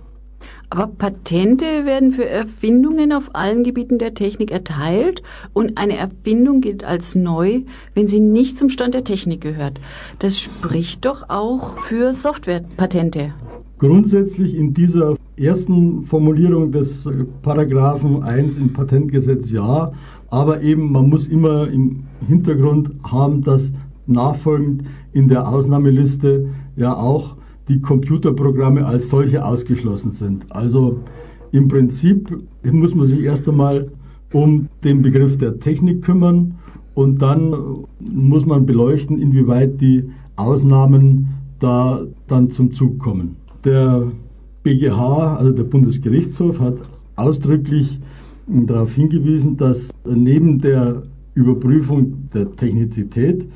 Aber 0.71 0.87
Patente 0.87 1.85
werden 1.85 2.13
für 2.13 2.27
Erfindungen 2.27 3.13
auf 3.13 3.35
allen 3.35 3.63
Gebieten 3.63 3.99
der 3.99 4.15
Technik 4.15 4.51
erteilt 4.51 5.23
und 5.53 5.77
eine 5.77 5.99
Erfindung 5.99 6.63
gilt 6.63 6.83
als 6.83 7.15
neu, 7.15 7.61
wenn 7.95 8.09
sie 8.09 8.21
nicht 8.21 8.57
zum 8.57 8.71
Stand 8.71 8.95
der 8.95 9.05
Technik 9.05 9.43
gehört. 9.43 9.79
Das 10.19 10.41
spricht 10.41 11.05
doch 11.05 11.29
auch 11.29 11.79
für 11.81 12.15
Softwarepatente. 12.15 13.35
Grundsätzlich 13.79 14.55
in 14.55 14.73
dieser 14.73 15.17
ersten 15.37 16.05
Formulierung 16.05 16.73
des 16.73 17.09
Paragraphen 17.43 18.23
1 18.23 18.59
im 18.59 18.73
Patentgesetz 18.73 19.51
ja, 19.51 19.93
aber 20.31 20.63
eben 20.63 20.93
man 20.93 21.09
muss 21.09 21.27
immer 21.27 21.69
im 21.69 22.05
Hintergrund 22.27 22.91
haben, 23.05 23.43
dass 23.43 23.73
nachfolgend 24.07 24.85
in 25.13 25.29
der 25.29 25.49
Ausnahmeliste 25.49 26.49
ja 26.77 26.95
auch 26.97 27.37
die 27.69 27.81
Computerprogramme 27.81 28.85
als 28.85 29.09
solche 29.09 29.45
ausgeschlossen 29.45 30.13
sind. 30.13 30.47
Also 30.51 31.01
im 31.53 31.69
Prinzip 31.69 32.37
muss 32.65 32.95
man 32.95 33.07
sich 33.07 33.21
erst 33.21 33.49
einmal 33.49 33.91
um 34.33 34.69
den 34.85 35.03
Begriff 35.03 35.39
der 35.39 35.59
Technik 35.59 36.03
kümmern 36.03 36.55
und 36.95 37.23
dann 37.23 37.55
muss 38.01 38.47
man 38.47 38.67
beleuchten, 38.67 39.19
inwieweit 39.19 39.81
die 39.81 40.05
Ausnahmen 40.37 41.29
da 41.59 42.03
dann 42.27 42.51
zum 42.51 42.73
Zug 42.73 42.99
kommen. 42.99 43.37
Der 43.65 44.11
BGH, 44.63 45.37
also 45.37 45.53
der 45.53 45.65
Bundesgerichtshof, 45.65 46.61
hat 46.61 46.77
ausdrücklich 47.17 48.01
darauf 48.47 48.95
hingewiesen, 48.95 49.57
dass 49.57 49.91
neben 50.05 50.61
der 50.61 51.03
Überprüfung 51.35 52.29
der 52.33 52.55
Technizität 52.55 53.47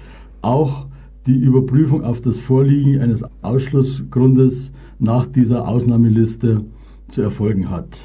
auch 0.43 0.87
die 1.27 1.37
Überprüfung 1.37 2.05
auf 2.05 2.21
das 2.21 2.39
Vorliegen 2.39 3.01
eines 3.01 3.25
Ausschlussgrundes 3.43 4.71
nach 4.99 5.27
dieser 5.27 5.69
Ausnahmeliste 5.69 6.65
zu 7.09 7.23
erfolgen 7.23 7.71
hat. 7.71 8.03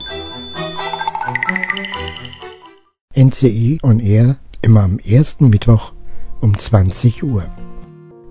NCE 3.16 3.78
on 3.84 4.00
Air 4.00 4.38
immer 4.62 4.84
am 4.84 5.00
ersten 5.00 5.50
Mittwoch 5.50 5.94
um 6.40 6.58
20 6.58 7.24
Uhr. 7.24 7.44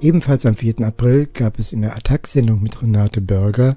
Ebenfalls 0.00 0.46
am 0.46 0.56
4. 0.56 0.80
April 0.80 1.28
gab 1.32 1.58
es 1.58 1.72
in 1.72 1.82
der 1.82 1.96
Attack-Sendung 1.96 2.62
mit 2.62 2.82
Renate 2.82 3.20
Börger 3.20 3.76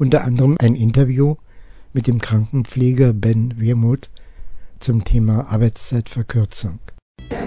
unter 0.00 0.24
anderem 0.24 0.56
ein 0.60 0.74
Interview 0.74 1.36
mit 1.92 2.06
dem 2.06 2.22
Krankenpfleger 2.22 3.12
Ben 3.12 3.52
Wermuth 3.58 4.08
zum 4.78 5.04
Thema 5.04 5.48
Arbeitszeitverkürzung. 5.50 6.78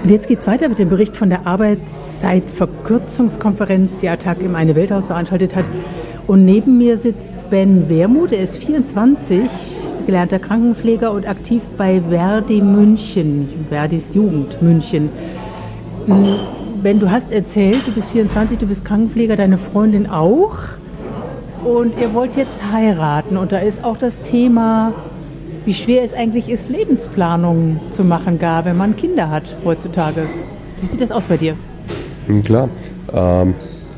Und 0.04 0.12
jetzt 0.12 0.28
geht 0.28 0.38
es 0.40 0.48
weiter 0.48 0.70
mit 0.70 0.78
dem 0.78 0.90
Bericht 0.90 1.18
von 1.18 1.32
der 1.32 1.48
Arbeitszeitverkürzungskonferenz, 1.48 4.02
die 4.02 4.10
Attac 4.10 4.40
im 4.42 4.54
Eine 4.56 4.76
Welthaus 4.76 5.08
veranstaltet 5.08 5.56
hat. 5.56 5.66
Und 6.28 6.46
neben 6.46 6.78
mir 6.78 7.00
sitzt 7.00 7.50
Ben 7.50 7.90
Wermuth, 7.90 8.32
er 8.32 8.44
ist 8.44 8.64
24, 8.64 9.50
gelernter 10.06 10.38
Krankenpfleger 10.38 11.12
und 11.12 11.28
aktiv 11.28 11.64
bei 11.76 12.04
Verdi 12.08 12.62
München, 12.62 13.66
Verdis 13.70 14.14
Jugend 14.14 14.62
München. 14.62 15.10
Hm, 16.06 16.38
ben, 16.84 17.00
du 17.00 17.10
hast 17.10 17.32
erzählt, 17.32 17.88
du 17.88 17.94
bist 17.94 18.12
24, 18.12 18.60
du 18.60 18.68
bist 18.68 18.86
Krankenpfleger, 18.86 19.38
deine 19.38 19.58
Freundin 19.58 20.06
auch. 20.08 20.60
Und 21.66 22.00
ihr 22.00 22.14
wollt 22.14 22.36
jetzt 22.36 22.62
heiraten. 22.72 23.38
Und 23.38 23.52
da 23.52 23.60
ist 23.60 23.84
auch 23.84 23.98
das 23.98 24.22
Thema 24.22 24.94
wie 25.66 25.74
schwer 25.74 26.04
es 26.04 26.14
eigentlich 26.14 26.50
ist, 26.50 26.70
Lebensplanungen 26.70 27.80
zu 27.92 28.04
machen, 28.04 28.40
gar 28.40 28.66
wenn 28.66 28.78
man 28.78 28.96
Kinder 28.96 29.30
hat 29.30 29.56
heutzutage. 29.64 30.24
Wie 30.82 30.88
sieht 30.88 31.02
das 31.02 31.12
aus 31.12 31.26
bei 31.26 31.38
dir? 31.38 31.56
Hm, 32.28 32.44
klar, 32.44 32.70
ähm, 33.14 33.54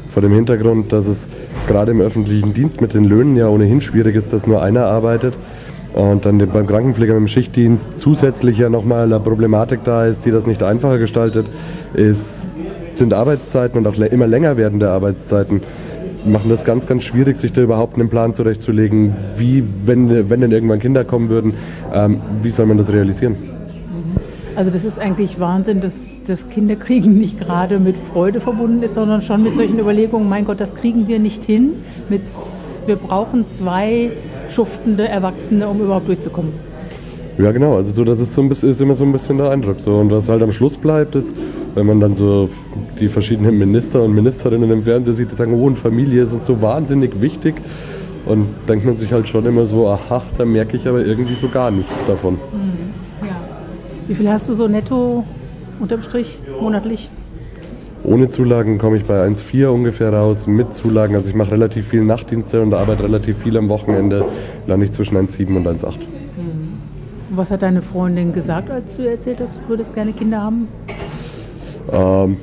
vor 0.07 0.22
dem 0.22 0.32
Hintergrund, 0.32 0.93
dass 0.93 1.07
es 1.07 1.28
gerade 1.68 1.91
im 1.91 2.01
öffentlichen 2.01 2.53
Dienst 2.53 2.82
mit 2.82 2.93
den 2.93 3.05
Löhnen 3.05 3.36
ja 3.36 3.47
ohnehin 3.47 3.82
schwierig 3.82 4.16
ist, 4.16 4.32
dass 4.32 4.45
nur 4.45 4.61
einer 4.61 4.86
arbeitet 4.86 5.34
und 5.93 6.26
dann 6.26 6.38
beim 6.38 6.68
Krankenpfleger 6.68 7.13
mit 7.13 7.22
dem 7.22 7.28
Schichtdienst 7.28 7.99
zusätzlich 7.99 8.57
ja 8.57 8.70
nochmal 8.70 9.05
eine 9.05 9.20
Problematik 9.20 9.84
da 9.84 10.05
ist, 10.05 10.26
die 10.26 10.32
das 10.32 10.45
nicht 10.45 10.61
einfacher 10.61 10.99
gestaltet, 10.99 11.47
ist, 11.93 12.51
sind 12.93 13.13
Arbeitszeiten 13.13 13.78
und 13.80 13.88
auch 13.88 13.97
immer 13.97 14.28
länger 14.28 14.57
werdende 14.57 14.89
Arbeitszeiten 14.89 15.61
machen 16.26 16.50
das 16.50 16.66
ganz, 16.66 16.88
ganz 16.88 17.04
schwierig, 17.04 17.38
sich 17.38 17.54
da 17.54 17.62
überhaupt 17.62 17.96
einen 17.96 18.10
Plan 18.10 18.34
zurechtzulegen, 18.34 19.16
wie, 19.38 19.64
wenn, 19.86 20.30
wenn 20.30 20.42
denn 20.42 20.52
irgendwann 20.52 20.80
Kinder 20.80 21.04
kommen 21.04 21.30
würden, 21.30 21.54
ähm, 21.94 22.22
wie 22.42 22.50
soll 22.50 22.66
man 22.66 22.78
das 22.78 22.92
realisieren? 22.92 23.34
Mhm. 23.34 24.18
Also 24.56 24.72
das 24.72 24.86
ist 24.86 25.00
eigentlich 25.00 25.40
Wahnsinn, 25.40 25.82
dass 25.82 26.08
das 26.26 26.50
Kinderkriegen 26.50 27.18
nicht 27.18 27.40
gerade 27.40 27.80
mit 27.80 27.96
Freude 27.98 28.40
verbunden 28.40 28.82
ist, 28.84 28.96
sondern 28.96 29.22
schon 29.22 29.44
mit 29.44 29.56
solchen 29.56 29.80
Überlegungen, 29.80 30.30
mein 30.30 30.46
Gott, 30.46 30.60
das 30.60 30.74
kriegen 30.74 31.08
wir 31.08 31.20
nicht 31.20 31.44
hin. 31.44 31.72
Mit, 32.10 32.22
wir 32.86 32.96
brauchen 32.96 33.48
zwei 33.48 34.12
schuftende 34.50 35.08
Erwachsene, 35.08 35.68
um 35.68 35.82
überhaupt 35.82 36.08
durchzukommen. 36.08 36.54
Ja, 37.38 37.52
genau. 37.52 37.76
Also 37.76 37.92
so, 37.92 38.06
das 38.06 38.20
ist, 38.20 38.34
so 38.34 38.42
ein 38.42 38.50
bisschen, 38.50 38.72
ist 38.72 38.80
immer 38.80 38.96
so 38.96 39.04
ein 39.04 39.12
bisschen 39.12 39.38
der 39.38 39.50
Eindruck. 39.50 39.82
So. 39.82 39.98
Und 39.98 40.12
was 40.12 40.30
halt 40.30 40.42
am 40.42 40.52
Schluss 40.52 40.78
bleibt, 40.78 41.16
ist, 41.16 41.36
wenn 41.74 41.86
man 41.86 42.00
dann 42.00 42.16
so 42.16 42.50
die 43.00 43.10
verschiedenen 43.10 43.58
Minister 43.58 44.04
und 44.04 44.16
Ministerinnen 44.16 44.72
im 44.72 44.84
Fernsehen 44.84 45.16
sieht, 45.16 45.32
die 45.32 45.36
sagen, 45.36 45.54
oh, 45.54 45.66
und 45.66 45.78
Familie 45.78 46.24
ist 46.24 46.34
uns 46.34 46.46
so 46.46 46.62
wahnsinnig 46.62 47.20
wichtig. 47.20 47.56
Und 48.26 48.48
denkt 48.68 48.86
man 48.86 48.96
sich 48.96 49.12
halt 49.12 49.28
schon 49.28 49.46
immer 49.46 49.66
so, 49.66 49.88
aha, 49.88 50.24
da 50.38 50.46
merke 50.46 50.78
ich 50.78 50.88
aber 50.88 51.06
irgendwie 51.06 51.36
so 51.36 51.50
gar 51.50 51.72
nichts 51.72 52.06
davon. 52.06 52.36
Mhm. 52.36 53.28
Ja. 53.28 53.36
Wie 54.08 54.16
viel 54.16 54.30
hast 54.30 54.48
du 54.48 54.54
so 54.54 54.68
netto 54.68 55.26
unterm 55.80 56.02
Strich 56.02 56.40
monatlich? 56.60 57.10
Ohne 58.04 58.30
Zulagen 58.30 58.78
komme 58.78 58.98
ich 58.98 59.06
bei 59.06 59.26
1,4 59.26 59.68
ungefähr 59.68 60.14
raus. 60.14 60.48
Mit 60.48 60.74
Zulagen, 60.74 61.16
also 61.16 61.30
ich 61.30 61.36
mache 61.36 61.52
relativ 61.52 61.88
viel 61.88 62.04
Nachtdienste 62.04 62.62
und 62.62 62.74
arbeite 62.74 63.04
relativ 63.04 63.40
viel 63.40 63.58
am 63.58 63.68
Wochenende, 63.68 64.26
lande 64.68 64.86
ich 64.86 64.92
zwischen 64.92 65.18
1,7 65.18 65.56
und 65.58 65.68
1,8. 65.68 65.96
Was 67.38 67.52
hat 67.52 67.64
deine 67.64 67.82
Freundin 67.82 68.32
gesagt, 68.32 68.72
als 68.72 68.96
du 68.96 69.04
ihr 69.04 69.12
erzählt 69.12 69.42
hast, 69.42 69.58
du 69.58 69.68
würdest 69.68 69.94
gerne 69.94 70.14
Kinder 70.14 70.42
haben? 70.42 70.70
Ähm, 71.92 72.38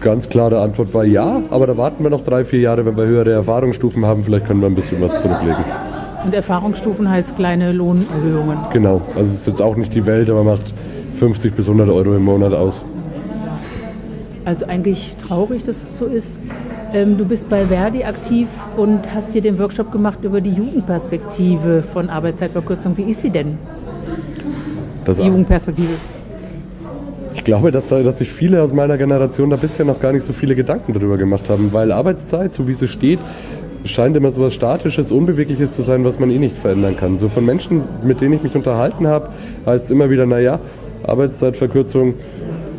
ganz 0.00 0.28
klare 0.28 0.60
Antwort 0.60 0.94
war 0.94 1.04
ja, 1.04 1.42
aber 1.50 1.66
da 1.66 1.76
warten 1.76 2.04
wir 2.04 2.10
noch 2.10 2.22
drei, 2.22 2.44
vier 2.44 2.60
Jahre, 2.60 2.86
wenn 2.86 2.96
wir 2.96 3.06
höhere 3.06 3.32
Erfahrungsstufen 3.32 4.06
haben, 4.06 4.22
vielleicht 4.22 4.46
können 4.46 4.60
wir 4.60 4.68
ein 4.68 4.74
bisschen 4.76 5.00
was 5.02 5.20
zurücklegen. 5.20 5.64
Und 6.24 6.32
Erfahrungsstufen 6.32 7.10
heißt 7.10 7.34
kleine 7.34 7.72
Lohnerhöhungen? 7.72 8.58
Genau, 8.72 9.02
also 9.16 9.32
es 9.32 9.40
ist 9.40 9.46
jetzt 9.48 9.60
auch 9.60 9.74
nicht 9.74 9.92
die 9.92 10.06
Welt, 10.06 10.30
aber 10.30 10.44
macht 10.44 10.72
50 11.14 11.54
bis 11.56 11.66
100 11.66 11.88
Euro 11.88 12.14
im 12.14 12.22
Monat 12.22 12.52
aus. 12.52 12.82
Also 14.44 14.66
eigentlich 14.66 15.16
traurig, 15.26 15.64
dass 15.64 15.82
es 15.82 15.98
so 15.98 16.06
ist. 16.06 16.38
Ähm, 16.92 17.18
du 17.18 17.24
bist 17.24 17.48
bei 17.48 17.66
Verdi 17.66 18.04
aktiv 18.04 18.46
und 18.76 19.12
hast 19.12 19.32
hier 19.32 19.42
den 19.42 19.58
Workshop 19.58 19.90
gemacht 19.90 20.18
über 20.22 20.40
die 20.40 20.50
Jugendperspektive 20.50 21.82
von 21.92 22.08
Arbeitszeitverkürzung. 22.08 22.96
Wie 22.96 23.10
ist 23.10 23.22
sie 23.22 23.30
denn? 23.30 23.58
Das 25.04 25.18
die 25.18 25.24
Jugendperspektive. 25.24 25.94
Ich 27.34 27.44
glaube, 27.44 27.72
dass, 27.72 27.88
da, 27.88 28.02
dass 28.02 28.18
sich 28.18 28.30
viele 28.30 28.62
aus 28.62 28.72
meiner 28.72 28.96
Generation 28.96 29.50
da 29.50 29.56
bisher 29.56 29.84
noch 29.84 30.00
gar 30.00 30.12
nicht 30.12 30.24
so 30.24 30.32
viele 30.32 30.54
Gedanken 30.54 30.92
darüber 30.92 31.18
gemacht 31.18 31.48
haben, 31.48 31.72
weil 31.72 31.92
Arbeitszeit, 31.92 32.54
so 32.54 32.68
wie 32.68 32.74
sie 32.74 32.88
steht, 32.88 33.18
scheint 33.84 34.16
immer 34.16 34.30
so 34.30 34.42
etwas 34.42 34.54
Statisches, 34.54 35.12
Unbewegliches 35.12 35.72
zu 35.72 35.82
sein, 35.82 36.04
was 36.04 36.18
man 36.18 36.30
eh 36.30 36.38
nicht 36.38 36.56
verändern 36.56 36.96
kann. 36.96 37.18
So 37.18 37.28
von 37.28 37.44
Menschen, 37.44 37.82
mit 38.02 38.20
denen 38.20 38.34
ich 38.34 38.42
mich 38.42 38.54
unterhalten 38.54 39.06
habe, 39.06 39.28
heißt 39.66 39.86
es 39.86 39.90
immer 39.90 40.10
wieder, 40.10 40.26
naja, 40.26 40.58
Arbeitszeitverkürzung 41.06 42.14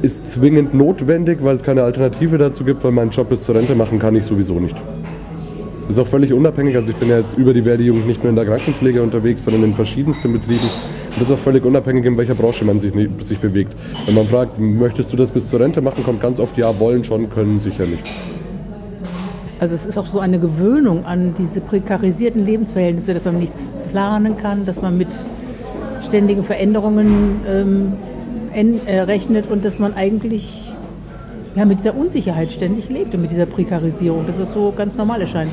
ist 0.02 0.30
zwingend 0.30 0.74
notwendig, 0.74 1.40
weil 1.42 1.56
es 1.56 1.64
keine 1.64 1.84
Alternative 1.84 2.38
dazu 2.38 2.64
gibt, 2.64 2.84
weil 2.84 2.92
mein 2.92 3.10
Job 3.10 3.30
bis 3.30 3.44
zur 3.44 3.56
Rente 3.56 3.76
machen 3.76 4.00
kann 4.00 4.16
ich 4.16 4.24
sowieso 4.24 4.60
nicht. 4.60 4.76
Ist 5.90 6.00
auch 6.00 6.08
völlig 6.08 6.34
unabhängig, 6.34 6.76
also 6.76 6.92
ich 6.92 6.98
bin 6.98 7.10
ja 7.10 7.20
jetzt 7.20 7.38
über 7.38 7.54
die 7.54 7.62
Verdi-Jugend 7.62 8.08
nicht 8.08 8.24
nur 8.24 8.32
in 8.32 8.36
der 8.36 8.46
Krankenpflege 8.46 9.04
unterwegs, 9.04 9.44
sondern 9.44 9.64
in 9.64 9.76
verschiedensten 9.76 10.34
Betrieben 10.34 10.68
das 11.16 11.30
ist 11.30 11.32
auch 11.32 11.40
völlig 11.40 11.64
unabhängig, 11.64 12.06
in 12.06 12.18
welcher 12.18 12.36
Branche 12.36 12.66
man 12.66 12.80
sich, 12.80 12.94
sich 13.24 13.40
bewegt. 13.40 13.74
Wenn 14.06 14.16
man 14.16 14.28
fragt, 14.28 14.60
möchtest 14.60 15.14
du 15.14 15.18
das 15.18 15.32
bis 15.32 15.48
zur 15.48 15.60
Rente 15.60 15.82
machen, 15.82 16.04
kommt 16.04 16.22
ganz 16.22 16.40
oft 16.40 16.58
ja, 16.58 16.78
wollen 16.80 17.04
schon, 17.04 17.30
können 17.30 17.58
sicher 17.58 17.86
nicht. 17.86 18.04
Also 19.60 19.74
es 19.74 19.86
ist 19.86 19.98
auch 19.98 20.06
so 20.06 20.20
eine 20.20 20.40
Gewöhnung 20.40 21.06
an 21.06 21.34
diese 21.38 21.62
prekarisierten 21.62 22.46
Lebensverhältnisse, 22.46 23.14
dass 23.14 23.26
man 23.26 23.40
nichts 23.40 23.72
planen 23.92 24.38
kann, 24.38 24.66
dass 24.66 24.82
man 24.82 24.98
mit 24.98 25.08
ständigen 26.06 26.44
Veränderungen 26.44 27.42
ähm, 27.48 27.94
äh, 28.86 29.00
rechnet 29.00 29.50
und 29.50 29.64
dass 29.64 29.80
man 29.80 29.94
eigentlich 29.94 30.74
ja, 31.56 31.64
mit 31.64 31.80
dieser 31.80 31.96
Unsicherheit 31.96 32.52
ständig 32.52 32.90
lebt 32.90 33.16
und 33.16 33.22
mit 33.22 33.32
dieser 33.32 33.46
Prekarisierung, 33.46 34.28
dass 34.28 34.38
es 34.38 34.52
so 34.52 34.74
ganz 34.76 34.98
normal 34.98 35.22
erscheint. 35.22 35.52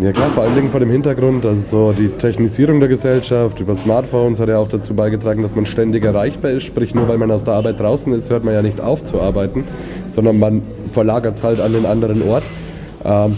Ja 0.00 0.12
klar, 0.12 0.30
vor 0.30 0.44
allen 0.44 0.54
Dingen 0.54 0.70
vor 0.70 0.78
dem 0.78 0.90
Hintergrund, 0.90 1.44
also 1.44 1.60
so 1.60 1.92
die 1.92 2.06
Technisierung 2.06 2.78
der 2.78 2.88
Gesellschaft 2.88 3.58
über 3.58 3.74
Smartphones 3.74 4.38
hat 4.38 4.48
ja 4.48 4.58
auch 4.58 4.68
dazu 4.68 4.94
beigetragen, 4.94 5.42
dass 5.42 5.56
man 5.56 5.66
ständig 5.66 6.04
erreichbar 6.04 6.52
ist. 6.52 6.62
Sprich, 6.62 6.94
nur 6.94 7.08
weil 7.08 7.18
man 7.18 7.32
aus 7.32 7.42
der 7.42 7.54
Arbeit 7.54 7.80
draußen 7.80 8.12
ist, 8.12 8.30
hört 8.30 8.44
man 8.44 8.54
ja 8.54 8.62
nicht 8.62 8.80
auf 8.80 9.02
zu 9.02 9.20
arbeiten, 9.20 9.64
sondern 10.06 10.38
man 10.38 10.62
verlagert 10.92 11.34
es 11.34 11.42
halt 11.42 11.60
an 11.60 11.72
den 11.72 11.84
anderen 11.84 12.22
Ort. 12.28 12.44
Ähm, 13.04 13.36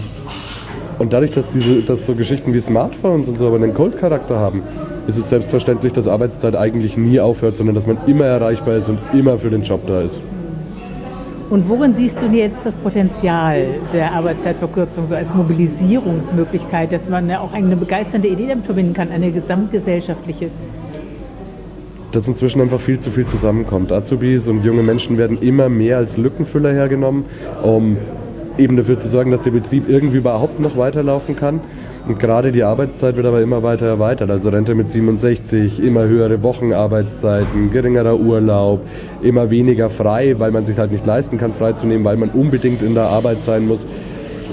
und 0.99 1.15
dadurch, 1.15 1.31
dass, 1.31 1.49
diese, 1.49 1.81
dass 1.81 2.05
so 2.05 2.15
Geschichten 2.15 2.53
wie 2.53 2.61
Smartphones 2.61 3.27
und 3.31 3.39
so 3.39 3.47
aber 3.47 3.57
einen 3.57 3.73
Cold-Charakter 3.73 4.39
haben, 4.39 4.63
ist 5.07 5.17
es 5.17 5.31
selbstverständlich, 5.31 5.95
dass 5.95 6.07
Arbeitszeit 6.07 6.57
eigentlich 6.57 6.99
nie 6.99 7.21
aufhört, 7.21 7.57
sondern 7.57 7.75
dass 7.75 7.87
man 7.87 7.97
immer 8.07 8.27
erreichbar 8.27 8.77
ist 8.77 8.91
und 8.91 8.99
immer 9.15 9.39
für 9.39 9.49
den 9.49 9.63
Job 9.63 9.81
da 9.87 10.03
ist. 10.03 10.21
Und 11.51 11.69
worin 11.69 11.97
siehst 11.97 12.23
du 12.23 12.27
jetzt 12.27 12.65
das 12.65 12.77
Potenzial 12.77 13.67
der 13.93 14.13
Arbeitszeitverkürzung 14.13 15.07
so 15.07 15.17
als 15.17 15.35
Mobilisierungsmöglichkeit, 15.35 16.93
dass 16.93 17.11
man 17.11 17.29
ja 17.29 17.41
auch 17.41 17.53
eine 17.53 17.75
begeisternde 17.75 18.29
Idee 18.29 18.47
damit 18.47 18.67
verbinden 18.67 18.95
kann, 18.95 19.11
eine 19.11 19.33
gesamtgesellschaftliche? 19.33 20.51
Dass 22.13 22.29
inzwischen 22.29 22.61
einfach 22.61 22.81
viel 22.81 23.01
zu 23.01 23.11
viel 23.11 23.27
zusammenkommt. 23.27 23.91
Azubis 23.91 24.47
und 24.47 24.65
junge 24.65 24.85
Menschen 24.85 25.19
werden 25.19 25.39
immer 25.41 25.69
mehr 25.69 25.97
als 25.97 26.17
Lückenfüller 26.17 26.73
hergenommen, 26.73 27.25
um 27.65 27.97
eben 28.57 28.77
dafür 28.77 29.01
zu 29.01 29.09
sorgen, 29.09 29.33
dass 29.33 29.43
der 29.43 29.51
Betrieb 29.51 29.89
irgendwie 29.89 30.19
überhaupt 30.19 30.61
noch 30.61 30.77
weiterlaufen 30.77 31.35
kann. 31.35 31.61
Und 32.11 32.19
gerade 32.19 32.51
die 32.51 32.65
Arbeitszeit 32.65 33.15
wird 33.15 33.25
aber 33.25 33.41
immer 33.41 33.63
weiter 33.63 33.87
erweitert. 33.87 34.31
Also 34.31 34.49
Rente 34.49 34.75
mit 34.75 34.91
67, 34.91 35.81
immer 35.81 36.09
höhere 36.09 36.43
Wochenarbeitszeiten, 36.43 37.71
geringerer 37.71 38.19
Urlaub, 38.19 38.81
immer 39.23 39.49
weniger 39.49 39.89
frei, 39.89 40.35
weil 40.39 40.51
man 40.51 40.67
sich 40.67 40.81
halt 40.81 40.91
nicht 40.91 41.07
leisten 41.07 41.39
kann, 41.39 41.53
freizunehmen, 41.53 42.05
weil 42.05 42.17
man 42.17 42.31
unbedingt 42.31 42.83
in 42.83 42.95
der 42.95 43.05
Arbeit 43.05 43.45
sein 43.45 43.69
muss. 43.69 43.87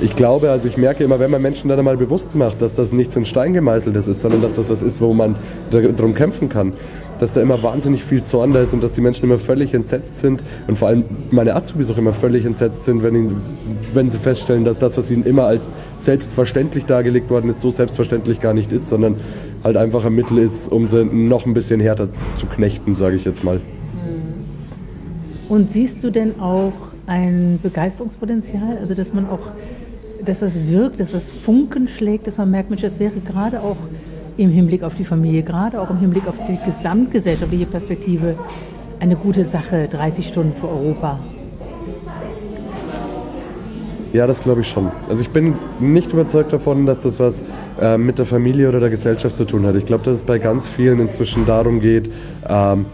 Ich 0.04 0.16
glaube, 0.16 0.52
also 0.52 0.68
ich 0.68 0.78
merke 0.78 1.04
immer, 1.04 1.20
wenn 1.20 1.32
man 1.32 1.42
Menschen 1.42 1.68
dann 1.68 1.80
einmal 1.80 1.98
bewusst 1.98 2.36
macht, 2.36 2.62
dass 2.62 2.76
das 2.76 2.92
nichts 2.92 3.16
in 3.16 3.26
Stein 3.26 3.54
gemeißeltes 3.54 4.08
ist, 4.08 4.22
sondern 4.22 4.44
dass 4.44 4.54
das 4.54 4.70
was 4.70 4.84
ist, 4.84 5.02
wo 5.02 5.12
man 5.16 5.36
darum 5.72 6.14
kämpfen 6.14 6.50
kann, 6.50 6.74
dass 7.20 7.32
da 7.32 7.42
immer 7.42 7.62
wahnsinnig 7.64 8.04
viel 8.04 8.24
Zorn 8.24 8.54
da 8.54 8.62
ist 8.62 8.74
und 8.74 8.84
dass 8.84 8.94
die 8.94 9.02
Menschen 9.02 9.26
immer 9.26 9.38
völlig 9.38 9.74
entsetzt 9.74 10.20
sind. 10.20 10.42
Und 10.68 10.78
vor 10.78 10.88
allem 10.88 11.06
meine 11.32 11.56
Azubis 11.56 11.90
auch 11.90 11.98
immer 11.98 12.14
völlig 12.14 12.46
entsetzt 12.46 12.86
sind, 12.86 13.04
wenn, 13.04 13.16
ihnen, 13.16 13.42
wenn 13.94 14.10
sie 14.10 14.20
feststellen, 14.20 14.66
dass 14.66 14.80
das, 14.80 14.98
was 14.98 15.10
ihnen 15.12 15.24
immer 15.24 15.46
als 15.46 15.70
selbstverständlich 15.98 16.86
dargelegt 16.86 17.30
worden 17.30 17.50
ist, 17.50 17.62
so 17.62 17.72
selbstverständlich 17.72 18.40
gar 18.40 18.54
nicht 18.54 18.72
ist, 18.72 18.88
sondern 18.90 19.16
halt 19.64 19.78
einfach 19.78 20.06
ein 20.06 20.16
Mittel 20.16 20.38
ist, 20.38 20.72
um 20.72 20.88
sie 20.88 21.04
noch 21.04 21.46
ein 21.46 21.54
bisschen 21.54 21.80
härter 21.80 22.10
zu 22.38 22.46
knechten, 22.48 22.96
sage 22.96 23.16
ich 23.16 23.26
jetzt 23.26 23.44
mal. 23.44 23.62
Und 25.50 25.72
siehst 25.72 26.04
du 26.04 26.12
denn 26.12 26.40
auch 26.40 26.74
ein 27.06 27.60
Begeisterungspotenzial, 27.64 28.78
also 28.80 28.94
dass 28.94 29.14
man 29.14 29.30
auch, 29.30 29.52
dass 30.24 30.40
das 30.40 30.68
wirkt, 30.68 31.00
dass 31.00 31.12
das 31.12 31.30
Funken 31.30 31.88
schlägt, 31.88 32.28
dass 32.28 32.38
man 32.38 32.52
merkt, 32.52 32.70
Mensch, 32.70 32.82
das 32.82 33.00
wäre 33.00 33.14
gerade 33.26 33.62
auch 33.62 33.78
im 34.38 34.52
Hinblick 34.52 34.84
auf 34.84 34.96
die 34.96 35.04
Familie, 35.04 35.44
gerade 35.44 35.82
auch 35.82 35.90
im 35.90 35.98
Hinblick 35.98 36.28
auf 36.28 36.36
die 36.48 36.58
gesamtgesellschaftliche 36.64 37.66
Perspektive 37.66 38.36
eine 39.00 39.16
gute 39.16 39.44
Sache, 39.44 39.88
30 39.88 40.28
Stunden 40.28 40.54
für 40.60 40.68
Europa. 40.68 41.20
Ja, 44.14 44.26
das 44.26 44.42
glaube 44.42 44.62
ich 44.62 44.68
schon. 44.68 44.90
Also 45.10 45.22
ich 45.22 45.30
bin 45.30 45.56
nicht 45.80 46.14
überzeugt 46.14 46.54
davon, 46.54 46.86
dass 46.86 47.02
das 47.02 47.20
was 47.20 47.44
äh, 47.80 47.98
mit 47.98 48.18
der 48.18 48.26
Familie 48.26 48.70
oder 48.70 48.80
der 48.80 48.90
Gesellschaft 48.90 49.36
zu 49.36 49.46
tun 49.46 49.66
hat. 49.66 49.76
Ich 49.76 49.86
glaube, 49.86 50.04
dass 50.04 50.16
es 50.16 50.24
bei 50.24 50.40
ganz 50.40 50.68
vielen 50.68 51.00
inzwischen 51.00 51.46
darum 51.46 51.82
geht, 51.82 52.10
ähm, 52.48 52.86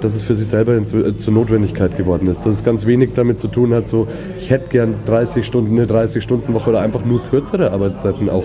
dass 0.00 0.14
es 0.14 0.22
für 0.22 0.36
sich 0.36 0.46
selber 0.46 0.74
äh, 0.74 0.84
zur 0.84 1.34
Notwendigkeit 1.34 1.96
geworden 1.96 2.28
ist. 2.28 2.46
Dass 2.46 2.54
es 2.54 2.64
ganz 2.64 2.86
wenig 2.86 3.10
damit 3.14 3.40
zu 3.40 3.48
tun 3.48 3.74
hat, 3.74 3.88
so 3.88 4.06
ich 4.38 4.50
hätte 4.50 4.70
gern 4.70 4.94
30 5.06 5.44
Stunden, 5.44 5.78
eine 5.78 5.86
30-Stunden-Woche 5.86 6.70
oder 6.70 6.80
einfach 6.80 7.04
nur 7.04 7.22
kürzere 7.28 7.72
Arbeitszeiten 7.72 8.30
auch. 8.30 8.44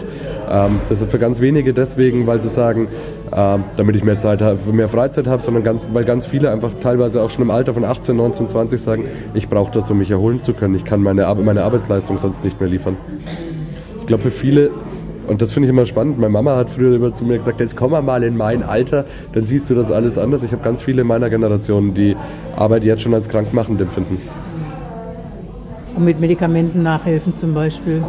Ähm, 0.50 0.80
das 0.90 1.02
ist 1.02 1.12
für 1.12 1.20
ganz 1.20 1.42
wenige 1.42 1.74
deswegen, 1.74 2.28
weil 2.28 2.42
sie 2.42 2.50
sagen, 2.50 2.88
ähm, 3.36 3.64
damit 3.78 3.96
ich 3.96 4.04
mehr 4.04 4.20
Zeit 4.20 4.42
habe, 4.42 4.60
mehr 4.72 4.90
Freizeit 4.90 5.28
habe, 5.28 5.42
sondern 5.42 5.64
ganz, 5.64 5.88
weil 5.92 6.06
ganz 6.06 6.26
viele 6.26 6.52
einfach 6.52 6.72
teilweise 6.82 7.22
auch 7.22 7.30
schon 7.30 7.44
im 7.44 7.52
Alter 7.52 7.74
von 7.74 7.84
18, 7.84 8.16
19, 8.16 8.48
20 8.48 8.82
sagen, 8.82 9.10
ich 9.34 9.50
brauche 9.50 9.72
das, 9.72 9.90
um 9.90 9.98
mich 9.98 10.12
erholen 10.12 10.42
zu 10.42 10.54
können. 10.54 10.76
Ich 10.76 10.86
kann 10.86 11.02
meine, 11.02 11.34
meine 11.36 11.64
Arbeitsleistung 11.64 12.18
sonst 12.18 12.44
nicht 12.44 12.60
mehr 12.60 12.70
liefern. 12.70 12.98
Ich 14.02 14.08
glaube, 14.08 14.24
für 14.24 14.32
viele 14.32 14.70
und 15.28 15.42
das 15.42 15.54
finde 15.54 15.68
ich 15.68 15.72
immer 15.72 15.86
spannend. 15.86 16.20
Meine 16.20 16.32
Mama 16.32 16.56
hat 16.56 16.70
früher 16.70 16.96
immer 16.96 17.12
zu 17.12 17.26
mir 17.26 17.38
gesagt, 17.38 17.60
jetzt 17.60 17.76
komm 17.76 17.92
mal 17.92 18.24
in 18.24 18.38
mein 18.38 18.62
Alter, 18.62 19.06
dann 19.34 19.44
siehst 19.44 19.70
du 19.70 19.76
das 19.76 19.92
alles 19.92 20.18
anders. 20.18 20.44
Ich 20.44 20.52
habe 20.52 20.64
ganz 20.64 20.84
viele 20.84 21.02
in 21.02 21.08
meiner 21.08 21.30
Generation, 21.30 21.94
die 21.94 22.16
Arbeit 22.56 22.84
jetzt 22.84 23.02
schon 23.02 23.14
als 23.14 23.28
krankmachend 23.28 23.82
empfinden. 23.82 24.22
Und 25.96 26.06
mit 26.06 26.20
Medikamenten 26.20 26.84
nachhelfen 26.84 27.36
zum 27.36 27.54
Beispiel? 27.54 28.04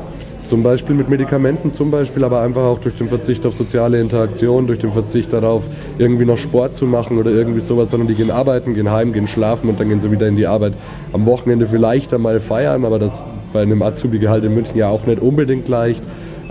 Zum 0.47 0.63
Beispiel 0.63 0.95
mit 0.95 1.09
Medikamenten, 1.09 1.75
zum 1.75 1.91
Beispiel 1.91 2.23
aber 2.23 2.41
einfach 2.41 2.63
auch 2.63 2.79
durch 2.79 2.97
den 2.97 3.09
Verzicht 3.09 3.45
auf 3.47 3.55
soziale 3.55 4.01
Interaktion, 4.01 4.69
durch 4.69 4.79
den 4.79 4.93
Verzicht 4.93 5.33
darauf, 5.33 5.65
irgendwie 5.99 6.25
noch 6.25 6.39
Sport 6.39 6.77
zu 6.77 6.87
machen 6.87 7.19
oder 7.19 7.33
irgendwie 7.33 7.61
sowas, 7.61 7.91
sondern 7.91 8.07
die 8.07 8.15
gehen 8.15 8.31
arbeiten, 8.31 8.75
gehen 8.75 8.91
heim, 8.91 9.13
gehen 9.13 9.27
schlafen 9.27 9.69
und 9.69 9.81
dann 9.81 9.89
gehen 9.89 10.01
sie 10.01 10.11
wieder 10.13 10.29
in 10.29 10.37
die 10.37 10.47
Arbeit. 10.47 10.75
Am 11.13 11.27
Wochenende 11.27 11.67
vielleicht 11.67 12.15
einmal 12.15 12.39
feiern, 12.39 12.85
aber 12.85 13.01
das 13.01 13.23
bei 13.53 13.63
einem 13.63 13.83
Azubi-Gehalt 13.83 14.45
in 14.45 14.55
München 14.55 14.77
ja 14.77 14.89
auch 14.89 15.05
nicht 15.05 15.21
unbedingt 15.21 15.67
leicht. 15.67 16.03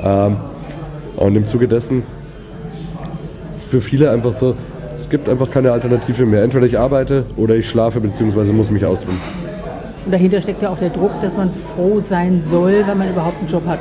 Ähm, 0.03 0.37
und 1.15 1.35
im 1.37 1.45
Zuge 1.45 1.67
dessen 1.67 2.03
für 3.69 3.79
viele 3.79 4.11
einfach 4.11 4.33
so, 4.33 4.55
es 4.95 5.09
gibt 5.09 5.29
einfach 5.29 5.49
keine 5.49 5.71
Alternative 5.71 6.25
mehr. 6.25 6.43
Entweder 6.43 6.65
ich 6.65 6.77
arbeite 6.77 7.25
oder 7.37 7.55
ich 7.55 7.69
schlafe 7.69 7.99
bzw. 8.01 8.51
muss 8.51 8.71
mich 8.71 8.85
ausruhen. 8.85 9.44
Und 10.05 10.11
dahinter 10.11 10.41
steckt 10.41 10.61
ja 10.61 10.69
auch 10.69 10.77
der 10.77 10.91
Druck, 10.91 11.19
dass 11.21 11.35
man 11.35 11.51
froh 11.51 11.99
sein 11.99 12.41
soll, 12.41 12.83
wenn 12.85 12.97
man 12.97 13.09
überhaupt 13.09 13.39
einen 13.39 13.47
Job 13.47 13.65
hat. 13.65 13.79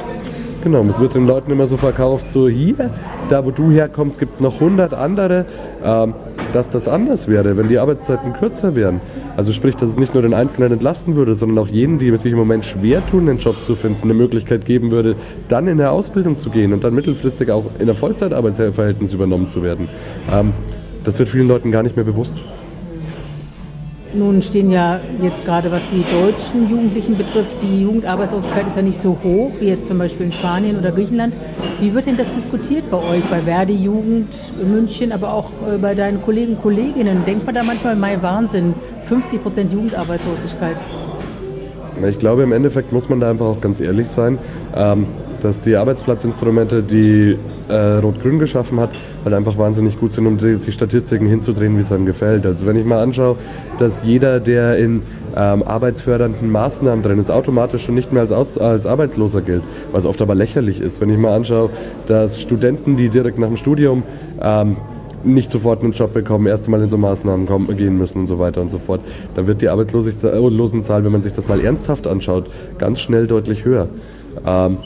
Genau, 0.64 0.82
es 0.84 0.98
wird 0.98 1.14
den 1.14 1.26
Leuten 1.26 1.50
immer 1.50 1.66
so 1.66 1.76
verkauft, 1.76 2.26
so 2.26 2.48
hier, 2.48 2.88
da 3.28 3.44
wo 3.44 3.50
du 3.50 3.70
herkommst, 3.70 4.18
gibt 4.18 4.32
es 4.32 4.40
noch 4.40 4.54
100 4.54 4.94
andere, 4.94 5.44
ähm, 5.84 6.14
dass 6.54 6.70
das 6.70 6.88
anders 6.88 7.28
wäre, 7.28 7.58
wenn 7.58 7.68
die 7.68 7.76
Arbeitszeiten 7.76 8.32
kürzer 8.32 8.74
wären. 8.74 9.02
Also 9.36 9.52
sprich, 9.52 9.76
dass 9.76 9.90
es 9.90 9.98
nicht 9.98 10.14
nur 10.14 10.22
den 10.22 10.32
Einzelnen 10.32 10.72
entlasten 10.72 11.16
würde, 11.16 11.34
sondern 11.34 11.58
auch 11.58 11.68
jenen, 11.68 11.98
die 11.98 12.08
es 12.08 12.22
sich 12.22 12.32
im 12.32 12.38
Moment 12.38 12.64
schwer 12.64 13.06
tun, 13.06 13.28
einen 13.28 13.40
Job 13.40 13.62
zu 13.62 13.74
finden, 13.74 14.04
eine 14.04 14.14
Möglichkeit 14.14 14.64
geben 14.64 14.90
würde, 14.90 15.16
dann 15.48 15.68
in 15.68 15.76
der 15.76 15.92
Ausbildung 15.92 16.38
zu 16.38 16.48
gehen 16.48 16.72
und 16.72 16.82
dann 16.82 16.94
mittelfristig 16.94 17.50
auch 17.50 17.64
in 17.78 17.84
der 17.84 17.94
Vollzeitarbeitsverhältnis 17.94 19.12
übernommen 19.12 19.48
zu 19.48 19.62
werden. 19.62 19.90
Ähm, 20.32 20.54
das 21.04 21.18
wird 21.18 21.28
vielen 21.28 21.48
Leuten 21.48 21.72
gar 21.72 21.82
nicht 21.82 21.96
mehr 21.96 22.06
bewusst. 22.06 22.38
Nun 24.16 24.42
stehen 24.42 24.70
ja 24.70 25.00
jetzt 25.20 25.44
gerade, 25.44 25.72
was 25.72 25.90
die 25.90 26.04
deutschen 26.04 26.68
Jugendlichen 26.70 27.18
betrifft, 27.18 27.60
die 27.62 27.82
Jugendarbeitslosigkeit 27.82 28.66
ist 28.66 28.76
ja 28.76 28.82
nicht 28.82 29.00
so 29.00 29.18
hoch 29.24 29.50
wie 29.58 29.66
jetzt 29.66 29.88
zum 29.88 29.98
Beispiel 29.98 30.26
in 30.26 30.32
Spanien 30.32 30.78
oder 30.78 30.92
Griechenland. 30.92 31.34
Wie 31.80 31.92
wird 31.92 32.06
denn 32.06 32.16
das 32.16 32.32
diskutiert 32.32 32.90
bei 32.90 32.98
euch, 32.98 33.24
bei 33.24 33.42
Verdi 33.42 33.74
Jugend 33.74 34.28
München, 34.62 35.10
aber 35.10 35.32
auch 35.32 35.50
äh, 35.68 35.78
bei 35.78 35.94
deinen 35.94 36.22
Kollegen 36.22 36.54
und 36.54 36.62
Kolleginnen? 36.62 37.24
Denkt 37.26 37.44
man 37.44 37.56
da 37.56 37.64
manchmal, 37.64 37.96
mein 37.96 38.22
Wahnsinn, 38.22 38.74
50 39.02 39.42
Prozent 39.42 39.72
Jugendarbeitslosigkeit? 39.72 40.76
Ich 42.08 42.18
glaube, 42.18 42.42
im 42.42 42.52
Endeffekt 42.52 42.92
muss 42.92 43.08
man 43.08 43.18
da 43.20 43.30
einfach 43.30 43.46
auch 43.46 43.60
ganz 43.60 43.80
ehrlich 43.80 44.08
sein. 44.08 44.38
Ähm, 44.76 45.06
dass 45.44 45.60
die 45.60 45.76
Arbeitsplatzinstrumente, 45.76 46.82
die 46.82 47.36
äh, 47.68 47.74
Rot-Grün 47.74 48.38
geschaffen 48.38 48.80
hat, 48.80 48.90
halt 49.24 49.34
einfach 49.34 49.58
wahnsinnig 49.58 50.00
gut 50.00 50.14
sind, 50.14 50.26
um 50.26 50.38
die, 50.38 50.56
die 50.56 50.72
Statistiken 50.72 51.26
hinzudrehen, 51.26 51.76
wie 51.76 51.82
es 51.82 51.92
einem 51.92 52.06
gefällt. 52.06 52.46
Also 52.46 52.64
wenn 52.64 52.76
ich 52.76 52.86
mal 52.86 53.02
anschaue, 53.02 53.36
dass 53.78 54.02
jeder, 54.02 54.40
der 54.40 54.78
in 54.78 55.02
ähm, 55.36 55.62
arbeitsfördernden 55.62 56.50
Maßnahmen 56.50 57.02
drin 57.02 57.18
ist, 57.18 57.30
automatisch 57.30 57.84
schon 57.84 57.94
nicht 57.94 58.10
mehr 58.10 58.22
als, 58.22 58.32
Aus 58.32 58.56
als 58.56 58.86
Arbeitsloser 58.86 59.42
gilt, 59.42 59.62
was 59.92 60.06
oft 60.06 60.22
aber 60.22 60.34
lächerlich 60.34 60.80
ist. 60.80 61.02
Wenn 61.02 61.10
ich 61.10 61.18
mal 61.18 61.34
anschaue, 61.34 61.68
dass 62.06 62.40
Studenten, 62.40 62.96
die 62.96 63.10
direkt 63.10 63.38
nach 63.38 63.48
dem 63.48 63.58
Studium 63.58 64.02
ähm, 64.40 64.78
nicht 65.24 65.50
sofort 65.50 65.82
einen 65.82 65.92
Job 65.92 66.14
bekommen, 66.14 66.46
erst 66.46 66.64
einmal 66.64 66.82
in 66.82 66.88
so 66.88 66.96
Maßnahmen 66.96 67.46
kommen, 67.46 67.76
gehen 67.76 67.98
müssen 67.98 68.20
und 68.20 68.26
so 68.28 68.38
weiter 68.38 68.62
und 68.62 68.70
so 68.70 68.78
fort. 68.78 69.02
Dann 69.34 69.46
wird 69.46 69.60
die 69.60 69.68
Arbeitslosenzahl, 69.68 71.04
wenn 71.04 71.12
man 71.12 71.20
sich 71.20 71.34
das 71.34 71.48
mal 71.48 71.60
ernsthaft 71.60 72.06
anschaut, 72.06 72.46
ganz 72.78 73.00
schnell 73.00 73.26
deutlich 73.26 73.66
höher. 73.66 73.88
Ähm, 74.46 74.78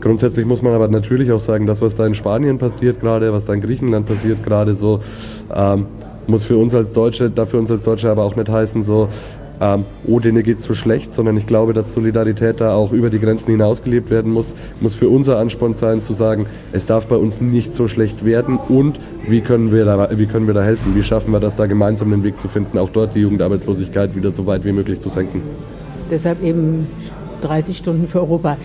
Grundsätzlich 0.00 0.46
muss 0.46 0.62
man 0.62 0.72
aber 0.72 0.88
natürlich 0.88 1.30
auch 1.32 1.40
sagen, 1.40 1.66
das, 1.66 1.82
was 1.82 1.96
da 1.96 2.06
in 2.06 2.14
Spanien 2.14 2.58
passiert 2.58 3.00
gerade, 3.00 3.32
was 3.32 3.44
da 3.44 3.52
in 3.52 3.60
Griechenland 3.60 4.06
passiert 4.06 4.42
gerade 4.42 4.74
so, 4.74 5.00
ähm, 5.54 5.86
muss 6.26 6.44
für 6.44 6.56
uns 6.56 6.74
als 6.74 6.92
Deutsche, 6.92 7.28
dafür 7.28 7.60
uns 7.60 7.70
als 7.70 7.82
Deutsche 7.82 8.10
aber 8.10 8.24
auch 8.24 8.36
nicht 8.36 8.48
heißen, 8.48 8.82
so, 8.82 9.08
ähm, 9.60 9.84
oh, 10.06 10.20
denen 10.20 10.42
geht's 10.42 10.64
so 10.64 10.74
schlecht, 10.74 11.12
sondern 11.12 11.36
ich 11.36 11.46
glaube, 11.46 11.74
dass 11.74 11.92
Solidarität 11.92 12.60
da 12.60 12.74
auch 12.74 12.92
über 12.92 13.10
die 13.10 13.20
Grenzen 13.20 13.50
hinaus 13.50 13.82
gelebt 13.82 14.08
werden 14.08 14.32
muss, 14.32 14.54
muss 14.80 14.94
für 14.94 15.08
unser 15.10 15.38
Ansporn 15.38 15.74
sein, 15.74 16.02
zu 16.02 16.14
sagen, 16.14 16.46
es 16.72 16.86
darf 16.86 17.06
bei 17.06 17.16
uns 17.16 17.42
nicht 17.42 17.74
so 17.74 17.86
schlecht 17.86 18.24
werden 18.24 18.58
und 18.68 18.98
wie 19.28 19.42
können 19.42 19.70
wir 19.70 19.84
da, 19.84 20.08
wie 20.16 20.26
können 20.26 20.46
wir 20.46 20.54
da 20.54 20.62
helfen? 20.62 20.94
Wie 20.94 21.02
schaffen 21.02 21.32
wir 21.32 21.40
das, 21.40 21.56
da 21.56 21.66
gemeinsam 21.66 22.10
den 22.10 22.22
Weg 22.22 22.40
zu 22.40 22.48
finden, 22.48 22.78
auch 22.78 22.88
dort 22.88 23.14
die 23.14 23.20
Jugendarbeitslosigkeit 23.20 24.16
wieder 24.16 24.30
so 24.30 24.46
weit 24.46 24.64
wie 24.64 24.72
möglich 24.72 25.00
zu 25.00 25.10
senken? 25.10 25.42
Deshalb 26.10 26.42
eben 26.42 26.86
30 27.42 27.76
Stunden 27.76 28.08
für 28.08 28.20
Europa. 28.20 28.56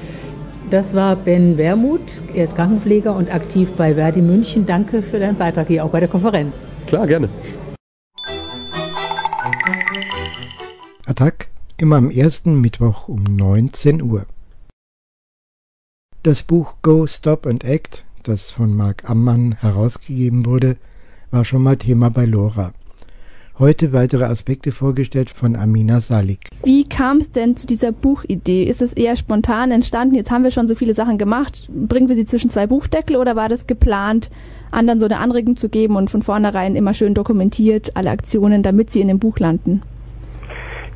Das 0.72 0.96
war 0.96 1.16
Ben 1.16 1.60
Wermuth. 1.60 2.20
Er 2.34 2.46
ist 2.46 2.56
Krankenpfleger 2.56 3.16
und 3.16 3.32
aktiv 3.32 3.72
bei 3.74 3.94
Verdi 3.94 4.22
München. 4.22 4.66
Danke 4.66 5.04
für 5.04 5.20
deinen 5.20 5.38
Beitrag 5.38 5.68
hier 5.68 5.86
auch 5.86 5.92
bei 5.92 6.00
der 6.00 6.10
Konferenz. 6.10 6.68
Klar, 6.88 7.06
gerne. 7.06 7.30
Attack 11.06 11.50
immer 11.78 11.98
am 11.98 12.10
ersten 12.10 12.62
Mittwoch 12.62 13.08
um 13.08 13.24
19 13.24 14.02
Uhr. 14.02 14.26
Das 16.24 16.42
Buch 16.42 16.78
Go, 16.82 17.06
Stop 17.06 17.46
and 17.46 17.64
Act, 17.64 18.04
das 18.24 18.50
von 18.50 18.76
Marc 18.76 19.08
Ammann 19.08 19.58
herausgegeben 19.60 20.48
wurde, 20.48 20.78
war 21.30 21.46
schon 21.46 21.62
mal 21.62 21.78
Thema 21.78 22.10
bei 22.10 22.26
Lora. 22.26 22.74
Heute 23.58 23.94
weitere 23.94 24.26
Aspekte 24.26 24.74
vorgestellt 24.74 25.30
von 25.30 25.56
Amina 25.56 26.02
Salik. 26.02 26.50
Wie 26.66 26.90
kam 26.90 27.20
es 27.20 27.32
denn 27.32 27.56
zu 27.56 27.66
dieser 27.66 27.94
Buchidee? 27.94 28.66
Ist 28.66 28.82
es 28.82 28.92
eher 28.92 29.16
spontan 29.16 29.72
entstanden? 29.72 30.16
Jetzt 30.16 30.30
haben 30.30 30.44
wir 30.44 30.52
schon 30.52 30.68
so 30.68 30.76
viele 30.76 30.94
Sachen 30.94 31.18
gemacht. 31.18 31.70
Bringen 31.70 32.10
wir 32.10 32.18
sie 32.18 32.26
zwischen 32.26 32.50
zwei 32.50 32.68
Buchdeckel 32.68 33.16
oder 33.16 33.38
war 33.38 33.48
das 33.48 33.66
geplant, 33.66 34.30
anderen 34.72 35.00
so 35.00 35.06
eine 35.06 35.20
Anregung 35.20 35.56
zu 35.56 35.70
geben 35.70 35.96
und 35.96 36.12
von 36.12 36.22
vornherein 36.22 36.76
immer 36.76 36.94
schön 36.94 37.14
dokumentiert 37.14 37.96
alle 37.96 38.10
Aktionen, 38.10 38.62
damit 38.62 38.92
sie 38.92 39.00
in 39.00 39.08
dem 39.08 39.20
Buch 39.20 39.40
landen? 39.40 39.84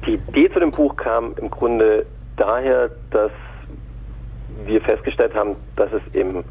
Die 0.06 0.16
Idee 0.16 0.52
zu 0.52 0.60
dem 0.60 0.72
Buch 0.72 0.98
kam 0.98 1.36
im 1.40 1.50
Grunde 1.50 2.06
daher, 2.36 2.92
dass 3.12 3.32
wir 4.66 4.82
festgestellt 4.82 5.34
haben, 5.34 5.56
dass 5.78 5.94
es 5.94 6.02
im 6.12 6.44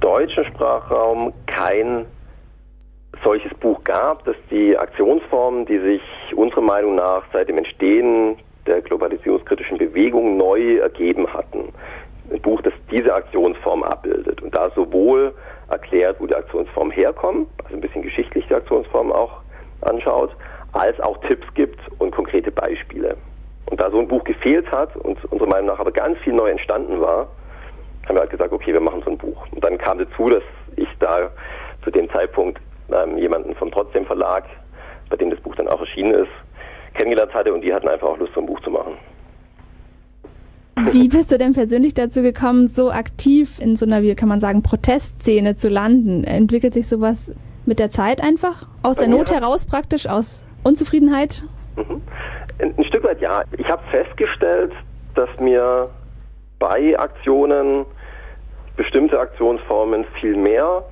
deutschen 0.00 0.44
Sprachraum 0.44 1.32
kein 1.46 2.04
solches 3.22 3.52
Buch 3.54 3.82
gab, 3.84 4.24
dass 4.24 4.36
die 4.50 4.76
Aktionsformen, 4.76 5.66
die 5.66 5.78
sich 5.78 6.02
unserer 6.34 6.62
Meinung 6.62 6.94
nach 6.94 7.24
seit 7.32 7.48
dem 7.48 7.58
Entstehen 7.58 8.36
der 8.66 8.80
globalisierungskritischen 8.80 9.78
Bewegung 9.78 10.36
neu 10.36 10.76
ergeben 10.78 11.32
hatten. 11.32 11.72
Ein 12.30 12.40
Buch, 12.40 12.62
das 12.62 12.72
diese 12.90 13.12
Aktionsform 13.14 13.82
abbildet 13.82 14.40
und 14.42 14.54
da 14.54 14.70
sowohl 14.70 15.34
erklärt, 15.68 16.16
wo 16.20 16.26
die 16.26 16.34
Aktionsformen 16.34 16.92
herkommen, 16.92 17.46
also 17.64 17.76
ein 17.76 17.80
bisschen 17.80 18.02
geschichtlich 18.02 18.46
die 18.48 18.54
Aktionsformen 18.54 19.12
auch 19.12 19.40
anschaut, 19.82 20.30
als 20.72 20.98
auch 21.00 21.18
Tipps 21.26 21.46
gibt 21.54 21.80
und 21.98 22.12
konkrete 22.12 22.50
Beispiele. 22.50 23.16
Und 23.66 23.80
da 23.80 23.90
so 23.90 23.98
ein 23.98 24.08
Buch 24.08 24.24
gefehlt 24.24 24.70
hat 24.70 24.94
und 24.96 25.24
unserer 25.32 25.48
Meinung 25.48 25.66
nach 25.66 25.80
aber 25.80 25.92
ganz 25.92 26.18
viel 26.18 26.32
neu 26.32 26.50
entstanden 26.50 27.00
war, 27.00 27.28
haben 28.06 28.16
wir 28.16 28.20
halt 28.20 28.30
gesagt, 28.30 28.52
okay, 28.52 28.72
wir 28.72 28.80
machen 28.80 29.02
so 29.04 29.10
ein 29.10 29.18
Buch. 29.18 29.46
Und 29.50 29.64
dann 29.64 29.78
kam 29.78 29.98
dazu, 29.98 30.28
dass 30.28 30.42
ich 30.76 30.88
da 30.98 31.30
zu 31.84 31.90
dem 31.90 32.10
Zeitpunkt 32.10 32.60
ähm, 32.92 33.18
jemanden 33.18 33.54
vom 33.54 33.70
Trotzdem 33.70 34.04
Verlag, 34.06 34.44
bei 35.10 35.16
dem 35.16 35.30
das 35.30 35.40
Buch 35.40 35.54
dann 35.56 35.68
auch 35.68 35.80
erschienen 35.80 36.14
ist, 36.14 36.30
kennengelernt 36.94 37.32
hatte 37.34 37.52
und 37.52 37.62
die 37.62 37.72
hatten 37.72 37.88
einfach 37.88 38.08
auch 38.08 38.18
Lust, 38.18 38.32
so 38.34 38.40
ein 38.40 38.46
Buch 38.46 38.60
zu 38.60 38.70
machen. 38.70 38.94
Wie 40.90 41.08
bist 41.08 41.30
du 41.30 41.38
denn 41.38 41.52
persönlich 41.52 41.94
dazu 41.94 42.22
gekommen, 42.22 42.66
so 42.66 42.90
aktiv 42.90 43.58
in 43.60 43.76
so 43.76 43.84
einer, 43.84 44.02
wie 44.02 44.14
kann 44.14 44.28
man 44.28 44.40
sagen, 44.40 44.62
Protestszene 44.62 45.54
zu 45.54 45.68
landen? 45.68 46.24
Entwickelt 46.24 46.74
sich 46.74 46.88
sowas 46.88 47.34
mit 47.66 47.78
der 47.78 47.90
Zeit 47.90 48.22
einfach? 48.22 48.66
Aus 48.82 48.96
der 48.96 49.08
Not 49.08 49.30
heraus 49.30 49.66
praktisch, 49.66 50.08
aus 50.08 50.44
Unzufriedenheit? 50.64 51.44
Mhm. 51.76 52.02
Ein 52.58 52.84
Stück 52.84 53.04
weit 53.04 53.20
ja. 53.20 53.44
Ich 53.58 53.68
habe 53.68 53.82
festgestellt, 53.90 54.72
dass 55.14 55.28
mir 55.38 55.90
bei 56.58 56.98
Aktionen 56.98 57.84
bestimmte 58.76 59.18
Aktionsformen 59.18 60.04
viel 60.20 60.36
mehr 60.36 60.84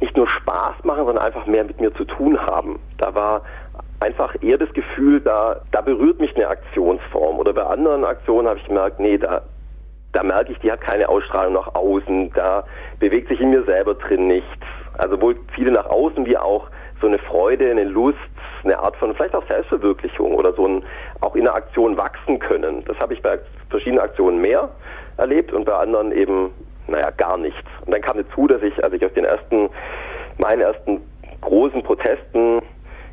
nicht 0.00 0.16
nur 0.16 0.28
Spaß 0.28 0.84
machen, 0.84 1.04
sondern 1.04 1.24
einfach 1.24 1.46
mehr 1.46 1.64
mit 1.64 1.80
mir 1.80 1.94
zu 1.94 2.04
tun 2.04 2.38
haben. 2.38 2.80
Da 2.98 3.14
war 3.14 3.42
einfach 4.00 4.34
eher 4.42 4.58
das 4.58 4.72
Gefühl, 4.72 5.20
da, 5.20 5.60
da 5.72 5.82
berührt 5.82 6.20
mich 6.20 6.34
eine 6.34 6.48
Aktionsform. 6.48 7.38
Oder 7.38 7.52
bei 7.52 7.62
anderen 7.62 8.04
Aktionen 8.04 8.48
habe 8.48 8.58
ich 8.58 8.66
gemerkt, 8.66 8.98
nee, 8.98 9.18
da, 9.18 9.42
da 10.12 10.22
merke 10.22 10.52
ich, 10.52 10.58
die 10.60 10.72
hat 10.72 10.80
keine 10.80 11.08
Ausstrahlung 11.08 11.54
nach 11.54 11.74
außen, 11.74 12.32
da 12.32 12.64
bewegt 12.98 13.28
sich 13.28 13.40
in 13.40 13.50
mir 13.50 13.62
selber 13.64 13.94
drin 13.94 14.26
nichts. 14.26 14.48
Also 14.96 15.20
wohl 15.20 15.36
viele 15.54 15.70
nach 15.70 15.86
außen 15.86 16.24
wie 16.26 16.36
auch 16.36 16.68
so 17.00 17.06
eine 17.06 17.18
Freude, 17.18 17.70
eine 17.70 17.84
Lust, 17.84 18.18
eine 18.64 18.78
Art 18.78 18.96
von 18.96 19.14
vielleicht 19.14 19.34
auch 19.34 19.46
Selbstverwirklichung 19.48 20.34
oder 20.34 20.52
so 20.52 20.66
ein 20.66 20.82
auch 21.20 21.34
in 21.34 21.44
der 21.44 21.54
Aktion 21.54 21.96
wachsen 21.96 22.38
können. 22.38 22.84
Das 22.84 22.98
habe 22.98 23.14
ich 23.14 23.22
bei 23.22 23.38
verschiedenen 23.70 24.02
Aktionen 24.02 24.40
mehr 24.40 24.68
erlebt 25.16 25.52
und 25.52 25.64
bei 25.64 25.74
anderen 25.74 26.12
eben, 26.12 26.50
naja, 26.90 27.10
gar 27.10 27.38
nichts. 27.38 27.68
Und 27.84 27.94
dann 27.94 28.02
kam 28.02 28.18
dazu, 28.18 28.46
dass 28.46 28.62
ich, 28.62 28.82
als 28.82 28.92
ich 28.92 29.04
aus 29.04 29.12
den 29.14 29.24
ersten, 29.24 29.70
meinen 30.38 30.62
ersten 30.62 31.00
großen 31.40 31.82
Protesten, 31.82 32.60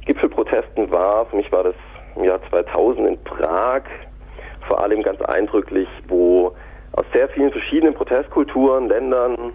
Gipfelprotesten 0.06 0.90
war, 0.92 1.26
für 1.26 1.36
mich 1.36 1.52
war 1.52 1.64
das 1.64 1.76
im 2.16 2.24
Jahr 2.24 2.40
2000 2.50 3.08
in 3.08 3.24
Prag, 3.24 3.84
vor 4.68 4.82
allem 4.82 5.04
ganz 5.04 5.22
eindrücklich, 5.22 5.88
wo 6.08 6.56
aus 6.94 7.06
sehr 7.14 7.30
vielen 7.30 7.52
verschiedenen 7.52 7.94
Protestkulturen, 7.94 8.88
Ländern 8.88 9.54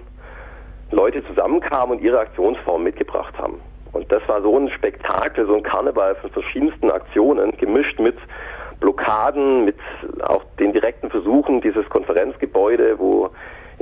Leute 0.91 1.25
zusammenkamen 1.27 1.97
und 1.97 2.05
ihre 2.05 2.21
Aktionsformen 2.21 2.85
mitgebracht 2.85 3.37
haben. 3.39 3.61
Und 3.93 4.11
das 4.13 4.27
war 4.29 4.43
so 4.43 4.59
ein 4.59 4.71
Spektakel, 4.71 5.47
so 5.47 5.57
ein 5.57 5.63
Karneval 5.63 6.15
von 6.17 6.31
verschiedensten 6.31 6.91
Aktionen, 6.91 7.53
gemischt 7.57 7.99
mit 7.99 8.17
Blockaden, 8.81 9.65
mit 9.65 9.77
auch 10.23 10.43
den 10.59 10.73
direkten 10.73 11.11
Versuchen, 11.11 11.61
dieses 11.61 11.89
Konferenzgebäude, 11.89 12.99
wo 12.99 13.31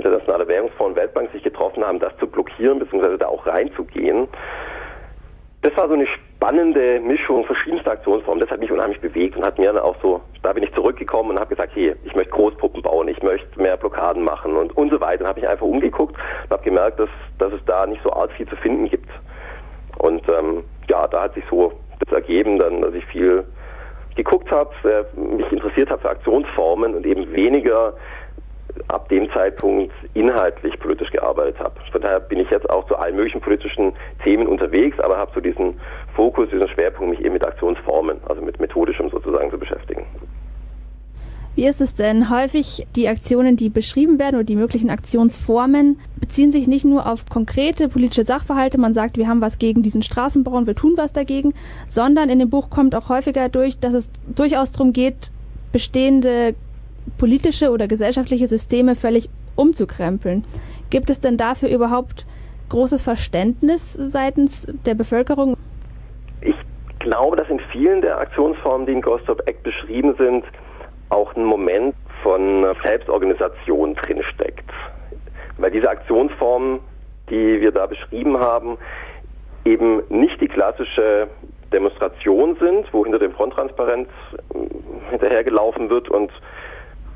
Internationale 0.00 0.48
Währungsfonds 0.48 0.90
und 0.90 0.96
Weltbank 0.96 1.30
sich 1.32 1.42
getroffen 1.42 1.84
haben, 1.84 1.98
das 1.98 2.16
zu 2.18 2.26
blockieren, 2.26 2.78
beziehungsweise 2.78 3.18
da 3.18 3.26
auch 3.26 3.46
reinzugehen. 3.46 4.28
Das 5.62 5.76
war 5.76 5.88
so 5.88 5.94
eine 5.94 6.06
spannende 6.06 7.00
Mischung 7.00 7.44
verschiedenster 7.44 7.92
Aktionsformen. 7.92 8.40
Das 8.40 8.50
hat 8.50 8.60
mich 8.60 8.72
unheimlich 8.72 9.00
bewegt 9.00 9.36
und 9.36 9.44
hat 9.44 9.58
mir 9.58 9.72
dann 9.72 9.82
auch 9.82 9.96
so, 10.00 10.22
da 10.42 10.54
bin 10.54 10.62
ich 10.62 10.72
zurückgekommen 10.72 11.30
und 11.30 11.38
habe 11.38 11.54
gesagt, 11.54 11.72
hey, 11.74 11.94
ich 12.04 12.14
möchte 12.14 12.30
Großpuppen 12.30 12.80
bauen, 12.80 13.08
ich 13.08 13.22
möchte 13.22 13.60
mehr 13.60 13.76
Blockaden 13.76 14.24
machen 14.24 14.56
und, 14.56 14.74
und 14.74 14.90
so 14.90 15.00
weiter. 15.00 15.24
Und 15.24 15.28
habe 15.28 15.40
ich 15.40 15.48
einfach 15.48 15.66
umgeguckt 15.66 16.16
und 16.44 16.50
habe 16.50 16.62
gemerkt, 16.62 16.98
dass, 16.98 17.10
dass 17.38 17.52
es 17.52 17.60
da 17.66 17.86
nicht 17.86 18.02
so 18.02 18.10
arg 18.10 18.32
viel 18.32 18.48
zu 18.48 18.56
finden 18.56 18.88
gibt. 18.88 19.10
Und 19.98 20.22
ähm, 20.30 20.64
ja, 20.88 21.06
da 21.06 21.24
hat 21.24 21.34
sich 21.34 21.44
so 21.50 21.72
das 21.98 22.14
ergeben, 22.14 22.58
dann, 22.58 22.80
dass 22.80 22.94
ich 22.94 23.04
viel 23.04 23.44
geguckt 24.16 24.50
habe, 24.50 24.70
mich 25.14 25.50
interessiert 25.52 25.90
habe 25.90 26.00
für 26.00 26.10
Aktionsformen 26.10 26.94
und 26.94 27.06
eben 27.06 27.30
weniger 27.32 27.94
ab 28.88 29.08
dem 29.08 29.30
Zeitpunkt 29.32 29.92
inhaltlich 30.14 30.78
politisch 30.78 31.10
gearbeitet 31.10 31.58
habe. 31.58 31.74
Von 31.90 32.00
daher 32.00 32.20
bin 32.20 32.40
ich 32.40 32.50
jetzt 32.50 32.68
auch 32.68 32.86
zu 32.86 32.96
allen 32.96 33.16
möglichen 33.16 33.40
politischen 33.40 33.92
Themen 34.22 34.46
unterwegs, 34.46 34.98
aber 35.00 35.16
habe 35.16 35.32
so 35.34 35.40
diesen 35.40 35.78
Fokus, 36.14 36.48
diesen 36.50 36.68
Schwerpunkt, 36.68 37.10
mich 37.10 37.24
eben 37.24 37.34
mit 37.34 37.46
Aktionsformen, 37.46 38.18
also 38.28 38.42
mit 38.42 38.60
methodischem 38.60 39.10
sozusagen 39.10 39.50
zu 39.50 39.58
beschäftigen. 39.58 40.04
Wie 41.56 41.66
ist 41.66 41.80
es 41.80 41.94
denn 41.94 42.30
häufig, 42.30 42.86
die 42.94 43.08
Aktionen, 43.08 43.56
die 43.56 43.70
beschrieben 43.70 44.18
werden 44.20 44.36
oder 44.36 44.44
die 44.44 44.56
möglichen 44.56 44.88
Aktionsformen, 44.88 45.98
beziehen 46.18 46.52
sich 46.52 46.68
nicht 46.68 46.84
nur 46.84 47.10
auf 47.10 47.26
konkrete 47.28 47.88
politische 47.88 48.24
Sachverhalte, 48.24 48.78
man 48.78 48.94
sagt, 48.94 49.18
wir 49.18 49.26
haben 49.26 49.40
was 49.40 49.58
gegen 49.58 49.82
diesen 49.82 50.02
Straßenbau 50.02 50.52
und 50.52 50.68
wir 50.68 50.76
tun 50.76 50.94
was 50.96 51.12
dagegen, 51.12 51.52
sondern 51.88 52.30
in 52.30 52.38
dem 52.38 52.50
Buch 52.50 52.70
kommt 52.70 52.94
auch 52.94 53.08
häufiger 53.08 53.48
durch, 53.48 53.78
dass 53.78 53.94
es 53.94 54.10
durchaus 54.34 54.70
darum 54.70 54.92
geht, 54.92 55.32
bestehende 55.72 56.54
politische 57.18 57.70
oder 57.70 57.88
gesellschaftliche 57.88 58.48
Systeme 58.48 58.94
völlig 58.94 59.28
umzukrempeln. 59.56 60.44
Gibt 60.90 61.10
es 61.10 61.20
denn 61.20 61.36
dafür 61.36 61.68
überhaupt 61.68 62.26
großes 62.68 63.02
Verständnis 63.02 63.92
seitens 63.92 64.66
der 64.86 64.94
Bevölkerung? 64.94 65.56
Ich 66.40 66.56
glaube, 67.00 67.36
dass 67.36 67.48
in 67.48 67.60
vielen 67.72 68.00
der 68.00 68.18
Aktionsformen, 68.18 68.86
die 68.86 68.92
in 68.92 69.02
Gostop 69.02 69.40
Act 69.46 69.62
beschrieben 69.62 70.14
sind, 70.16 70.44
auch 71.10 71.34
ein 71.34 71.44
Moment 71.44 71.94
von 72.22 72.66
Selbstorganisation 72.84 73.94
drinsteckt. 73.94 74.70
Weil 75.58 75.70
diese 75.70 75.90
Aktionsformen, 75.90 76.80
die 77.28 77.60
wir 77.60 77.72
da 77.72 77.86
beschrieben 77.86 78.38
haben, 78.38 78.78
eben 79.64 80.02
nicht 80.08 80.40
die 80.40 80.48
klassische 80.48 81.28
Demonstration 81.72 82.56
sind, 82.56 82.92
wo 82.92 83.04
hinter 83.04 83.18
dem 83.18 83.32
Fronttransparenz 83.32 84.08
äh, 84.54 85.10
hinterhergelaufen 85.10 85.88
wird 85.88 86.08
und 86.08 86.32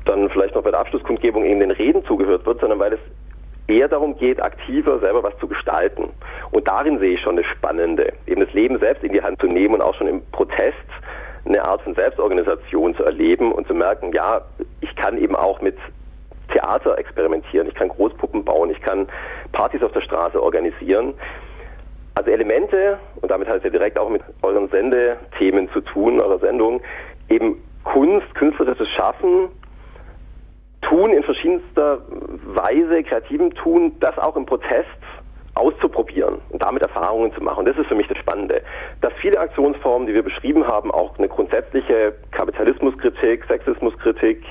dann 0.05 0.29
vielleicht 0.29 0.55
noch 0.55 0.63
bei 0.63 0.71
der 0.71 0.79
Abschlusskundgebung 0.79 1.43
eben 1.45 1.59
den 1.59 1.71
Reden 1.71 2.05
zugehört 2.05 2.45
wird, 2.45 2.59
sondern 2.59 2.79
weil 2.79 2.93
es 2.93 2.99
eher 3.67 3.87
darum 3.87 4.17
geht, 4.17 4.41
aktiver 4.41 4.99
selber 4.99 5.23
was 5.23 5.37
zu 5.39 5.47
gestalten. 5.47 6.09
Und 6.51 6.67
darin 6.67 6.99
sehe 6.99 7.15
ich 7.15 7.21
schon 7.21 7.35
das 7.35 7.45
Spannende, 7.47 8.13
eben 8.27 8.41
das 8.41 8.53
Leben 8.53 8.79
selbst 8.79 9.03
in 9.03 9.11
die 9.11 9.21
Hand 9.21 9.41
zu 9.41 9.47
nehmen 9.47 9.75
und 9.75 9.81
auch 9.81 9.95
schon 9.95 10.07
im 10.07 10.21
Protest 10.31 10.75
eine 11.45 11.63
Art 11.63 11.81
von 11.81 11.93
Selbstorganisation 11.95 12.95
zu 12.95 13.03
erleben 13.03 13.51
und 13.51 13.67
zu 13.67 13.73
merken, 13.73 14.11
ja, 14.13 14.41
ich 14.81 14.95
kann 14.95 15.17
eben 15.17 15.35
auch 15.35 15.61
mit 15.61 15.77
Theater 16.53 16.97
experimentieren, 16.97 17.67
ich 17.67 17.75
kann 17.75 17.89
Großpuppen 17.89 18.43
bauen, 18.43 18.69
ich 18.69 18.81
kann 18.81 19.07
Partys 19.51 19.83
auf 19.83 19.91
der 19.91 20.01
Straße 20.01 20.41
organisieren. 20.41 21.13
Also 22.15 22.31
Elemente, 22.31 22.97
und 23.21 23.29
damit 23.29 23.47
hat 23.47 23.57
es 23.57 23.63
ja 23.63 23.69
direkt 23.69 23.99
auch 23.99 24.09
mit 24.09 24.21
euren 24.41 24.69
Sendethemen 24.69 25.69
zu 25.71 25.81
tun, 25.81 26.21
eurer 26.21 26.39
Sendung, 26.39 26.81
eben 27.29 27.61
Kunst, 27.83 28.33
künstlerisches 28.35 28.87
Schaffen, 28.89 29.49
Tun 30.89 31.11
in 31.11 31.23
verschiedenster 31.23 32.01
Weise, 32.45 33.03
kreativem 33.03 33.53
Tun, 33.55 33.93
das 33.99 34.17
auch 34.17 34.35
im 34.35 34.45
Protest 34.45 34.87
auszuprobieren 35.55 36.41
und 36.49 36.61
damit 36.61 36.83
Erfahrungen 36.83 37.33
zu 37.33 37.41
machen. 37.41 37.65
Das 37.65 37.77
ist 37.77 37.87
für 37.87 37.95
mich 37.95 38.07
das 38.07 38.17
Spannende, 38.17 38.61
dass 39.01 39.13
viele 39.21 39.39
Aktionsformen, 39.39 40.05
die 40.05 40.13
wir 40.13 40.23
beschrieben 40.23 40.67
haben, 40.67 40.91
auch 40.91 41.17
eine 41.17 41.29
grundsätzliche 41.29 42.13
Kapitalismuskritik, 42.31 43.45
Sexismuskritik 43.45 44.43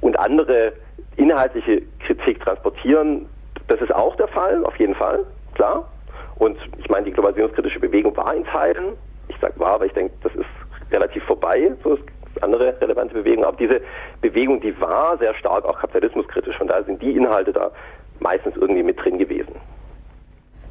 und 0.00 0.18
andere 0.18 0.72
inhaltliche 1.16 1.82
Kritik 2.04 2.40
transportieren. 2.40 3.26
Das 3.68 3.80
ist 3.80 3.94
auch 3.94 4.16
der 4.16 4.28
Fall, 4.28 4.64
auf 4.64 4.76
jeden 4.76 4.94
Fall, 4.94 5.24
klar. 5.54 5.88
Und 6.36 6.58
ich 6.78 6.88
meine, 6.88 7.04
die 7.04 7.12
globalisierungskritische 7.12 7.78
Bewegung 7.78 8.16
war 8.16 8.34
in 8.34 8.44
Teilen, 8.44 8.96
ich 9.28 9.36
sage 9.40 9.54
war, 9.58 9.74
aber 9.74 9.86
ich 9.86 9.92
denke, 9.92 10.12
das 10.24 10.34
ist 10.34 10.46
relativ 10.90 11.22
vorbei, 11.24 11.72
so 11.84 11.94
ist 11.94 12.02
andere 12.42 12.80
relevante 12.80 13.14
Bewegungen. 13.14 13.44
Aber 13.44 13.56
diese 13.56 13.80
Bewegung, 14.20 14.60
die 14.60 14.78
war 14.80 15.18
sehr 15.18 15.34
stark 15.34 15.64
auch 15.64 15.78
kapitalismuskritisch. 15.78 16.56
Von 16.56 16.66
daher 16.66 16.84
sind 16.84 17.00
die 17.02 17.12
Inhalte 17.12 17.52
da 17.52 17.70
meistens 18.20 18.56
irgendwie 18.56 18.82
mit 18.82 19.02
drin 19.02 19.18
gewesen. 19.18 19.54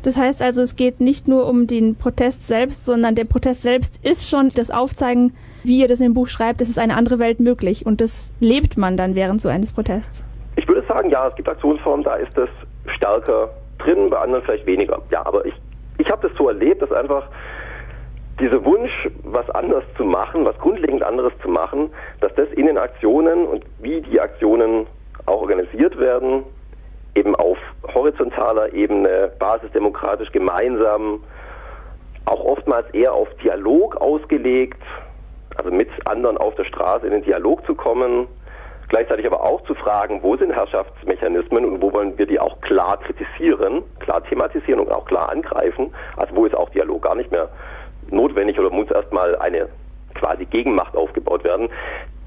Das 0.04 0.18
heißt 0.18 0.42
also, 0.42 0.62
es 0.62 0.76
geht 0.76 1.00
nicht 1.00 1.28
nur 1.28 1.48
um 1.48 1.68
den 1.68 1.96
Protest 1.96 2.48
selbst, 2.48 2.86
sondern 2.86 3.14
der 3.14 3.26
Protest 3.26 3.62
selbst 3.62 4.04
ist 4.04 4.28
schon 4.28 4.50
das 4.50 4.72
Aufzeigen, 4.72 5.34
wie 5.64 5.80
ihr 5.80 5.88
das 5.88 6.02
im 6.02 6.16
Buch 6.16 6.28
schreibt, 6.28 6.62
es 6.62 6.70
ist 6.70 6.80
eine 6.80 6.98
andere 6.98 7.20
Welt 7.20 7.40
möglich 7.40 7.86
und 7.86 8.02
das 8.02 8.32
lebt 8.40 8.78
man 8.78 8.98
dann 8.98 9.14
während 9.14 9.42
so 9.42 9.50
eines 9.50 9.72
Protests. 9.72 10.26
Ich 10.56 10.68
würde 10.68 10.84
sagen, 10.88 11.12
ja, 11.12 11.28
es 11.28 11.36
gibt 11.36 11.48
Aktionsformen, 11.48 12.04
da 12.04 12.16
ist 12.16 12.36
das 12.36 12.50
stärker 12.88 13.50
drin, 13.78 14.10
bei 14.10 14.18
anderen 14.18 14.44
vielleicht 14.44 14.66
weniger. 14.66 15.00
Ja, 15.12 15.24
aber 15.26 15.46
ich, 15.46 15.54
ich 16.00 16.10
habe 16.10 16.28
das 16.28 16.36
so 16.36 16.48
erlebt, 16.48 16.82
dass 16.82 16.92
einfach 16.92 17.24
dieser 18.40 18.64
Wunsch, 18.66 19.10
was 19.24 19.50
anders 19.52 19.84
zu 19.98 20.04
machen, 20.04 20.46
was 20.46 20.58
grundlegend 20.58 21.04
anderes 21.04 21.34
zu 21.42 21.50
machen, 21.50 21.92
dass 22.22 22.34
das 22.36 22.50
in 22.54 22.66
den 22.66 22.78
Aktionen 22.78 23.46
und 23.46 23.66
wie 23.80 24.02
die 24.02 24.20
Aktionen 24.20 24.88
auch 25.26 25.42
organisiert 25.42 25.98
werden, 26.00 26.44
eben 27.16 27.36
auf 27.36 27.58
horizontaler 27.94 28.74
Ebene, 28.74 29.32
basisdemokratisch 29.38 30.32
gemeinsam, 30.32 31.24
auch 32.26 32.44
oftmals 32.44 32.90
eher 32.94 33.14
auf 33.14 33.28
Dialog 33.44 33.98
ausgelegt, 33.98 34.82
also 35.58 35.72
mit 35.72 35.90
anderen 36.06 36.38
auf 36.38 36.56
der 36.56 36.64
Straße 36.64 37.06
in 37.06 37.12
den 37.12 37.24
Dialog 37.24 37.66
zu 37.66 37.76
kommen, 37.76 38.28
gleichzeitig 38.88 39.26
aber 39.26 39.44
auch 39.44 39.62
zu 39.64 39.76
fragen, 39.76 40.22
wo 40.24 40.38
sind 40.38 40.54
Herrschaftsmechanismen 40.54 41.66
und 41.66 41.82
wo 41.82 41.92
wollen 41.94 42.18
wir 42.18 42.26
die 42.26 42.40
auch 42.40 42.60
klar 42.62 42.98
kritisieren, 42.98 43.84
klar 44.00 44.24
thematisieren 44.24 44.80
und 44.80 44.92
auch 44.92 45.06
klar 45.06 45.30
angreifen, 45.30 45.94
also 46.18 46.36
wo 46.36 46.46
ist 46.46 46.56
auch 46.56 46.70
Dialog 46.70 47.04
gar 47.04 47.16
nicht 47.16 47.32
mehr 47.32 47.50
notwendig 48.12 48.60
oder 48.60 48.70
muss 48.70 48.90
erstmal 48.92 49.36
eine 49.38 49.68
quasi 50.16 50.46
Gegenmacht 50.46 50.96
aufgebaut 50.96 51.44
werden. 51.44 51.70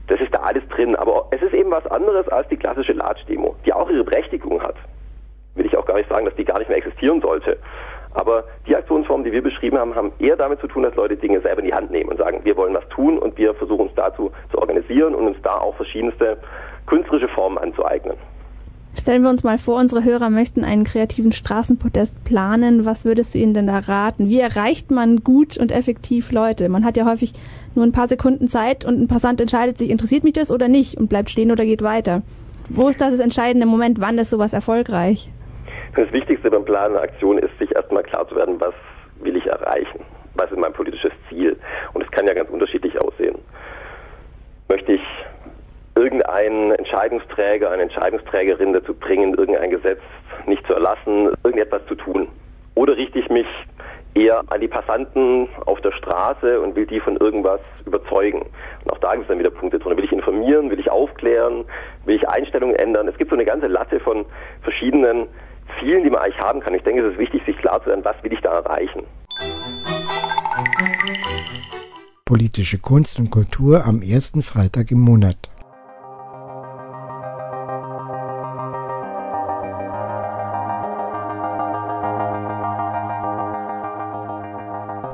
Das 0.06 0.20
ist 0.20 0.34
da 0.34 0.40
alles 0.40 0.66
drin, 0.68 0.96
aber 0.96 1.26
es 1.30 1.40
ist 1.40 1.54
eben 1.54 1.70
was 1.70 1.86
anderes 1.86 2.28
als 2.28 2.48
die 2.48 2.56
klassische 2.56 2.92
Latsch-Demo, 2.92 3.54
die 3.64 3.72
auch 3.72 3.88
ihre 3.88 4.04
Berechtigung 4.04 4.62
hat. 4.62 4.76
Will 5.54 5.66
ich 5.66 5.76
auch 5.76 5.86
gar 5.86 5.96
nicht 5.96 6.08
sagen, 6.08 6.26
dass 6.26 6.34
die 6.34 6.44
gar 6.44 6.58
nicht 6.58 6.68
mehr 6.68 6.78
existieren 6.78 7.20
sollte. 7.20 7.56
Aber 8.14 8.44
die 8.66 8.76
Aktionsformen, 8.76 9.24
die 9.24 9.32
wir 9.32 9.42
beschrieben 9.42 9.78
haben, 9.78 9.94
haben 9.94 10.12
eher 10.18 10.36
damit 10.36 10.60
zu 10.60 10.68
tun, 10.68 10.84
dass 10.84 10.94
Leute 10.94 11.16
Dinge 11.16 11.40
selber 11.40 11.60
in 11.60 11.66
die 11.66 11.74
Hand 11.74 11.90
nehmen 11.90 12.10
und 12.10 12.18
sagen, 12.18 12.40
wir 12.44 12.56
wollen 12.56 12.74
was 12.74 12.88
tun 12.88 13.18
und 13.18 13.36
wir 13.38 13.54
versuchen 13.54 13.88
uns 13.88 13.94
dazu 13.96 14.30
zu 14.50 14.58
organisieren 14.58 15.14
und 15.14 15.26
uns 15.26 15.36
da 15.42 15.58
auch 15.58 15.74
verschiedenste 15.76 16.38
künstlerische 16.86 17.28
Formen 17.28 17.58
anzueignen. 17.58 18.16
Stellen 19.04 19.22
wir 19.22 19.28
uns 19.28 19.44
mal 19.44 19.58
vor, 19.58 19.78
unsere 19.78 20.02
Hörer 20.02 20.30
möchten 20.30 20.64
einen 20.64 20.84
kreativen 20.84 21.32
Straßenprotest 21.32 22.24
planen. 22.24 22.86
Was 22.86 23.04
würdest 23.04 23.34
du 23.34 23.38
ihnen 23.38 23.52
denn 23.52 23.66
da 23.66 23.80
raten? 23.80 24.30
Wie 24.30 24.40
erreicht 24.40 24.90
man 24.90 25.22
gut 25.22 25.58
und 25.58 25.72
effektiv 25.72 26.32
Leute? 26.32 26.70
Man 26.70 26.86
hat 26.86 26.96
ja 26.96 27.04
häufig 27.04 27.34
nur 27.74 27.84
ein 27.84 27.92
paar 27.92 28.08
Sekunden 28.08 28.48
Zeit 28.48 28.86
und 28.86 28.98
ein 28.98 29.06
Passant 29.06 29.42
entscheidet 29.42 29.76
sich, 29.76 29.90
interessiert 29.90 30.24
mich 30.24 30.32
das 30.32 30.50
oder 30.50 30.68
nicht 30.68 30.96
und 30.96 31.08
bleibt 31.08 31.28
stehen 31.28 31.52
oder 31.52 31.66
geht 31.66 31.82
weiter. 31.82 32.22
Wo 32.70 32.88
ist 32.88 32.98
das 32.98 33.10
das 33.10 33.20
entscheidende 33.20 33.66
Moment? 33.66 34.00
Wann 34.00 34.16
ist 34.16 34.30
sowas 34.30 34.54
erfolgreich? 34.54 35.30
Das 35.96 36.10
Wichtigste 36.10 36.50
beim 36.50 36.64
Planen 36.64 36.94
einer 36.94 37.04
Aktion 37.04 37.36
ist, 37.36 37.58
sich 37.58 37.74
erstmal 37.74 38.04
klar 38.04 38.26
zu 38.26 38.36
werden, 38.36 38.58
was 38.58 38.72
will 39.20 39.36
ich 39.36 39.44
erreichen. 39.44 40.00
was 40.36 40.50
ist 40.50 40.58
mein 40.58 40.72
politisches 40.72 41.12
Ziel? 41.28 41.58
Und 41.92 42.02
es 42.02 42.10
kann 42.10 42.26
ja 42.26 42.32
ganz 42.32 42.48
unterschiedlich 42.48 42.98
aussehen. 42.98 43.36
Möchte 44.70 44.92
ich 44.92 45.02
irgendeinen 46.04 46.72
Entscheidungsträger, 46.72 47.70
eine 47.70 47.84
Entscheidungsträgerin 47.84 48.74
dazu 48.74 48.92
bringen, 48.92 49.34
irgendein 49.34 49.70
Gesetz 49.70 50.00
nicht 50.46 50.66
zu 50.66 50.74
erlassen, 50.74 51.30
irgendetwas 51.42 51.80
zu 51.88 51.94
tun? 51.94 52.28
Oder 52.74 52.96
richte 52.96 53.18
ich 53.18 53.28
mich 53.30 53.46
eher 54.14 54.42
an 54.48 54.60
die 54.60 54.68
Passanten 54.68 55.48
auf 55.64 55.80
der 55.80 55.92
Straße 55.92 56.60
und 56.60 56.76
will 56.76 56.86
die 56.86 57.00
von 57.00 57.16
irgendwas 57.16 57.60
überzeugen. 57.86 58.42
Und 58.84 58.92
auch 58.92 58.98
da 58.98 59.12
gibt 59.12 59.22
es 59.22 59.28
dann 59.28 59.38
wieder 59.38 59.50
Punkte 59.50 59.78
drin. 59.78 59.96
Will 59.96 60.04
ich 60.04 60.12
informieren, 60.12 60.70
will 60.70 60.78
ich 60.78 60.90
aufklären, 60.90 61.64
will 62.04 62.16
ich 62.16 62.28
Einstellungen 62.28 62.76
ändern? 62.76 63.08
Es 63.08 63.16
gibt 63.16 63.30
so 63.30 63.36
eine 63.36 63.44
ganze 63.44 63.66
Latte 63.66 63.98
von 63.98 64.24
verschiedenen 64.62 65.26
Zielen, 65.80 66.04
die 66.04 66.10
man 66.10 66.20
eigentlich 66.20 66.38
haben 66.38 66.60
kann. 66.60 66.74
Ich 66.74 66.82
denke, 66.82 67.02
es 67.02 67.14
ist 67.14 67.18
wichtig, 67.18 67.42
sich 67.44 67.56
klar 67.56 67.80
zu 67.82 67.88
werden, 67.88 68.04
was 68.04 68.16
will 68.22 68.32
ich 68.32 68.40
da 68.40 68.52
erreichen. 68.52 69.02
Politische 72.24 72.78
Kunst 72.78 73.18
und 73.18 73.30
Kultur 73.30 73.84
am 73.84 74.00
ersten 74.02 74.42
Freitag 74.42 74.90
im 74.90 75.00
Monat. 75.00 75.36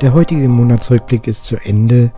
Der 0.01 0.15
heutige 0.15 0.49
Monatsrückblick 0.49 1.27
ist 1.27 1.45
zu 1.45 1.57
Ende. 1.57 2.11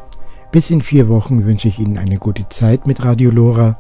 Bis 0.53 0.71
in 0.71 0.83
vier 0.83 1.09
Wochen 1.09 1.45
wünsche 1.45 1.67
ich 1.67 1.81
Ihnen 1.81 1.99
eine 1.99 2.17
gute 2.17 2.49
Zeit 2.49 2.87
mit 2.87 3.05
Radio 3.05 3.33
Lora. 3.33 3.77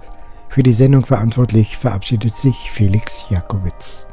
Für 0.48 0.64
die 0.64 0.72
Sendung 0.72 1.06
verantwortlich 1.06 1.76
verabschiedet 1.76 2.34
sich 2.34 2.68
Felix 2.72 3.26
Jakowitz. 3.30 4.08